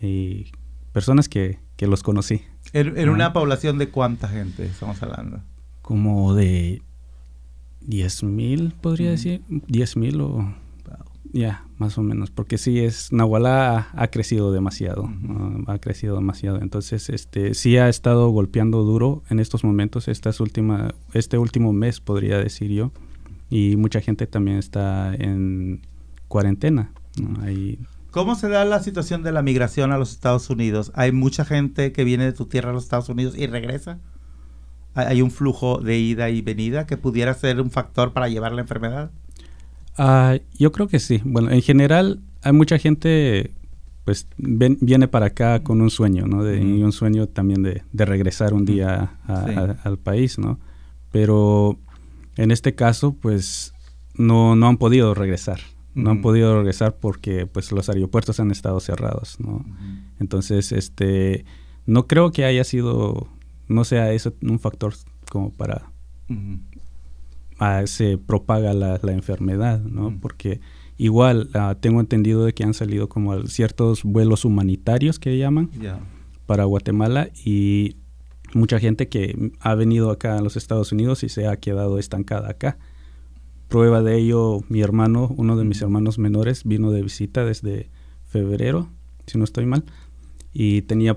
y 0.00 0.52
personas 0.92 1.28
que, 1.28 1.58
que 1.76 1.86
los 1.86 2.02
conocí. 2.02 2.42
¿En, 2.72 3.08
una 3.08 3.32
población 3.32 3.78
de 3.78 3.90
cuánta 3.90 4.28
gente 4.28 4.64
estamos 4.64 5.02
hablando? 5.02 5.42
Como 5.82 6.34
de 6.34 6.82
10 7.82 8.22
mil, 8.24 8.74
podría 8.80 9.10
decir, 9.10 9.42
10 9.48 9.96
mil 9.96 10.20
o... 10.20 10.54
Ya, 11.34 11.64
más 11.78 11.96
o 11.96 12.02
menos, 12.02 12.30
porque 12.30 12.58
sí 12.58 12.80
es, 12.80 13.10
Nahualá 13.10 13.88
ha, 13.94 14.08
crecido 14.08 14.52
demasiado, 14.52 15.10
ha 15.66 15.78
crecido 15.78 16.14
demasiado, 16.16 16.60
entonces 16.60 17.08
este 17.08 17.54
sí 17.54 17.78
ha 17.78 17.88
estado 17.88 18.28
golpeando 18.28 18.82
duro 18.82 19.22
en 19.30 19.40
estos 19.40 19.64
momentos, 19.64 20.08
estas 20.08 20.40
última, 20.40 20.94
este 21.14 21.38
último 21.38 21.72
mes 21.72 22.00
podría 22.00 22.36
decir 22.36 22.70
yo, 22.70 22.92
y 23.48 23.76
mucha 23.76 24.02
gente 24.02 24.26
también 24.26 24.58
está 24.58 25.14
en 25.14 25.80
cuarentena. 26.28 26.92
¿Cómo 28.10 28.34
se 28.34 28.50
da 28.50 28.66
la 28.66 28.82
situación 28.82 29.22
de 29.22 29.32
la 29.32 29.40
migración 29.40 29.90
a 29.90 29.96
los 29.96 30.12
Estados 30.12 30.50
Unidos? 30.50 30.92
¿Hay 30.94 31.12
mucha 31.12 31.46
gente 31.46 31.92
que 31.92 32.04
viene 32.04 32.26
de 32.26 32.34
tu 32.34 32.44
tierra 32.44 32.70
a 32.70 32.72
los 32.74 32.84
Estados 32.84 33.08
Unidos 33.08 33.34
y 33.38 33.46
regresa? 33.46 34.00
Hay 34.94 35.22
un 35.22 35.30
flujo 35.30 35.78
de 35.78 35.98
ida 35.98 36.30
y 36.30 36.42
venida 36.42 36.86
que 36.86 36.96
pudiera 36.96 37.34
ser 37.34 37.60
un 37.60 37.70
factor 37.70 38.12
para 38.12 38.28
llevar 38.28 38.52
la 38.52 38.62
enfermedad? 38.62 39.10
Ah, 39.96 40.38
yo 40.58 40.72
creo 40.72 40.88
que 40.88 40.98
sí. 40.98 41.20
Bueno, 41.24 41.50
en 41.50 41.62
general 41.62 42.20
hay 42.42 42.52
mucha 42.52 42.78
gente 42.78 43.52
pues 44.04 44.26
viene 44.36 45.06
para 45.06 45.26
acá 45.26 45.62
con 45.62 45.80
un 45.80 45.90
sueño, 45.90 46.26
¿no? 46.26 46.42
De, 46.42 46.60
Y 46.60 46.82
un 46.82 46.92
sueño 46.92 47.28
también 47.28 47.62
de, 47.62 47.82
regresar 47.92 48.52
un 48.52 48.64
día 48.64 49.12
al 49.84 49.98
país, 49.98 50.38
¿no? 50.38 50.58
Pero 51.12 51.78
en 52.36 52.50
este 52.50 52.74
caso, 52.74 53.14
pues 53.14 53.74
no, 54.14 54.56
no 54.56 54.66
han 54.68 54.76
podido 54.76 55.14
regresar. 55.14 55.60
No 55.94 56.10
han 56.10 56.22
podido 56.22 56.56
regresar 56.56 56.96
porque 56.96 57.46
pues 57.46 57.70
los 57.70 57.88
aeropuertos 57.88 58.40
han 58.40 58.50
estado 58.50 58.80
cerrados, 58.80 59.38
¿no? 59.38 59.64
Entonces, 60.18 60.72
este, 60.72 61.44
no 61.86 62.06
creo 62.06 62.32
que 62.32 62.44
haya 62.44 62.64
sido 62.64 63.28
no 63.72 63.84
sea 63.84 64.12
eso 64.12 64.34
un 64.42 64.58
factor 64.58 64.94
como 65.30 65.50
para 65.50 65.90
se 67.86 68.18
propaga 68.18 68.72
la, 68.74 68.98
enfermedad, 69.04 69.80
¿no? 69.82 70.18
Porque 70.20 70.60
igual 70.96 71.48
ah, 71.54 71.76
tengo 71.80 72.00
entendido 72.00 72.44
de 72.44 72.54
que 72.54 72.64
han 72.64 72.74
salido 72.74 73.08
como 73.08 73.46
ciertos 73.46 74.02
vuelos 74.02 74.44
humanitarios 74.44 75.18
que 75.18 75.38
llaman 75.38 75.70
para 76.46 76.64
Guatemala 76.64 77.28
y 77.44 77.96
mucha 78.54 78.78
gente 78.78 79.08
que 79.08 79.52
ha 79.60 79.74
venido 79.74 80.10
acá 80.10 80.36
a 80.36 80.42
los 80.42 80.56
Estados 80.56 80.92
Unidos 80.92 81.22
y 81.22 81.28
se 81.28 81.46
ha 81.46 81.56
quedado 81.56 81.98
estancada 81.98 82.50
acá. 82.50 82.78
Prueba 83.68 84.02
de 84.02 84.18
ello, 84.18 84.60
mi 84.68 84.82
hermano, 84.82 85.32
uno 85.36 85.56
de 85.56 85.64
mis 85.64 85.80
hermanos 85.80 86.18
menores, 86.18 86.64
vino 86.64 86.90
de 86.90 87.02
visita 87.02 87.44
desde 87.44 87.90
febrero, 88.26 88.88
si 89.26 89.38
no 89.38 89.44
estoy 89.44 89.66
mal, 89.66 89.84
y 90.54 90.82
tenía 90.82 91.16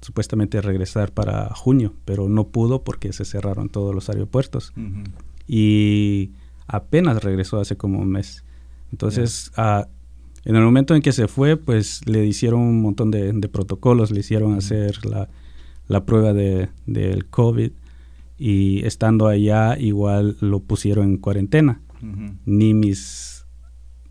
supuestamente 0.00 0.60
regresar 0.60 1.12
para 1.12 1.54
junio, 1.54 1.94
pero 2.04 2.28
no 2.28 2.48
pudo 2.48 2.82
porque 2.82 3.12
se 3.12 3.24
cerraron 3.24 3.68
todos 3.68 3.94
los 3.94 4.08
aeropuertos. 4.08 4.72
Y 5.46 6.32
apenas 6.66 7.22
regresó 7.22 7.60
hace 7.60 7.76
como 7.76 7.98
un 7.98 8.08
mes. 8.10 8.44
Entonces, 8.90 9.52
en 9.56 10.56
el 10.56 10.62
momento 10.62 10.94
en 10.94 11.02
que 11.02 11.12
se 11.12 11.28
fue, 11.28 11.56
pues 11.56 12.06
le 12.06 12.24
hicieron 12.24 12.60
un 12.60 12.80
montón 12.80 13.10
de, 13.10 13.32
protocolos, 13.52 14.10
le 14.10 14.20
hicieron 14.20 14.54
hacer 14.54 15.04
la, 15.04 15.28
la 15.86 16.06
prueba 16.06 16.32
de, 16.32 16.70
del 16.86 17.26
COVID 17.26 17.72
y 18.38 18.86
estando 18.86 19.26
allá 19.26 19.76
igual 19.78 20.36
lo 20.40 20.60
pusieron 20.60 21.04
en 21.10 21.16
cuarentena. 21.18 21.82
Ni 22.46 22.74
mis 22.74 23.44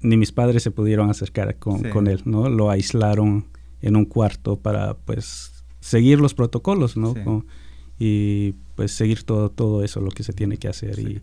ni 0.02 0.16
mis 0.16 0.32
padres 0.32 0.62
se 0.62 0.70
pudieron 0.70 1.10
acercar 1.10 1.56
con, 1.58 1.90
con 1.90 2.08
él, 2.08 2.22
¿no? 2.26 2.50
Lo 2.50 2.70
aislaron 2.70 3.46
en 3.82 3.95
un 3.95 4.05
cuarto 4.05 4.57
para 4.57 4.95
pues 4.95 5.63
seguir 5.80 6.19
los 6.19 6.34
protocolos, 6.34 6.97
¿no? 6.97 7.13
y 7.99 8.53
pues 8.75 8.91
seguir 8.91 9.23
todo, 9.23 9.49
todo 9.49 9.84
eso, 9.84 10.01
lo 10.01 10.11
que 10.11 10.23
se 10.23 10.34
tiene 10.34 10.57
que 10.57 10.67
hacer. 10.67 10.99
Y, 10.99 11.21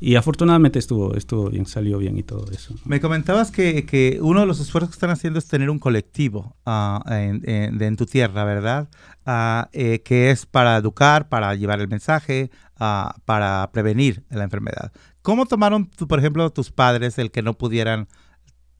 y, 0.00 0.14
afortunadamente 0.14 0.78
estuvo, 0.78 1.14
estuvo 1.16 1.50
bien, 1.50 1.66
salió 1.66 1.98
bien 1.98 2.16
y 2.16 2.22
todo 2.22 2.50
eso. 2.52 2.74
Me 2.84 3.00
comentabas 3.00 3.50
que, 3.50 3.84
que, 3.84 4.18
uno 4.22 4.40
de 4.40 4.46
los 4.46 4.60
esfuerzos 4.60 4.90
que 4.90 4.94
están 4.94 5.10
haciendo 5.10 5.40
es 5.40 5.48
tener 5.48 5.70
un 5.70 5.80
colectivo 5.80 6.54
uh, 6.66 7.00
en, 7.12 7.42
en, 7.44 7.96
tu 7.96 8.06
tierra, 8.06 8.44
¿verdad? 8.44 8.88
Uh, 9.26 9.68
eh, 9.72 10.00
que 10.04 10.30
es 10.30 10.46
para 10.46 10.76
educar, 10.76 11.28
para 11.28 11.54
llevar 11.56 11.80
el 11.80 11.88
mensaje, 11.88 12.50
uh, 12.78 13.18
para 13.24 13.68
prevenir 13.72 14.22
la 14.30 14.44
enfermedad. 14.44 14.92
¿Cómo 15.22 15.46
tomaron, 15.46 15.86
por 15.86 16.20
ejemplo, 16.20 16.48
tus 16.50 16.70
padres 16.70 17.18
el 17.18 17.32
que 17.32 17.42
no 17.42 17.54
pudieran 17.54 18.06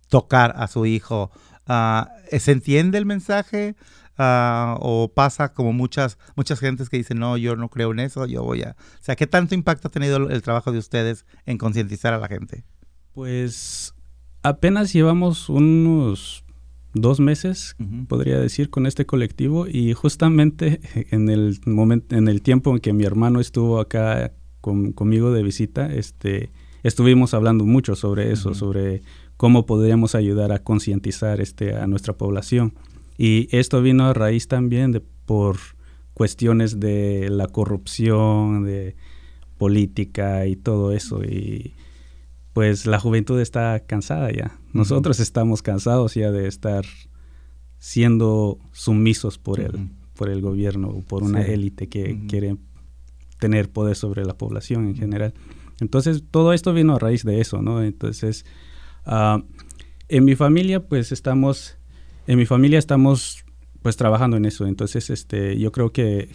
tocar 0.08 0.54
a 0.56 0.68
su 0.68 0.86
hijo 0.86 1.30
Ah, 1.68 2.10
¿Se 2.38 2.52
entiende 2.52 2.98
el 2.98 3.06
mensaje? 3.06 3.76
Ah, 4.20 4.76
o 4.80 5.12
pasa 5.14 5.52
como 5.52 5.72
muchas 5.72 6.18
muchas 6.34 6.58
gentes 6.58 6.88
que 6.88 6.96
dicen, 6.96 7.20
no, 7.20 7.36
yo 7.36 7.54
no 7.54 7.68
creo 7.68 7.92
en 7.92 8.00
eso, 8.00 8.26
yo 8.26 8.42
voy 8.42 8.62
a... 8.62 8.70
O 8.70 9.02
sea, 9.02 9.14
¿qué 9.14 9.28
tanto 9.28 9.54
impacto 9.54 9.86
ha 9.86 9.90
tenido 9.92 10.16
el, 10.16 10.42
trabajo 10.42 10.72
de 10.72 10.78
ustedes 10.78 11.24
en 11.46 11.56
concientizar 11.56 12.14
a 12.14 12.18
la 12.18 12.26
gente? 12.26 12.64
Pues 13.12 13.94
apenas 14.42 14.92
llevamos 14.92 15.48
unos 15.48 16.44
dos 16.94 17.20
meses, 17.20 17.76
podría 18.08 18.40
decir, 18.40 18.70
con 18.70 18.86
este 18.86 19.06
colectivo 19.06 19.68
y 19.68 19.92
justamente 19.92 20.80
en 21.12 21.28
el 21.28 21.60
momento, 21.64 22.16
en 22.16 22.26
el 22.26 22.42
tiempo 22.42 22.72
en 22.72 22.80
que 22.80 22.92
mi 22.92 23.04
hermano 23.04 23.38
estuvo 23.38 23.78
acá 23.78 24.32
conmigo 24.60 25.30
de 25.30 25.44
visita, 25.44 25.92
este, 25.92 26.50
estuvimos 26.82 27.34
hablando 27.34 27.64
mucho 27.64 27.94
sobre 27.94 28.32
eso, 28.32 28.54
sobre 28.54 29.02
cómo 29.38 29.66
podríamos 29.66 30.14
ayudar 30.14 30.52
a 30.52 30.58
concientizar 30.58 31.40
este, 31.40 31.74
a 31.76 31.86
nuestra 31.86 32.12
población. 32.12 32.74
Y 33.16 33.48
esto 33.56 33.80
vino 33.80 34.04
a 34.04 34.12
raíz 34.12 34.48
también 34.48 34.92
de, 34.92 35.00
por 35.00 35.56
cuestiones 36.12 36.80
de 36.80 37.28
la 37.30 37.46
corrupción, 37.46 38.64
de 38.64 38.96
política 39.56 40.44
y 40.46 40.56
todo 40.56 40.92
eso. 40.92 41.24
Y 41.24 41.74
pues 42.52 42.84
la 42.84 42.98
juventud 42.98 43.40
está 43.40 43.78
cansada 43.86 44.30
ya. 44.32 44.58
Nosotros 44.72 45.20
estamos 45.20 45.62
cansados 45.62 46.14
ya 46.14 46.32
de 46.32 46.48
estar 46.48 46.84
siendo 47.78 48.58
sumisos 48.72 49.38
por 49.38 49.60
el, 49.60 49.88
por 50.14 50.30
el 50.30 50.40
gobierno 50.40 50.88
o 50.88 51.02
por 51.02 51.22
una 51.22 51.42
élite 51.42 51.88
que 51.88 52.18
quiere 52.28 52.56
tener 53.38 53.70
poder 53.70 53.94
sobre 53.94 54.24
la 54.24 54.36
población 54.36 54.88
en 54.88 54.96
general. 54.96 55.32
Entonces, 55.80 56.24
todo 56.28 56.52
esto 56.52 56.74
vino 56.74 56.96
a 56.96 56.98
raíz 56.98 57.22
de 57.22 57.40
eso, 57.40 57.62
¿no? 57.62 57.84
Entonces, 57.84 58.44
Ah, 59.08 59.42
en 60.08 60.24
mi 60.24 60.36
familia, 60.36 60.86
pues 60.86 61.12
estamos, 61.12 61.76
en 62.26 62.38
mi 62.38 62.46
familia 62.46 62.78
estamos 62.78 63.44
pues 63.82 63.96
trabajando 63.96 64.36
en 64.36 64.44
eso. 64.44 64.66
Entonces, 64.66 65.10
este, 65.10 65.58
yo 65.58 65.72
creo 65.72 65.92
que 65.92 66.28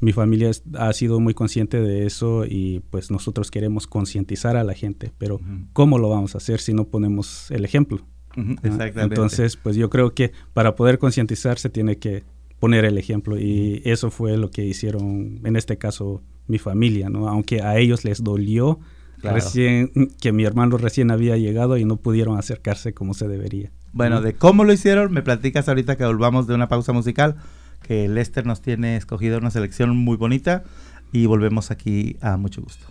mi 0.00 0.12
familia 0.12 0.50
ha 0.74 0.92
sido 0.92 1.20
muy 1.20 1.34
consciente 1.34 1.80
de 1.80 2.06
eso 2.06 2.44
y 2.46 2.82
pues 2.90 3.10
nosotros 3.10 3.50
queremos 3.50 3.86
concientizar 3.86 4.56
a 4.56 4.64
la 4.64 4.74
gente, 4.74 5.12
pero 5.18 5.40
¿cómo 5.72 5.98
lo 5.98 6.08
vamos 6.08 6.34
a 6.34 6.38
hacer 6.38 6.60
si 6.60 6.72
no 6.72 6.84
ponemos 6.84 7.50
el 7.50 7.64
ejemplo? 7.64 8.06
Exactamente. 8.36 9.02
Entonces, 9.02 9.56
pues 9.56 9.76
yo 9.76 9.90
creo 9.90 10.14
que 10.14 10.32
para 10.54 10.76
poder 10.76 10.98
concientizar 10.98 11.58
se 11.58 11.68
tiene 11.68 11.98
que 11.98 12.24
poner 12.60 12.84
el 12.84 12.96
ejemplo 12.96 13.38
y 13.38 13.82
eso 13.84 14.10
fue 14.10 14.36
lo 14.36 14.50
que 14.50 14.64
hicieron 14.64 15.40
en 15.44 15.56
este 15.56 15.78
caso 15.78 16.22
mi 16.46 16.58
familia, 16.58 17.10
¿no? 17.10 17.28
Aunque 17.28 17.62
a 17.62 17.78
ellos 17.78 18.04
les 18.04 18.22
dolió 18.22 18.78
recién 19.22 19.90
que 20.20 20.32
mi 20.32 20.44
hermano 20.44 20.76
recién 20.78 21.10
había 21.10 21.36
llegado 21.36 21.76
y 21.76 21.84
no 21.84 21.96
pudieron 21.96 22.38
acercarse 22.38 22.92
como 22.92 23.14
se 23.14 23.28
debería. 23.28 23.70
Bueno, 23.92 24.20
de 24.20 24.34
cómo 24.34 24.64
lo 24.64 24.72
hicieron, 24.72 25.12
me 25.12 25.22
platicas 25.22 25.68
ahorita 25.68 25.96
que 25.96 26.04
volvamos 26.04 26.46
de 26.46 26.54
una 26.54 26.68
pausa 26.68 26.92
musical, 26.92 27.36
que 27.82 28.08
Lester 28.08 28.46
nos 28.46 28.60
tiene 28.60 28.96
escogido 28.96 29.38
una 29.38 29.50
selección 29.50 29.96
muy 29.96 30.16
bonita 30.16 30.64
y 31.12 31.26
volvemos 31.26 31.70
aquí 31.70 32.16
a 32.20 32.36
mucho 32.36 32.62
gusto. 32.62 32.86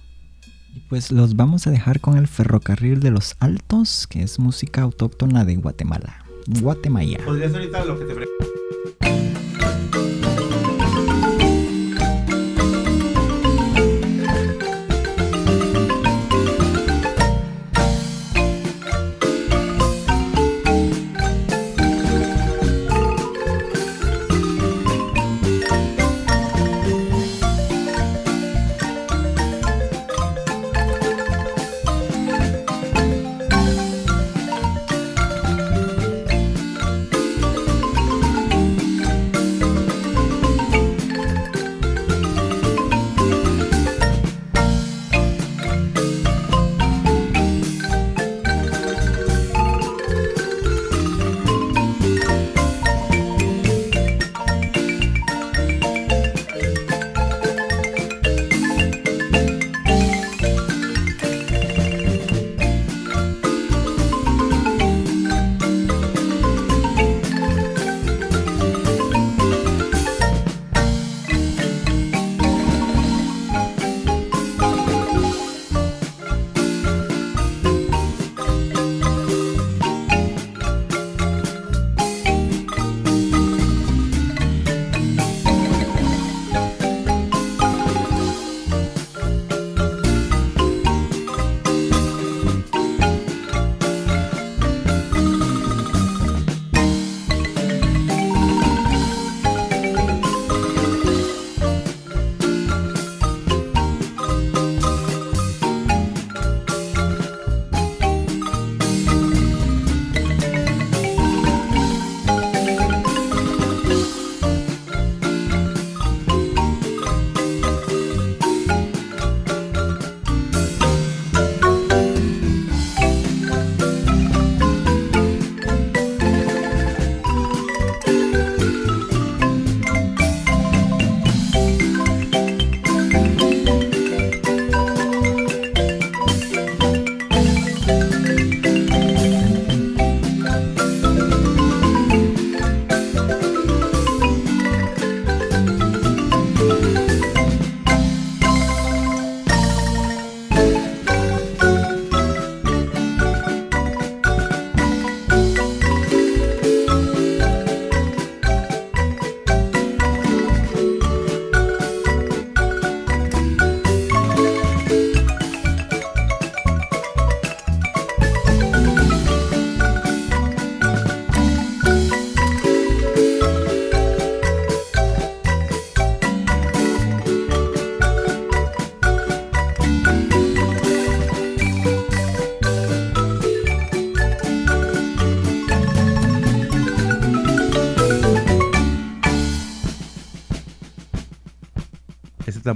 Y 0.75 0.81
pues 0.89 1.11
los 1.11 1.35
vamos 1.35 1.67
a 1.67 1.71
dejar 1.71 1.99
con 2.01 2.17
el 2.17 2.27
ferrocarril 2.27 2.99
de 2.99 3.11
los 3.11 3.35
Altos, 3.39 4.07
que 4.07 4.21
es 4.21 4.39
música 4.39 4.81
autóctona 4.81 5.45
de 5.45 5.55
Guatemala. 5.55 6.23
Guatemala. 6.61 7.17
¿Podrías 7.25 7.53
ahorita 7.53 7.85
lo 7.85 7.99
que 7.99 8.05
te 8.05 8.13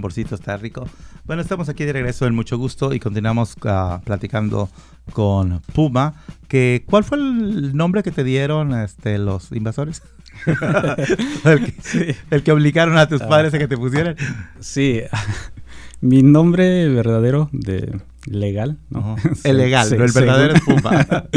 tamborcito 0.02 0.34
está 0.34 0.58
rico. 0.58 0.88
Bueno, 1.26 1.44
estamos 1.44 1.70
aquí 1.70 1.86
de 1.86 1.94
regreso 1.94 2.26
en 2.26 2.34
mucho 2.34 2.58
gusto 2.58 2.92
y 2.92 3.00
continuamos 3.00 3.56
uh, 3.58 4.02
platicando 4.04 4.68
con 5.14 5.62
Puma. 5.74 6.16
Que, 6.48 6.84
¿Cuál 6.90 7.04
fue 7.04 7.20
el 7.20 7.78
nombre 7.78 8.02
que 8.02 8.10
te 8.10 8.24
dieron 8.24 8.74
este, 8.74 9.20
los 9.20 9.52
invasores? 9.52 10.02
el, 12.32 12.42
que, 12.42 12.52
obligaron 12.52 12.98
a 12.98 13.08
tus 13.08 13.22
padres 13.22 13.54
a 13.54 13.60
que 13.60 13.68
te 13.68 13.78
pusieran. 13.78 14.16
Sí, 14.60 15.02
mi 16.02 16.24
nombre 16.24 16.90
verdadero 16.90 17.48
de 17.52 18.02
legal, 18.26 18.80
¿no? 18.90 19.18
el 19.44 19.58
legal, 19.58 19.86
pero 19.88 20.06
el 20.06 20.12
verdadero 20.14 20.56
es 20.56 20.62
Puma. 20.62 21.28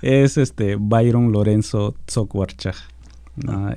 es 0.00 0.38
este 0.38 0.76
Byron 0.80 1.30
Lorenzo 1.30 1.94
Tzocuarchaj. 2.06 2.93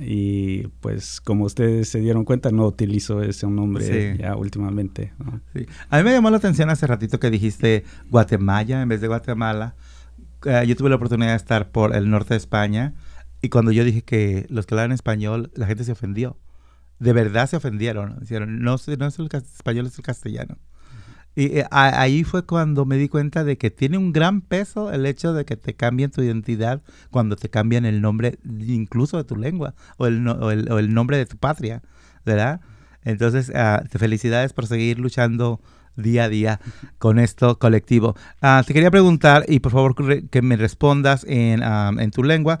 Y 0.00 0.68
pues 0.80 1.20
como 1.20 1.44
ustedes 1.44 1.88
se 1.88 2.00
dieron 2.00 2.24
cuenta, 2.24 2.50
no 2.50 2.66
utilizo 2.66 3.22
ese 3.22 3.46
nombre 3.46 4.16
ya 4.18 4.36
últimamente. 4.36 5.12
A 5.90 5.98
mí 5.98 6.04
me 6.04 6.12
llamó 6.12 6.30
la 6.30 6.36
atención 6.36 6.70
hace 6.70 6.86
ratito 6.86 7.18
que 7.18 7.30
dijiste 7.30 7.84
Guatemala 8.10 8.82
en 8.82 8.88
vez 8.88 9.00
de 9.00 9.08
Guatemala. 9.08 9.74
Eh, 10.44 10.64
yo 10.66 10.76
tuve 10.76 10.88
la 10.88 10.96
oportunidad 10.96 11.30
de 11.30 11.36
estar 11.36 11.70
por 11.70 11.96
el 11.96 12.08
norte 12.10 12.34
de 12.34 12.38
España 12.38 12.94
y 13.40 13.48
cuando 13.48 13.72
yo 13.72 13.84
dije 13.84 14.02
que 14.02 14.46
los 14.48 14.66
que 14.66 14.74
hablan 14.74 14.92
español, 14.92 15.50
la 15.54 15.66
gente 15.66 15.84
se 15.84 15.92
ofendió. 15.92 16.36
De 16.98 17.12
verdad 17.12 17.48
se 17.48 17.56
ofendieron. 17.56 18.18
Dijeron, 18.20 18.60
no, 18.60 18.76
no 18.98 19.06
es 19.06 19.18
el 19.18 19.28
español, 19.32 19.86
es 19.86 19.98
el 19.98 20.04
castellano. 20.04 20.58
Y 21.34 21.58
eh, 21.58 21.66
ahí 21.70 22.24
fue 22.24 22.44
cuando 22.44 22.84
me 22.84 22.96
di 22.96 23.08
cuenta 23.08 23.44
de 23.44 23.56
que 23.56 23.70
tiene 23.70 23.96
un 23.96 24.12
gran 24.12 24.40
peso 24.40 24.92
el 24.92 25.06
hecho 25.06 25.32
de 25.32 25.44
que 25.44 25.56
te 25.56 25.74
cambien 25.74 26.10
tu 26.10 26.20
identidad 26.22 26.82
cuando 27.10 27.36
te 27.36 27.48
cambian 27.48 27.84
el 27.84 28.00
nombre 28.00 28.38
incluso 28.44 29.16
de 29.18 29.24
tu 29.24 29.36
lengua 29.36 29.74
o 29.98 30.06
el, 30.06 30.26
o 30.26 30.50
el, 30.50 30.92
nombre 30.92 31.16
de 31.16 31.26
tu 31.26 31.36
patria, 31.36 31.82
¿verdad? 32.24 32.60
Entonces, 33.04 33.50
uh, 33.50 33.86
felicidades 33.98 34.52
por 34.52 34.66
seguir 34.66 34.98
luchando 34.98 35.60
día 35.94 36.24
a 36.24 36.28
día 36.28 36.60
con 36.98 37.18
esto 37.18 37.58
colectivo. 37.58 38.16
Ah, 38.42 38.62
te 38.66 38.74
quería 38.74 38.90
preguntar, 38.90 39.44
y 39.48 39.60
por 39.60 39.72
favor 39.72 39.94
que 40.28 40.42
me 40.42 40.56
respondas 40.56 41.24
en, 41.28 41.62
en 41.62 42.10
tu 42.10 42.22
lengua, 42.24 42.60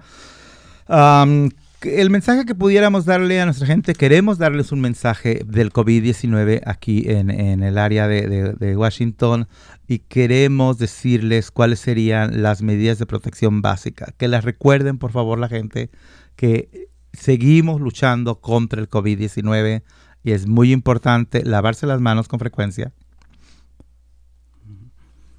el 1.82 2.10
mensaje 2.10 2.44
que 2.44 2.54
pudiéramos 2.54 3.04
darle 3.04 3.40
a 3.40 3.44
nuestra 3.44 3.66
gente, 3.66 3.94
queremos 3.94 4.38
darles 4.38 4.72
un 4.72 4.80
mensaje 4.80 5.42
del 5.46 5.72
COVID-19 5.72 6.62
aquí 6.66 7.04
en, 7.06 7.30
el 7.30 7.78
área 7.78 8.08
de, 8.08 8.76
Washington 8.76 9.46
y 9.86 10.00
queremos 10.00 10.78
decirles 10.78 11.50
cuáles 11.50 11.78
serían 11.78 12.42
las 12.42 12.62
medidas 12.62 12.98
de 12.98 13.06
protección 13.06 13.62
básica. 13.62 14.12
Que 14.16 14.28
las 14.28 14.44
recuerden, 14.44 14.98
por 14.98 15.12
favor, 15.12 15.38
la 15.38 15.48
gente, 15.48 15.90
que 16.34 16.88
seguimos 17.12 17.80
luchando 17.80 18.40
contra 18.40 18.80
el 18.80 18.88
COVID-19 18.88 19.82
y 20.24 20.32
es 20.32 20.46
muy 20.48 20.72
importante 20.72 21.44
lavarse 21.44 21.86
las 21.86 22.00
manos 22.00 22.26
con 22.26 22.40
frecuencia. 22.40 22.92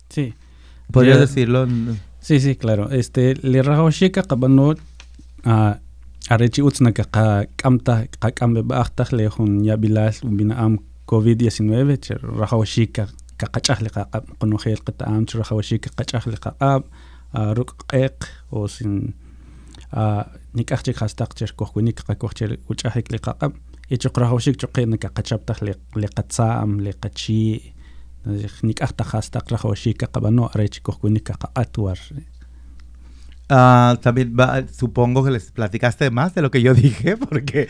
Sí. 0.09 0.33
¿Podrías 0.91 1.19
decirlo? 1.19 1.67
Sí, 2.19 2.39
sí, 2.39 2.55
claro. 2.55 2.89
Este, 2.91 3.35
le 3.35 3.61
arrechi 6.27 6.61
utzna 6.61 6.91
ka 6.91 7.05
qamta 7.57 8.03
qaqambe 8.19 8.63
ba'aqtaj 8.69 9.15
le 9.17 9.29
jun 9.35 9.63
ya 9.65 9.77
bilal 9.77 10.13
bina'am 10.23 10.77
covid-19 11.09 11.97
cher 12.05 12.19
rajawashika 12.41 13.07
ka 13.39 13.47
qach'ajli 13.55 13.89
qaqab 13.95 14.27
qunujeel 14.39 14.83
qata'am 14.87 15.25
cher 15.29 15.41
rajawashika 15.41 15.89
qach'ajli 15.97 16.37
qaqab 16.45 16.83
ruk' 17.57 17.73
q'eq 17.89 18.27
o 18.51 18.67
sin 18.67 19.13
nik'ajchik 20.57 20.99
jastaq 21.01 21.33
cher 21.39 21.55
kojwinik 21.55 22.03
qakoj 22.07 22.33
cher 22.37 22.51
uch'ajik 22.69 23.11
li 23.13 23.19
qaqab 23.25 23.55
ichuq 23.89 24.21
rajawashik 24.21 24.59
chuqe'na 24.61 24.97
ka 25.01 25.09
qachaptaj 25.17 25.59
le 26.01 26.07
qatza'am 26.17 26.79
le 26.85 26.93
qachi' 26.93 27.73
nik'ajtaj 28.69 29.09
jastaq 29.15 29.45
rajawashika 29.55 30.11
qab'ano 30.13 30.51
arrechi 30.53 30.83
kojwinik 30.85 31.23
ka 31.31 31.39
qaq'at 31.41 31.73
war 31.83 31.99
Uh, 33.51 33.97
también 33.97 34.35
supongo 34.71 35.23
que 35.23 35.31
les 35.31 35.51
platicaste 35.51 36.11
más 36.11 36.35
de 36.35 36.43
lo 36.43 36.51
que 36.51 36.61
yo 36.61 36.75
dije, 36.75 37.17
porque 37.29 37.67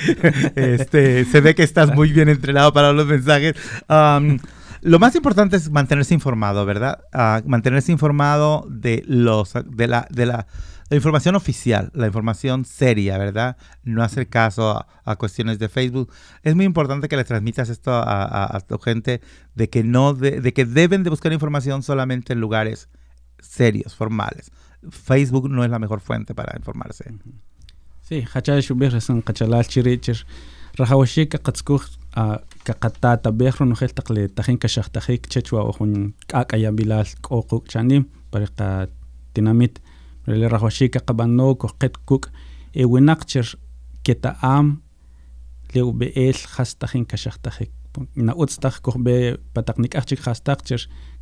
este, 0.56 1.24
se 1.24 1.40
ve 1.40 1.56
que 1.56 1.64
estás 1.64 1.96
muy 1.96 2.12
bien 2.12 2.28
entrenado 2.28 2.74
para 2.74 2.92
los 2.92 3.06
mensajes. 3.06 3.56
lo 4.82 5.00
más 5.00 5.16
importante 5.16 5.56
es 5.56 5.72
mantenerse 5.72 6.14
informado, 6.14 6.66
¿verdad? 6.66 7.00
Uh, 7.14 7.48
mantenerse 7.48 7.94
informado 7.94 8.68
de, 8.70 9.04
los, 9.08 9.54
de, 9.54 9.88
la, 9.88 10.06
de 10.10 10.26
la, 10.26 10.48
información 10.92 11.36
oficial, 11.36 11.92
la 11.94 12.08
información 12.08 12.66
seria, 12.66 13.18
¿verdad? 13.18 13.56
No 13.84 14.04
hacer 14.04 14.28
caso 14.28 14.86
a, 15.06 15.16
cuestiones 15.16 15.60
de 15.60 15.70
Facebook. 15.70 16.12
Es 16.44 16.56
muy 16.56 16.66
importante 16.66 17.08
que 17.08 17.16
le 17.16 17.24
transmitas 17.24 17.70
esto 17.70 17.94
a, 17.94 18.60
tu 18.68 18.78
gente 18.80 19.22
de 19.56 19.70
que, 19.70 19.86
no 19.86 20.14
de 20.14 20.54
que 20.54 20.66
deben 20.66 21.04
de 21.04 21.10
buscar 21.10 21.32
información 21.32 21.84
solamente 21.84 22.34
en 22.34 22.42
lugares 22.42 22.90
serios, 23.40 23.96
formales 23.96 24.52
Facebook 24.90 25.50
no 25.50 25.64
es 25.64 25.70
la 25.70 25.80
mejor 25.80 26.00
fuente 26.00 26.34
para 26.34 26.56
informarse. 26.58 27.06
Sí, 28.02 28.26
hachal 28.34 28.62
shubir 28.62 28.92
resan 28.92 29.22
qachalal 29.22 29.68
chirichir. 29.68 30.26
Rahawashika 30.78 31.38
qatskuj 31.38 31.84
kaqatata 32.66 33.32
behro 33.32 33.66
nojel 33.66 33.94
taqle 33.94 34.30
tajin 34.30 34.58
kashaqtajik 34.58 35.28
chechwa 35.30 35.66
ojun 35.70 36.14
k'ak'aya 36.30 36.72
bilal 36.72 37.10
k'oquk 37.26 37.68
chanim 37.68 38.06
pariqa 38.32 38.88
tinamit. 39.34 39.82
Le 40.26 40.48
rahawashika 40.48 41.00
qabano 41.00 41.56
qet 41.56 41.98
kuk 42.06 42.32
e 42.74 42.86
winaq 42.86 43.26
chir 43.26 43.48
keta'am 44.04 44.80
le 45.76 45.82
ube'el 45.82 46.40
jas 46.56 46.76
tajin 46.80 47.06
kashaqtajik 47.06 47.72
na'utztaj 48.16 48.80
kojbe 48.86 49.38
pataq 49.54 49.78
nik'aj 49.82 50.06
chik 50.10 50.22
jastaq 50.26 50.64
chir 50.68 50.86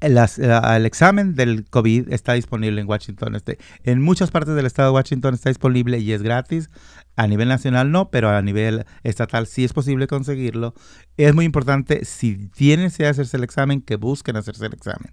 el 0.00 0.86
examen 0.86 1.34
del 1.34 1.64
COVID 1.64 2.12
está 2.12 2.34
disponible 2.34 2.80
en 2.80 2.88
Washington. 2.88 3.34
Este, 3.34 3.58
en 3.84 4.02
muchas 4.02 4.30
partes 4.30 4.54
del 4.54 4.66
estado 4.66 4.90
de 4.90 4.94
Washington 4.94 5.34
está 5.34 5.48
disponible 5.48 5.98
y 5.98 6.12
es 6.12 6.22
gratis. 6.22 6.70
A 7.16 7.26
nivel 7.26 7.48
nacional 7.48 7.90
no, 7.90 8.10
pero 8.10 8.28
a 8.28 8.42
nivel 8.42 8.84
estatal 9.02 9.46
sí 9.46 9.64
es 9.64 9.72
posible 9.72 10.06
conseguirlo. 10.06 10.74
Es 11.16 11.34
muy 11.34 11.46
importante, 11.46 12.04
si 12.04 12.48
tienen 12.48 12.90
que 12.90 13.06
hacerse 13.06 13.38
el 13.38 13.44
examen, 13.44 13.80
que 13.80 13.96
busquen 13.96 14.36
hacerse 14.36 14.66
el 14.66 14.74
examen. 14.74 15.12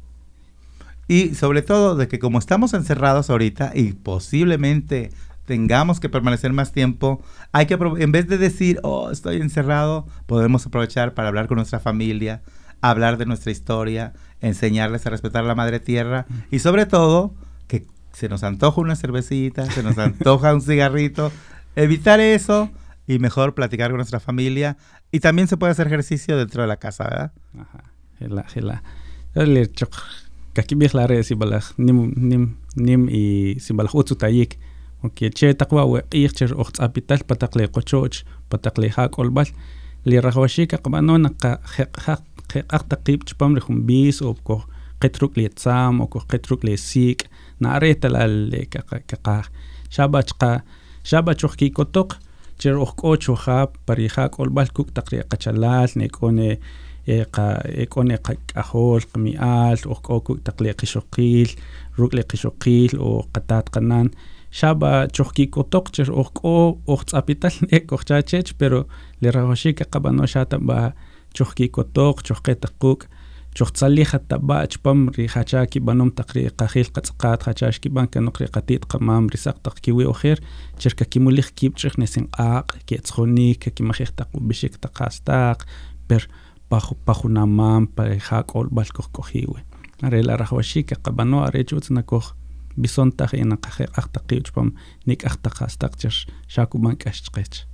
y 1.11 1.35
sobre 1.35 1.61
todo 1.61 1.97
de 1.97 2.07
que 2.07 2.19
como 2.19 2.39
estamos 2.39 2.73
encerrados 2.73 3.29
ahorita 3.29 3.73
y 3.75 3.91
posiblemente 3.91 5.11
tengamos 5.43 5.99
que 5.99 6.07
permanecer 6.07 6.53
más 6.53 6.71
tiempo, 6.71 7.21
hay 7.51 7.65
que 7.65 7.73
en 7.73 8.13
vez 8.13 8.29
de 8.29 8.37
decir, 8.37 8.79
oh, 8.83 9.11
estoy 9.11 9.41
encerrado, 9.41 10.07
podemos 10.25 10.65
aprovechar 10.65 11.13
para 11.13 11.27
hablar 11.27 11.47
con 11.47 11.57
nuestra 11.57 11.81
familia, 11.81 12.43
hablar 12.79 13.17
de 13.17 13.25
nuestra 13.25 13.51
historia, 13.51 14.13
enseñarles 14.39 15.05
a 15.05 15.09
respetar 15.09 15.43
la 15.43 15.53
madre 15.53 15.81
tierra 15.81 16.27
y 16.49 16.59
sobre 16.59 16.85
todo 16.85 17.35
que 17.67 17.85
se 18.13 18.29
nos 18.29 18.43
antoja 18.43 18.79
una 18.79 18.95
cervecita, 18.95 19.65
se 19.65 19.83
nos 19.83 19.97
antoja 19.97 20.53
un 20.53 20.61
cigarrito, 20.61 21.29
evitar 21.75 22.21
eso 22.21 22.71
y 23.05 23.19
mejor 23.19 23.53
platicar 23.53 23.89
con 23.89 23.97
nuestra 23.97 24.21
familia. 24.21 24.77
Y 25.11 25.19
también 25.19 25.49
se 25.49 25.57
puede 25.57 25.73
hacer 25.73 25.87
ejercicio 25.87 26.37
dentro 26.37 26.61
de 26.61 26.69
la 26.69 26.77
casa, 26.77 27.03
¿verdad? 27.03 27.31
Ajá 27.59 27.83
balach 30.55 31.67
nim 31.77 32.13
nim 32.17 32.43
nim 32.75 33.01
i 33.09 33.55
si 33.59 33.73
balach 33.73 33.95
utsu 33.95 34.15
tayik 34.15 34.57
okay 35.03 35.29
che 35.29 35.53
taqwa 35.53 35.85
wa 35.85 35.99
qiyq 36.11 36.33
cher 36.37 36.51
ocht 36.61 36.79
apital 36.79 37.21
pataqle 37.29 37.67
qochoch 37.73 38.17
pataqle 38.49 38.87
hak 38.95 39.17
olbal 39.19 39.49
li 40.05 40.17
rahwashi 40.25 40.67
ka 40.71 40.77
qabano 40.83 41.17
na 41.17 41.29
qa 41.41 41.51
haq 41.75 41.91
haq 42.05 42.83
taqib 42.91 43.19
chpam 43.29 43.51
rehum 43.57 43.77
bis 43.87 44.21
o 44.21 44.33
ko 44.47 44.57
qitruk 45.01 45.33
li 45.37 45.47
tsam 45.49 46.01
o 46.03 46.05
ko 46.11 46.19
qitruk 46.31 46.61
li 46.67 46.75
sik 46.77 47.19
na 47.61 47.67
areta 47.77 48.07
la 48.13 48.27
le 48.27 48.61
ka 48.71 48.81
ka 49.25 49.37
shabach 49.95 50.31
qa 50.41 50.51
shabach 51.09 51.43
ki 51.59 51.67
kotok 51.77 52.09
cher 52.61 52.75
ok 52.85 52.99
ocho 53.11 53.33
ha 53.43 53.57
pari 53.85 54.07
hak 54.15 54.33
olbal 54.41 54.69
kuk 54.75 54.89
taqri 54.95 55.17
qachalal 55.31 55.89
اون 57.07 58.15
قاحول 58.15 59.01
قمیال 59.13 59.77
اوقوق 59.85 60.39
تقل 60.45 60.71
قشقیل 60.71 61.49
رقل 61.99 62.21
قشقیل 62.21 62.97
او 62.97 63.21
قطات 63.35 63.69
قنان 63.69 64.09
شابا 64.51 65.07
چوکی 65.13 65.45
کو 65.45 65.63
تقچر 65.63 66.11
اوخ 66.11 66.31
او 66.41 66.81
اوخ 66.85 67.03
اپیتل 67.13 67.65
ایک 67.69 67.93
اوخچا 67.93 68.21
چچ 68.21 68.53
پرو 68.59 68.83
لراوشی 69.21 69.73
کے 69.73 69.83
قبنو 69.83 70.25
شاتا 70.25 70.57
با 70.57 70.89
چوکی 71.33 71.67
کو 71.67 71.83
توق 71.83 72.21
چوکے 72.21 72.53
تقوق 72.53 73.03
چوخصلی 73.55 74.03
خطا 74.03 74.37
با 74.37 74.65
چپم 74.65 75.09
ری 75.09 75.27
خچا 75.27 75.65
کی 75.65 75.79
بنم 75.79 76.09
تقری 76.09 76.47
قخیل 76.47 76.85
قصقات 76.95 77.43
خچاش 77.43 77.79
کی 77.79 77.89
بان 77.89 78.05
کنق 78.05 78.41
ری 78.41 78.47
قطیت 78.47 78.85
قمام 78.85 79.27
ری 79.27 79.37
سق 79.37 79.57
تق 79.63 79.79
کی 79.79 79.91
وی 79.91 80.05
اخر 80.05 80.35
چرک 80.77 81.09
کی 81.09 81.19
ملخ 81.19 81.51
کی 81.55 81.69
چرخ 81.75 81.99
نسن 81.99 82.25
قاق 82.25 82.77
کی 82.85 82.97
تخونی 82.97 83.53
کی 83.53 83.83
مخیخ 83.83 84.11
تقو 84.11 84.39
بشک 84.39 84.75
تقاستاق 84.81 85.65
پر 86.07 86.27
hakol 88.29 88.67
balko 88.71 89.03
kohiwe 89.11 89.59
are 90.03 90.23
la 90.23 90.37
rahwashika 90.37 90.95
qabano 90.95 91.43
are 91.43 91.63
chutsna 91.63 92.03
koh 92.03 92.33
bisonta 92.77 93.25
ina 93.33 93.57
qaje 93.57 93.85
aqtaqi 93.99 94.41
pam 94.53 94.73
nik 95.05 95.25
aqtaqastaqcher 95.25 96.15
shakuman 96.47 96.95
kashqech 96.95 97.65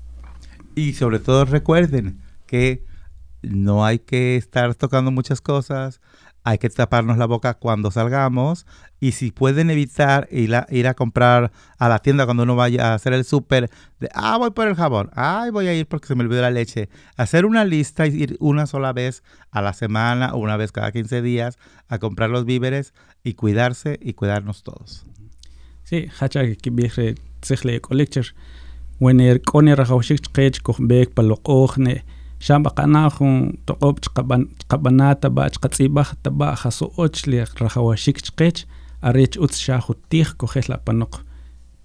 y 0.76 0.94
sobre 0.94 1.20
todo 1.20 1.46
recuerden 1.46 2.20
que 2.46 2.86
no 3.42 3.86
hay 3.86 4.00
que 4.00 4.38
estar 4.38 4.76
tocando 4.76 5.12
muchas 5.12 5.42
cosas 5.42 6.02
hay 6.48 6.60
que 6.60 6.70
taparnos 6.70 7.18
la 7.18 7.26
boca 7.26 7.56
cuando 7.56 7.92
salgamos 7.92 8.66
y 9.02 9.12
si 9.12 9.32
pueden 9.32 9.70
evitar 9.70 10.30
ir 10.32 10.56
a, 10.56 10.94
comprar 10.94 11.52
a 11.78 11.90
la 11.90 12.00
tienda 12.00 12.24
cuando 12.24 12.44
uno 12.44 12.56
vaya 12.56 12.92
a 12.92 12.94
hacer 12.94 13.12
el 13.12 13.26
súper, 13.26 13.70
de, 14.00 14.08
ah, 14.14 14.38
voy 14.38 14.52
por 14.52 14.70
el 14.70 14.76
jabón, 14.76 15.10
ah, 15.14 15.50
voy 15.52 15.68
a 15.68 15.74
ir 15.74 15.88
porque 15.88 16.08
se 16.08 16.16
me 16.16 16.24
olvidó 16.24 16.42
la 16.42 16.50
leche. 16.50 16.88
Hacer 17.18 17.46
una 17.46 17.66
lista 17.66 18.08
y 18.08 18.16
ir 18.16 18.38
una 18.40 18.66
sola 18.66 18.94
vez 18.94 19.24
a 19.52 19.62
la 19.62 19.74
semana 19.74 20.34
o 20.34 20.38
una 20.38 20.56
vez 20.56 20.72
cada 20.72 20.94
15 20.94 21.22
días 21.22 21.58
a 21.90 22.00
comprar 22.00 22.30
los 22.30 22.46
víveres 22.46 22.94
y 23.26 23.34
cuidarse 23.34 24.00
y 24.02 24.14
cuidarnos 24.14 24.64
todos. 24.64 25.06
Sí, 25.84 26.08
hacha 26.18 26.46
que 26.56 26.70
viaje 26.70 27.16
tsichle 27.42 27.82
colector. 27.82 28.24
Wener 29.02 29.42
koner 29.42 29.84
hawshik 29.84 30.32
qech 30.32 30.62
kohbek 30.62 31.14
paloqogne. 31.14 32.06
Shamba 32.40 32.70
qana 32.78 33.10
jun 33.16 33.58
toq'ob 33.66 34.02
chqabana 34.06 35.16
taba' 35.22 35.50
chqatz'ib'aj 35.56 36.10
taba' 36.24 36.54
jasu'ooch 36.62 37.26
li 37.30 37.42
rajawixik 37.42 38.22
chqeech 38.28 38.66
areech 39.02 39.38
utz 39.42 39.58
xa 39.66 39.80
jutij 39.86 40.36
kojej 40.38 40.70
la 40.70 40.76
apanoq 40.78 41.22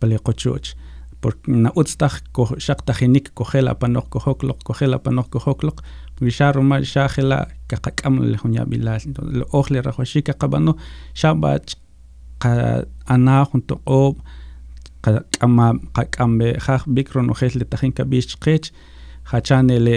pali 0.00 0.18
qochu'ch 0.26 0.74
porque 1.22 1.48
na 1.48 1.70
utz 1.80 1.96
taj 1.96 2.20
xaq 2.66 2.80
tajinik 2.86 3.30
kojel 3.38 3.68
apanoq 3.72 4.06
kojokloq 4.12 4.60
kojel 4.66 4.92
apanoq 4.98 5.28
kojokloq 5.32 5.78
porque 6.14 6.32
xa 6.38 6.52
roma 6.52 6.76
xa 6.92 7.06
je'la' 7.14 7.46
qaqak'am 7.70 8.14
la 8.30 8.36
jun 8.42 8.52
yab'ilaal 8.58 9.02
entonces 9.06 9.36
la 9.40 9.44
ooj 9.56 9.66
li 9.72 9.80
rajawxiik 9.86 10.26
qaqab'anoj 10.28 10.76
xa 11.20 11.30
b'ach 11.42 11.76
qa'anaj 12.42 13.44
jun 13.52 13.62
toq'oob' 13.70 14.18
qak'amab' 15.04 15.80
qak'ambe' 15.96 16.58
jaj 16.66 16.82
b'ik 16.94 17.08
ronojel 17.14 17.52
li 17.60 17.64
tajin 17.72 17.92
kab'ix 17.96 18.26
chqeech 18.32 18.66
jachane' 19.30 19.80
le 19.86 19.96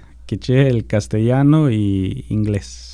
quiché, 0.31 0.69
el 0.69 0.87
castellano 0.87 1.69
y 1.69 2.25
inglés. 2.29 2.87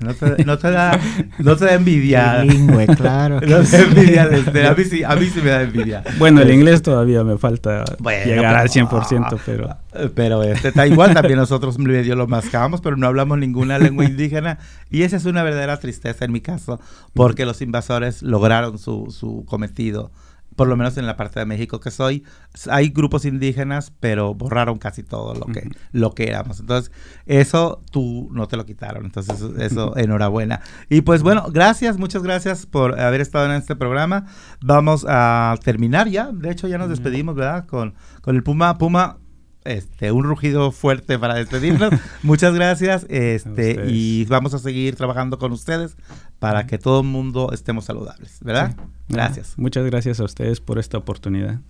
No 0.00 0.14
te, 0.14 0.44
no 0.46 0.56
te, 0.56 0.70
da, 0.70 0.98
no 1.38 1.54
te 1.54 1.66
da 1.66 1.74
envidia. 1.74 2.40
Bilingüe, 2.40 2.86
claro. 2.96 3.34
No 3.42 3.60
te 3.60 3.76
da 3.76 3.82
envidia. 3.82 4.22
Este, 4.32 4.66
a, 4.66 4.74
mí 4.74 4.84
sí, 4.84 5.04
a 5.04 5.14
mí 5.14 5.26
sí 5.26 5.42
me 5.42 5.50
da 5.50 5.62
envidia. 5.62 6.02
Bueno, 6.18 6.40
el 6.40 6.50
inglés 6.50 6.80
todavía 6.80 7.22
me 7.24 7.36
falta 7.36 7.84
bueno, 7.98 8.24
llegar 8.24 8.54
al 8.54 8.68
100%, 8.68 9.38
pero... 9.44 9.76
Pero 10.14 10.42
este, 10.42 10.68
está 10.68 10.86
igual, 10.86 11.12
también 11.12 11.36
nosotros 11.36 11.78
medio 11.78 12.16
lo 12.16 12.26
mascamos, 12.26 12.80
pero 12.80 12.96
no 12.96 13.06
hablamos 13.06 13.36
ninguna 13.36 13.78
lengua 13.78 14.06
indígena. 14.06 14.58
Y 14.90 15.02
esa 15.02 15.16
es 15.16 15.26
una 15.26 15.42
verdadera 15.42 15.78
tristeza 15.78 16.24
en 16.24 16.32
mi 16.32 16.40
caso, 16.40 16.80
porque 17.12 17.44
los 17.44 17.60
invasores 17.60 18.22
lograron 18.22 18.78
su, 18.78 19.08
su 19.10 19.44
cometido 19.44 20.10
por 20.56 20.68
lo 20.68 20.76
menos 20.76 20.96
en 20.96 21.06
la 21.06 21.16
parte 21.16 21.40
de 21.40 21.46
México 21.46 21.80
que 21.80 21.90
soy, 21.90 22.24
hay 22.70 22.90
grupos 22.90 23.24
indígenas, 23.24 23.92
pero 24.00 24.34
borraron 24.34 24.78
casi 24.78 25.02
todo 25.02 25.34
lo 25.34 25.46
que, 25.46 25.68
lo 25.92 26.14
que 26.14 26.28
éramos. 26.28 26.60
Entonces, 26.60 26.92
eso 27.26 27.80
tú 27.90 28.28
no 28.32 28.48
te 28.48 28.56
lo 28.56 28.66
quitaron. 28.66 29.04
Entonces, 29.04 29.40
eso, 29.58 29.96
enhorabuena. 29.96 30.60
Y 30.88 31.02
pues 31.02 31.22
bueno, 31.22 31.46
gracias, 31.50 31.98
muchas 31.98 32.22
gracias 32.22 32.66
por 32.66 33.00
haber 33.00 33.20
estado 33.20 33.46
en 33.46 33.52
este 33.52 33.76
programa. 33.76 34.26
Vamos 34.60 35.06
a 35.08 35.56
terminar 35.64 36.08
ya. 36.08 36.30
De 36.32 36.50
hecho, 36.50 36.68
ya 36.68 36.78
nos 36.78 36.88
despedimos, 36.88 37.34
¿verdad? 37.34 37.66
Con, 37.66 37.94
con 38.20 38.36
el 38.36 38.42
Puma. 38.42 38.78
Puma, 38.78 39.18
este, 39.64 40.12
un 40.12 40.24
rugido 40.24 40.72
fuerte 40.72 41.18
para 41.18 41.34
despedirnos. 41.34 41.92
Muchas 42.22 42.54
gracias. 42.54 43.06
Este, 43.08 43.84
y 43.88 44.24
vamos 44.26 44.54
a 44.54 44.58
seguir 44.58 44.96
trabajando 44.96 45.38
con 45.38 45.52
ustedes 45.52 45.96
para 46.38 46.66
que 46.66 46.78
todo 46.78 47.00
el 47.00 47.06
mundo 47.06 47.50
estemos 47.52 47.84
saludables, 47.84 48.38
¿verdad? 48.40 48.74
Gracias. 49.08 49.58
Muchas 49.58 49.84
gracias 49.86 50.20
a 50.20 50.24
ustedes 50.24 50.60
por 50.60 50.78
esta 50.78 50.98
oportunidad. 50.98 51.60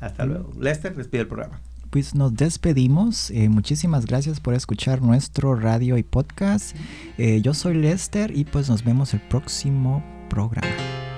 Hasta 0.00 0.24
luego. 0.26 0.52
Lester, 0.58 0.94
despide 0.94 1.22
el 1.22 1.28
programa. 1.28 1.60
Pues 1.90 2.14
nos 2.14 2.34
despedimos. 2.34 3.32
Eh, 3.32 3.48
muchísimas 3.48 4.06
gracias 4.06 4.38
por 4.38 4.54
escuchar 4.54 5.02
nuestro 5.02 5.56
radio 5.56 5.98
y 5.98 6.04
podcast. 6.04 6.76
Eh, 7.18 7.40
yo 7.42 7.52
soy 7.52 7.74
Lester 7.74 8.36
y 8.36 8.44
pues 8.44 8.68
nos 8.68 8.84
vemos 8.84 9.12
el 9.12 9.20
próximo 9.20 10.04
programa. 10.28 11.09